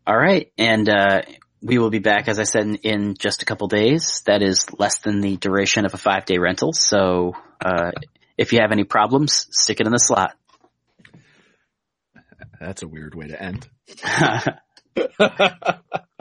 All 0.07 0.17
right, 0.17 0.51
and 0.59 0.89
uh, 0.89 1.23
we 1.63 1.79
will 1.79 1.91
be 1.91 2.01
back, 2.01 2.29
as 2.29 2.39
I 2.39 2.43
said, 2.43 2.67
in, 2.67 2.75
in 2.77 3.15
just 3.15 3.43
a 3.43 3.45
couple 3.45 3.69
days. 3.69 4.23
That 4.27 4.43
is 4.43 4.67
less 4.79 4.99
than 4.99 5.21
the 5.21 5.37
duration 5.37 5.87
of 5.87 5.95
a 5.95 5.97
five 5.97 6.25
day 6.25 6.39
rental. 6.39 6.73
So 6.73 7.37
uh, 7.65 7.93
if 8.37 8.53
you 8.53 8.59
have 8.61 8.73
any 8.73 8.85
problems, 8.85 9.47
stick 9.51 9.81
it 9.81 9.87
in 9.87 9.93
the 9.93 9.99
slot. 9.99 10.37
That's 12.61 12.83
a 12.83 12.89
weird 12.89 13.15
way 13.15 13.29
to 13.29 13.43
end. 13.43 13.69